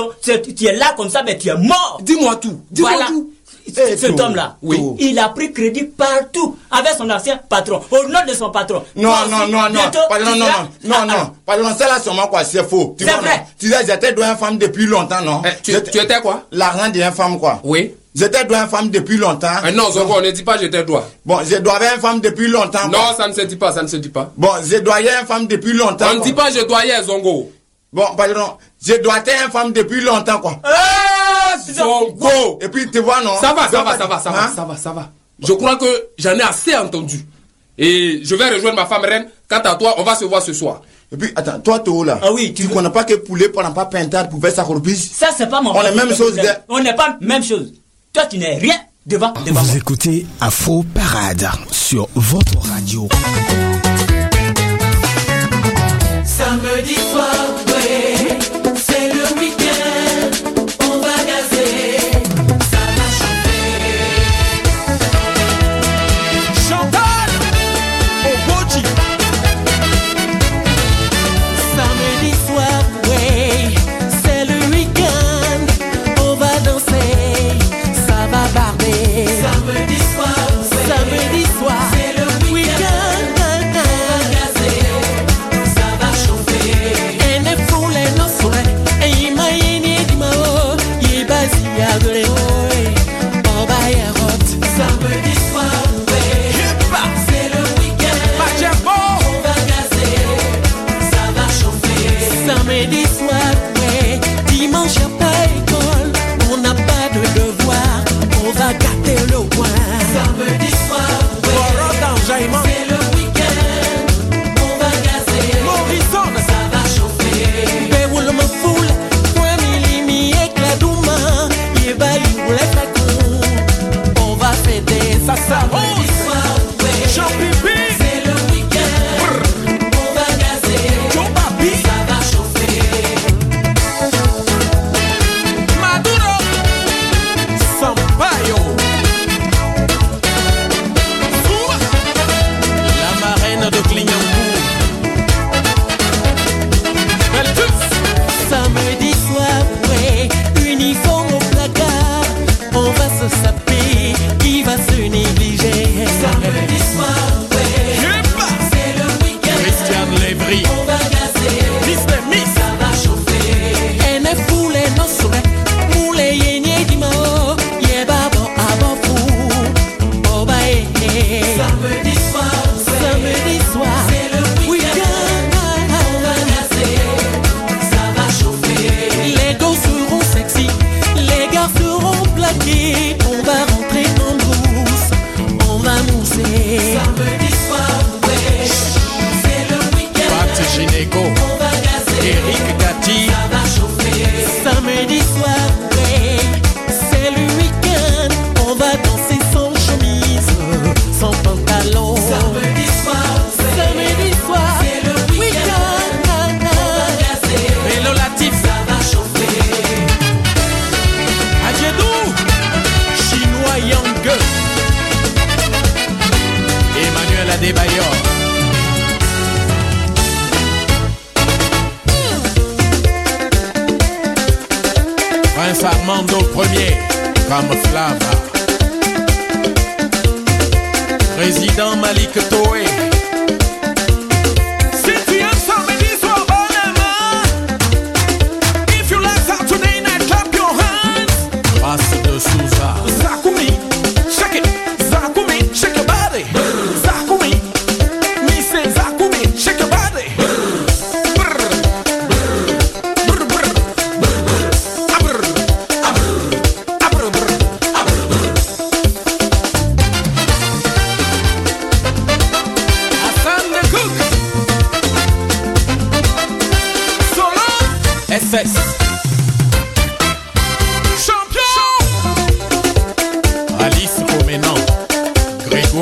tu 0.54 0.66
es 0.66 0.72
là 0.76 0.92
comme 0.94 1.08
ça, 1.08 1.22
mais 1.22 1.38
tu 1.38 1.48
es 1.48 1.56
mort. 1.56 2.00
Dis-moi 2.02 2.36
tout. 2.36 2.60
Dis-moi 2.70 2.90
Voilà. 2.92 3.06
tout. 3.06 3.30
Cet 3.72 4.20
homme-là, 4.20 4.56
Oui. 4.62 4.80
il 4.98 5.18
a 5.18 5.28
pris 5.30 5.52
crédit 5.52 5.84
partout 5.84 6.56
avec 6.70 6.92
son 6.98 7.08
ancien 7.10 7.40
patron, 7.48 7.80
au 7.90 8.08
nom 8.08 8.18
de 8.28 8.34
son 8.34 8.50
patron. 8.50 8.82
Non, 8.96 9.10
non, 9.30 9.46
non, 9.48 9.62
non, 9.62 9.68
non, 9.70 9.80
seras- 9.92 10.18
non, 10.36 10.36
non, 10.84 10.94
Ah, 10.96 11.04
non, 11.06 11.30
pardon, 11.46 11.68
ça 11.76 11.86
là, 11.86 11.98
moi 12.12 12.26
quoi, 12.28 12.44
c'est 12.44 12.62
faux. 12.68 12.94
Tu 12.98 13.04
C'est 13.04 13.10
vois, 13.10 13.20
vrai. 13.20 13.36
non 13.38 13.46
Tu 13.58 13.70
sais, 13.70 13.78
j'étais 13.86 14.12
une 14.12 14.36
femme 14.36 14.58
depuis 14.58 14.86
longtemps, 14.86 15.22
non? 15.22 15.42
Eh, 15.44 15.62
tu, 15.62 15.72
étais 15.72 16.20
quoi? 16.20 16.42
L'argent 16.52 16.88
d'une 16.90 17.10
femme, 17.10 17.38
quoi. 17.38 17.60
Oui. 17.64 17.94
J'étais 18.14 18.42
une 18.42 18.68
femme 18.68 18.90
depuis 18.90 19.16
longtemps. 19.16 19.48
Ah, 19.62 19.72
non, 19.72 19.90
Zongo, 19.90 20.20
ne 20.20 20.30
dis 20.30 20.42
pas 20.44 20.56
j'étais 20.58 20.84
toi. 20.84 21.08
Bon, 21.24 21.38
doyé 21.60 21.86
une 21.96 22.00
femme 22.00 22.20
depuis 22.20 22.46
longtemps. 22.48 22.78
quoi. 22.78 22.88
Non, 22.90 23.16
ça 23.16 23.26
ne 23.26 23.32
se 23.32 23.40
dit 23.40 23.56
pas, 23.56 23.72
ça 23.72 23.82
ne 23.82 23.88
se 23.88 23.96
dit 23.96 24.08
pas. 24.10 24.30
Bon, 24.36 24.50
j'ai 24.64 24.80
doyé 24.82 25.08
une 25.20 25.26
femme 25.26 25.46
depuis 25.48 25.72
longtemps. 25.72 26.06
On 26.12 26.18
ne 26.18 26.20
dit 26.22 26.32
pas 26.32 26.50
je 26.52 26.60
doyais, 26.64 27.02
Zongo. 27.02 27.50
Bon, 27.94 28.04
pardon, 28.16 28.58
j'ai 28.84 28.98
doyé 28.98 29.22
une 29.46 29.50
femme 29.52 29.72
depuis 29.72 30.00
longtemps, 30.00 30.40
quoi. 30.40 30.58
Ah, 30.64 31.54
Zongo 31.72 32.58
Et 32.60 32.68
puis, 32.68 32.90
tu 32.90 32.98
vois, 32.98 33.22
non? 33.22 33.36
Ça 33.40 33.54
va, 33.54 33.70
ça 33.70 33.82
va, 33.84 33.96
ça 33.96 34.06
va, 34.06 34.18
ça 34.18 34.30
va, 34.30 34.42
hein? 34.44 34.52
ça 34.54 34.64
va, 34.64 34.76
ça 34.76 34.90
va. 34.92 35.10
Je 35.40 35.52
crois 35.52 35.76
que 35.76 35.86
j'en 36.18 36.32
ai 36.36 36.42
assez 36.42 36.74
entendu. 36.76 37.24
Et 37.78 38.20
je 38.24 38.34
vais 38.34 38.50
rejoindre 38.50 38.76
ma 38.76 38.86
femme 38.86 39.02
reine. 39.02 39.28
Quant 39.48 39.58
à 39.60 39.76
toi, 39.76 39.94
on 39.98 40.02
va 40.02 40.16
se 40.16 40.24
voir 40.24 40.42
ce 40.42 40.52
soir. 40.52 40.82
Et 41.12 41.16
puis, 41.16 41.30
attends, 41.36 41.60
toi, 41.60 41.82
où 41.88 42.02
là? 42.02 42.18
Ah 42.22 42.32
oui, 42.32 42.52
tu 42.52 42.62
tu 42.62 42.68
veux- 42.68 42.74
connais 42.74 42.90
pas 42.90 43.04
que 43.04 43.14
poulet 43.14 43.48
pendant 43.48 43.70
pas 43.72 43.86
peintard 43.86 44.28
pour 44.28 44.40
faire 44.40 44.52
sa 44.52 44.64
corpus 44.64 45.12
Ça, 45.12 45.28
c'est 45.36 45.48
pas 45.48 45.60
mon 45.60 45.70
On 45.70 45.82
est 45.82 45.94
même 45.94 46.14
chose 46.14 46.34
de- 46.34 46.42
On 46.68 46.80
n'est 46.80 46.94
pas 46.96 47.16
même 47.20 47.44
chose. 47.44 47.72
Toi, 48.12 48.26
tu 48.26 48.38
n'es 48.38 48.56
rien 48.58 48.74
devant, 49.06 49.32
devant 49.46 49.60
Vous 49.60 49.66
moi. 49.68 49.76
écoutez 49.76 50.26
Afro 50.40 50.84
Parade 50.94 51.48
sur 51.70 52.08
votre 52.16 52.58
radio. 52.58 53.08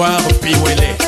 noir, 0.02 0.18
puis 0.40 0.54
où 0.56 0.68
elle 0.68 0.82
est. 0.82 1.01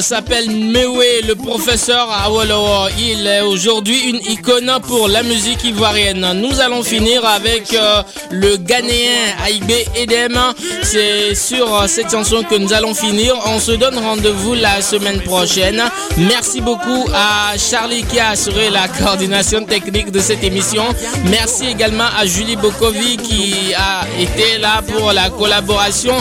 s'appelle 0.00 0.50
Mewe, 0.50 1.22
le 1.26 1.34
professeur 1.34 2.08
Awolowo. 2.24 2.88
Il 2.98 3.26
est 3.26 3.40
aujourd'hui 3.40 4.10
une 4.10 4.20
icône 4.32 4.70
pour 4.86 5.08
la 5.08 5.22
musique 5.22 5.64
ivoirienne. 5.64 6.26
Nous 6.34 6.60
allons 6.60 6.82
finir 6.82 7.24
avec 7.24 7.72
euh, 7.74 8.02
le 8.30 8.56
Ghanéen 8.56 9.34
Aïbé 9.44 9.86
Edem. 9.94 10.38
C'est 10.82 11.34
sur 11.34 11.74
euh, 11.74 11.86
cette 11.86 12.10
chanson 12.10 12.42
que 12.42 12.56
nous 12.56 12.72
allons 12.72 12.94
finir. 12.94 13.34
On 13.46 13.58
se 13.58 13.72
donne 13.72 13.98
rendez-vous 13.98 14.54
la 14.54 14.80
semaine 14.82 15.20
prochaine. 15.20 15.82
Merci 16.16 16.60
beaucoup 16.60 17.06
à 17.14 17.56
Charlie 17.58 18.04
qui 18.04 18.18
a 18.18 18.30
assuré 18.30 18.70
la 18.70 18.88
coordination 18.88 19.64
technique 19.64 20.10
de 20.10 20.20
cette 20.20 20.42
émission. 20.44 20.84
Merci 21.30 21.66
également 21.66 22.08
à 22.18 22.26
Julie 22.26 22.56
Bokovi 22.56 23.16
qui 23.18 23.72
a 23.74 24.04
été 24.20 24.58
là 24.58 24.82
pour 24.82 25.12
la 25.12 25.30
collaboration. 25.30 26.14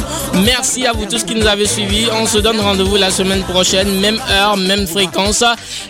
Merci 0.45 0.86
à 0.86 0.93
vous 0.93 1.05
tous 1.05 1.23
qui 1.23 1.36
nous 1.36 1.47
avez 1.47 1.65
suivis. 1.65 2.07
On 2.21 2.26
se 2.26 2.38
donne 2.38 2.59
rendez-vous 2.59 2.95
la 2.95 3.09
semaine 3.11 3.41
prochaine, 3.43 3.64
même 3.74 4.20
heure, 4.32 4.57
même 4.57 4.86
fréquence. 4.86 5.43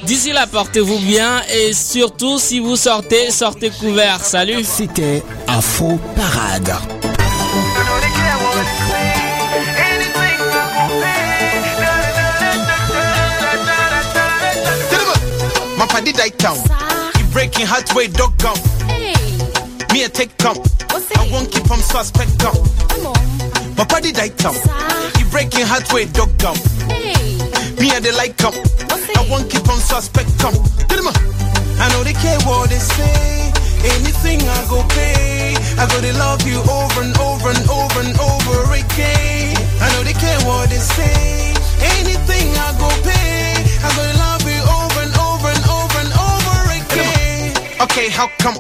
D'ici 0.04 0.32
là, 0.32 0.48
portez-vous 0.48 1.00
bien 1.00 1.42
et 1.54 1.74
surtout, 1.74 2.40
si 2.40 2.60
vous 2.60 2.76
sortez, 2.76 3.32
sortez 3.32 3.70
couvert. 3.70 4.20
Salut. 4.24 4.64
C'était 4.64 5.24
Afro 5.48 6.00
Parade. 6.16 6.74
My 15.78 15.86
paddy 15.88 16.14
die 16.14 16.30
town. 16.38 16.58
He 17.18 17.24
breaking 17.34 17.66
heart 17.66 17.94
way 17.94 18.08
dog 18.08 18.32
gum. 18.38 18.58
Me 19.92 20.04
a 20.04 20.10
take 20.10 20.38
come. 20.38 20.58
I 20.90 21.30
won't 21.32 21.52
keep 21.52 21.68
him 21.68 21.82
suspect 21.82 22.40
come. 22.40 22.58
My 23.78 23.84
paddy 23.86 24.12
die 24.12 24.30
town. 24.30 24.56
Breaking 25.32 25.66
heart 25.66 25.92
way 25.92 26.06
dog 26.06 26.30
gum. 26.38 26.56
Me 27.80 27.92
and 27.92 28.06
the 28.06 28.12
like 28.16 28.38
come. 28.38 28.56
I 28.90 29.28
won't 29.30 29.50
keep 29.50 29.68
on 29.68 29.80
suspect 29.80 30.32
come. 30.40 30.56
Get 30.88 31.00
him 31.00 31.08
I 31.08 31.90
know 31.92 32.04
they 32.04 32.14
care 32.14 32.40
what 32.48 32.70
they 32.70 32.80
say. 32.80 33.52
Anything 33.84 34.40
I 34.48 34.66
go 34.70 34.82
pay. 34.96 35.56
I 35.78 35.84
go 35.92 36.00
to 36.00 36.14
love 36.18 36.42
you 36.48 36.60
over 36.64 37.02
and 37.04 37.16
over 37.20 37.50
and 37.52 37.66
over 37.70 38.00
and 38.00 38.16
over 38.16 38.74
again. 38.74 39.58
I 39.84 39.92
know 39.92 40.04
they 40.04 40.14
care 40.14 40.40
what 40.48 40.70
they 40.70 40.80
say. 40.80 41.52
Anything 42.00 42.56
I 42.56 42.72
go 42.80 42.88
pay. 43.04 43.60
I 43.84 43.90
go 43.92 44.04
to 44.08 44.16
love 44.24 44.46
you 44.48 44.62
over 44.64 45.02
and 45.04 45.16
over 45.20 45.50
and 45.52 45.66
over 45.68 46.00
and 46.00 46.14
over 46.16 46.58
again. 46.80 47.82
Okay, 47.82 48.10
how 48.10 48.30
come? 48.40 48.56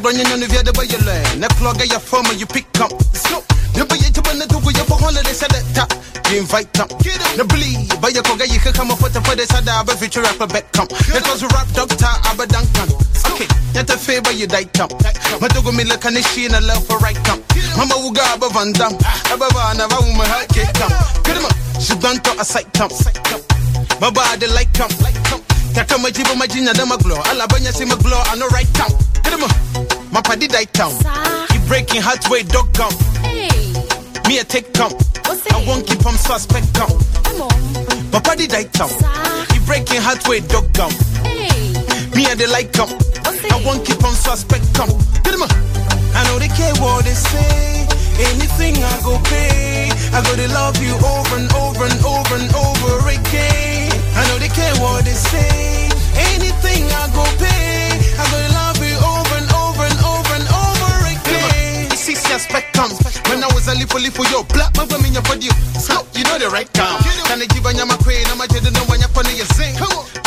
Na 0.00 0.08
granya 0.08 0.24
nyanu 0.24 0.46
via 0.48 0.62
the 0.62 0.72
way 0.80 0.88
you 0.88 0.96
learn. 1.04 1.40
Na 1.40 1.48
plug 1.60 1.76
your 1.84 2.00
phone 2.00 2.24
when 2.24 2.38
you 2.38 2.46
pick 2.46 2.64
up. 2.80 2.88
So, 3.12 3.44
you 3.76 3.84
be 3.84 4.00
it 4.00 4.16
when 4.24 4.40
the 4.40 4.48
you 4.48 4.84
for 4.88 4.96
holiday 4.96 5.36
said 5.36 5.52
that. 5.76 5.92
You 6.32 6.40
invite 6.40 6.72
them. 6.72 6.88
Na 7.36 7.44
believe, 7.44 7.84
but 8.00 8.16
you 8.16 8.22
koga 8.24 8.48
you 8.48 8.60
can 8.64 8.72
come 8.72 8.90
up 8.90 9.02
with 9.04 9.12
the 9.12 9.20
for 9.20 9.36
the 9.36 9.44
sada 9.44 9.84
but 9.84 10.00
future 10.00 10.22
rapper 10.24 10.46
back 10.48 10.72
come. 10.72 10.88
Because 10.88 11.44
rap 11.52 11.68
doctor 11.76 12.08
abadankan. 12.32 12.88
Okay, 13.28 13.44
yet 13.76 13.92
a 13.92 13.96
favor 14.00 14.32
you 14.32 14.46
die 14.48 14.64
tam. 14.72 14.88
Madogo 15.36 15.68
mi 15.76 15.84
look 15.84 16.04
and 16.08 16.16
she 16.32 16.48
in 16.48 16.54
a 16.56 16.60
love 16.64 16.80
for 16.88 16.96
right 17.04 17.20
come. 17.28 17.44
Mama 17.76 18.00
uga 18.00 18.24
aba 18.32 18.48
van 18.56 18.72
dam. 18.72 18.96
Ababa 19.28 19.76
na 19.76 19.84
va 19.84 20.00
woman 20.00 20.24
hot 20.24 20.48
cake 20.48 20.72
come. 20.80 20.96
Get 21.28 21.36
him 21.36 21.44
up. 21.44 21.52
She 21.76 21.92
done 22.00 22.24
to 22.24 22.40
a 22.40 22.44
sight 22.44 22.72
come. 22.72 22.88
My 24.00 24.08
body 24.08 24.48
like 24.48 24.72
come. 24.72 24.88
Kaka 25.74 25.98
majibu 25.98 26.36
majinya 26.36 26.72
da 26.74 26.84
maglo. 26.86 27.16
Alabanya 27.30 27.72
si 27.72 27.84
maglo 27.84 28.16
I 28.32 28.36
know 28.36 28.48
right 28.48 28.66
town. 28.74 28.90
Get 29.22 29.32
him 29.32 29.44
up. 29.44 30.12
My 30.12 30.20
paddy 30.20 30.48
die 30.48 30.64
town. 30.64 30.92
He 31.52 31.58
breaking 31.68 32.02
heart 32.02 32.28
way 32.30 32.42
dog 32.42 32.72
gum. 32.74 32.92
Me 34.26 34.38
a 34.38 34.44
take 34.44 34.72
come. 34.74 34.92
I 35.26 35.64
won't 35.66 35.86
keep 35.86 36.02
him 36.02 36.16
suspect 36.16 36.72
come. 36.74 36.90
on 37.40 38.10
My 38.12 38.20
paddy 38.20 38.46
die 38.46 38.64
town. 38.64 38.90
He 39.52 39.58
breaking 39.66 40.00
heart 40.02 40.26
way 40.28 40.40
dog 40.40 40.72
gum. 40.72 40.90
Me 42.14 42.26
a 42.26 42.34
the 42.34 42.48
like 42.50 42.72
come. 42.72 42.90
I 43.24 43.62
won't 43.64 43.86
keep 43.86 44.00
him 44.02 44.14
suspect 44.14 44.66
come. 44.74 44.90
Get 45.22 45.34
him 45.34 45.42
up. 45.42 45.52
I 46.14 46.24
know 46.26 46.38
they 46.38 46.48
care 46.48 46.74
what 46.82 47.04
they 47.04 47.14
say. 47.14 47.86
Anything 48.18 48.82
I 48.82 49.00
go 49.02 49.18
pay. 49.24 49.90
I 50.12 50.22
go 50.22 50.34
to 50.34 50.48
love 50.52 50.76
you 50.82 50.94
over 50.94 51.36
and 51.36 51.52
over 51.54 51.84
and 51.86 52.04
over 52.04 52.34
and 52.34 52.54
over 52.54 53.08
again. 53.08 53.69
I 54.20 54.28
know 54.28 54.36
they 54.36 54.52
care 54.52 54.76
what 54.84 55.00
they 55.08 55.16
say. 55.16 55.88
Anything 56.36 56.84
I 56.92 57.08
go 57.16 57.24
pay. 57.40 57.96
I 58.20 58.24
go 58.28 58.38
love 58.52 58.76
you 58.84 58.92
over 59.00 59.36
and 59.40 59.48
over 59.48 59.84
and 59.88 59.96
over 60.04 60.34
and 60.36 60.44
over 60.44 60.92
again. 61.08 61.88
See, 61.96 62.12
suspect 62.12 62.76
comes. 62.76 63.00
When 63.32 63.40
I 63.40 63.48
was 63.56 63.64
a 63.72 63.74
little 63.80 63.96
for 64.12 64.28
yo, 64.28 64.44
black 64.52 64.76
my 64.76 64.84
women 64.92 65.16
your 65.16 65.24
body. 65.24 65.48
So, 65.80 66.04
you 66.12 66.28
know 66.28 66.36
the 66.36 66.52
right 66.52 66.68
time. 66.76 67.00
Can 67.32 67.40
I 67.40 67.48
give 67.48 67.64
a 67.64 67.72
nyama 67.72 67.96
queen? 68.04 68.20
I'm 68.28 68.36
a 68.36 68.44
jet 68.44 68.68
and 68.68 68.76
one 68.92 69.00
up 69.00 69.16
on 69.16 69.24
your 69.32 69.48
sing. 69.56 69.72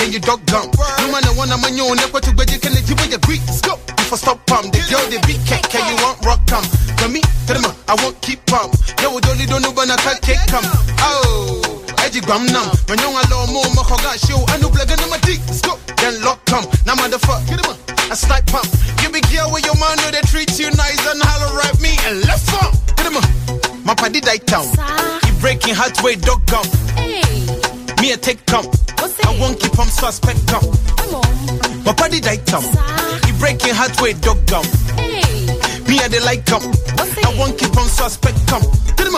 Then 0.01 0.09
you 0.09 0.17
dog 0.17 0.41
gum. 0.49 0.73
No 0.73 1.13
man, 1.13 1.21
I 1.29 1.31
want 1.37 1.53
a 1.53 1.57
man, 1.61 1.77
you 1.77 1.85
on 1.85 2.01
to 2.01 2.31
bed. 2.33 2.49
You 2.49 2.57
can 2.57 2.73
give 2.73 2.97
your 2.97 3.21
greet. 3.21 3.45
Go. 3.61 3.77
Before 3.93 4.17
stop 4.17 4.41
pump. 4.49 4.73
The 4.73 4.81
girl, 4.89 5.05
they 5.05 5.21
beat 5.29 5.45
cake. 5.45 5.69
Can 5.69 5.85
you 5.85 6.01
want 6.01 6.17
rock 6.25 6.41
come? 6.49 6.65
For 6.97 7.13
me, 7.13 7.21
tell 7.45 7.61
them 7.61 7.77
I 7.85 7.93
won't 8.01 8.17
keep 8.25 8.41
pump. 8.49 8.73
Yo, 9.05 9.13
would 9.13 9.21
don't 9.21 9.61
know 9.61 9.69
when 9.77 9.93
I 9.93 10.01
can't 10.01 10.17
cake 10.17 10.41
come. 10.49 10.65
Oh. 10.97 11.62
Eji 12.03 12.19
gram 12.19 12.43
nam, 12.51 12.67
when 12.91 12.99
you 12.99 13.07
alone 13.07 13.47
more, 13.55 13.63
my 13.79 13.83
got 13.87 14.19
show, 14.19 14.43
black 14.43 14.91
and 14.91 15.07
my 15.07 15.15
dick, 15.23 15.39
go, 15.63 15.79
then 16.03 16.19
lock 16.19 16.43
come, 16.43 16.67
now 16.85 16.99
motherfucker, 16.99 17.47
get 17.47 17.63
him 17.63 17.71
a 18.11 18.15
snipe 18.15 18.45
pump. 18.47 18.67
You 18.99 19.07
be 19.07 19.23
girl 19.31 19.47
with 19.55 19.63
your 19.63 19.79
man, 19.79 19.95
know 20.03 20.11
they 20.11 20.19
treat 20.27 20.51
you 20.59 20.67
nice 20.75 20.99
and 21.07 21.23
holler 21.23 21.63
at 21.63 21.79
me 21.79 21.95
and 22.03 22.19
left 22.27 22.43
funk, 22.51 22.75
get 22.99 23.07
him 23.07 23.15
my 23.85 23.95
paddy 23.95 24.19
die 24.19 24.43
town, 24.43 24.67
he 25.23 25.31
breaking 25.39 25.75
heart 25.75 25.95
way 26.03 26.15
dog 26.15 26.45
gum. 26.47 26.67
hey. 26.99 27.23
Me 28.03 28.11
a 28.11 28.17
take 28.17 28.45
come, 28.47 28.67
I 28.99 29.37
won't 29.39 29.61
keep 29.61 29.71
him 29.71 29.87
suspect 29.87 30.43
come. 30.51 30.67
My 31.87 31.93
paddy 31.95 32.19
die 32.19 32.43
town, 32.43 32.67
he 33.23 33.31
breaking 33.39 33.75
heart 33.79 33.95
way 34.01 34.11
dog 34.11 34.43
gum. 34.47 34.65
hey. 34.99 35.23
Me 35.87 36.03
a 36.03 36.11
the 36.11 36.19
like 36.27 36.45
come, 36.45 36.67
I 36.99 37.31
won't 37.39 37.57
keep 37.57 37.71
him 37.71 37.87
suspect 37.87 38.43
come. 38.45 38.63
Get 38.99 39.07
him 39.07 39.15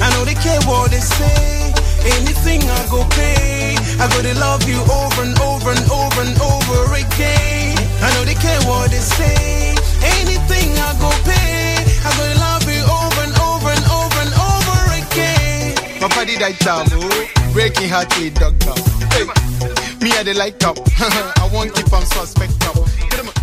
I 0.00 0.10
know 0.16 0.24
they 0.24 0.34
care 0.40 0.60
what 0.64 0.90
they 0.90 1.00
say. 1.00 1.76
Anything 2.06 2.62
I 2.62 2.86
go 2.88 3.02
pay, 3.18 3.74
I 3.98 4.06
go 4.14 4.22
to 4.22 4.34
love 4.38 4.62
you 4.68 4.78
over 4.86 5.22
and 5.26 5.34
over 5.42 5.70
and 5.74 5.84
over 5.90 6.20
and 6.22 6.38
over 6.38 6.94
again. 6.94 7.74
I 7.98 8.14
know 8.14 8.24
they 8.24 8.38
care 8.38 8.62
what 8.62 8.90
they 8.94 9.02
say. 9.02 9.74
Anything 10.22 10.70
I 10.78 10.94
go 11.02 11.10
pay, 11.26 11.82
I 12.06 12.10
go 12.14 12.22
to 12.30 12.38
love 12.38 12.66
you 12.70 12.82
over 12.86 13.22
and 13.26 13.34
over 13.42 13.70
and 13.74 13.86
over 13.90 14.20
and 14.22 14.34
over 14.38 14.78
again. 15.02 16.00
My 16.00 16.06
body 16.14 16.38
that 16.38 16.54
oh, 16.94 17.52
breaking 17.52 17.88
heart 17.88 18.14
with 18.18 18.38
dog. 18.38 18.54
Hey, 19.10 19.26
me 19.98 20.14
I 20.14 20.22
the 20.22 20.34
light 20.38 20.62
up. 20.64 20.78
I 20.98 21.50
won't 21.52 21.74
keep 21.74 21.92
on 21.92 22.06
suspect 22.06 22.54
up. 22.68 23.35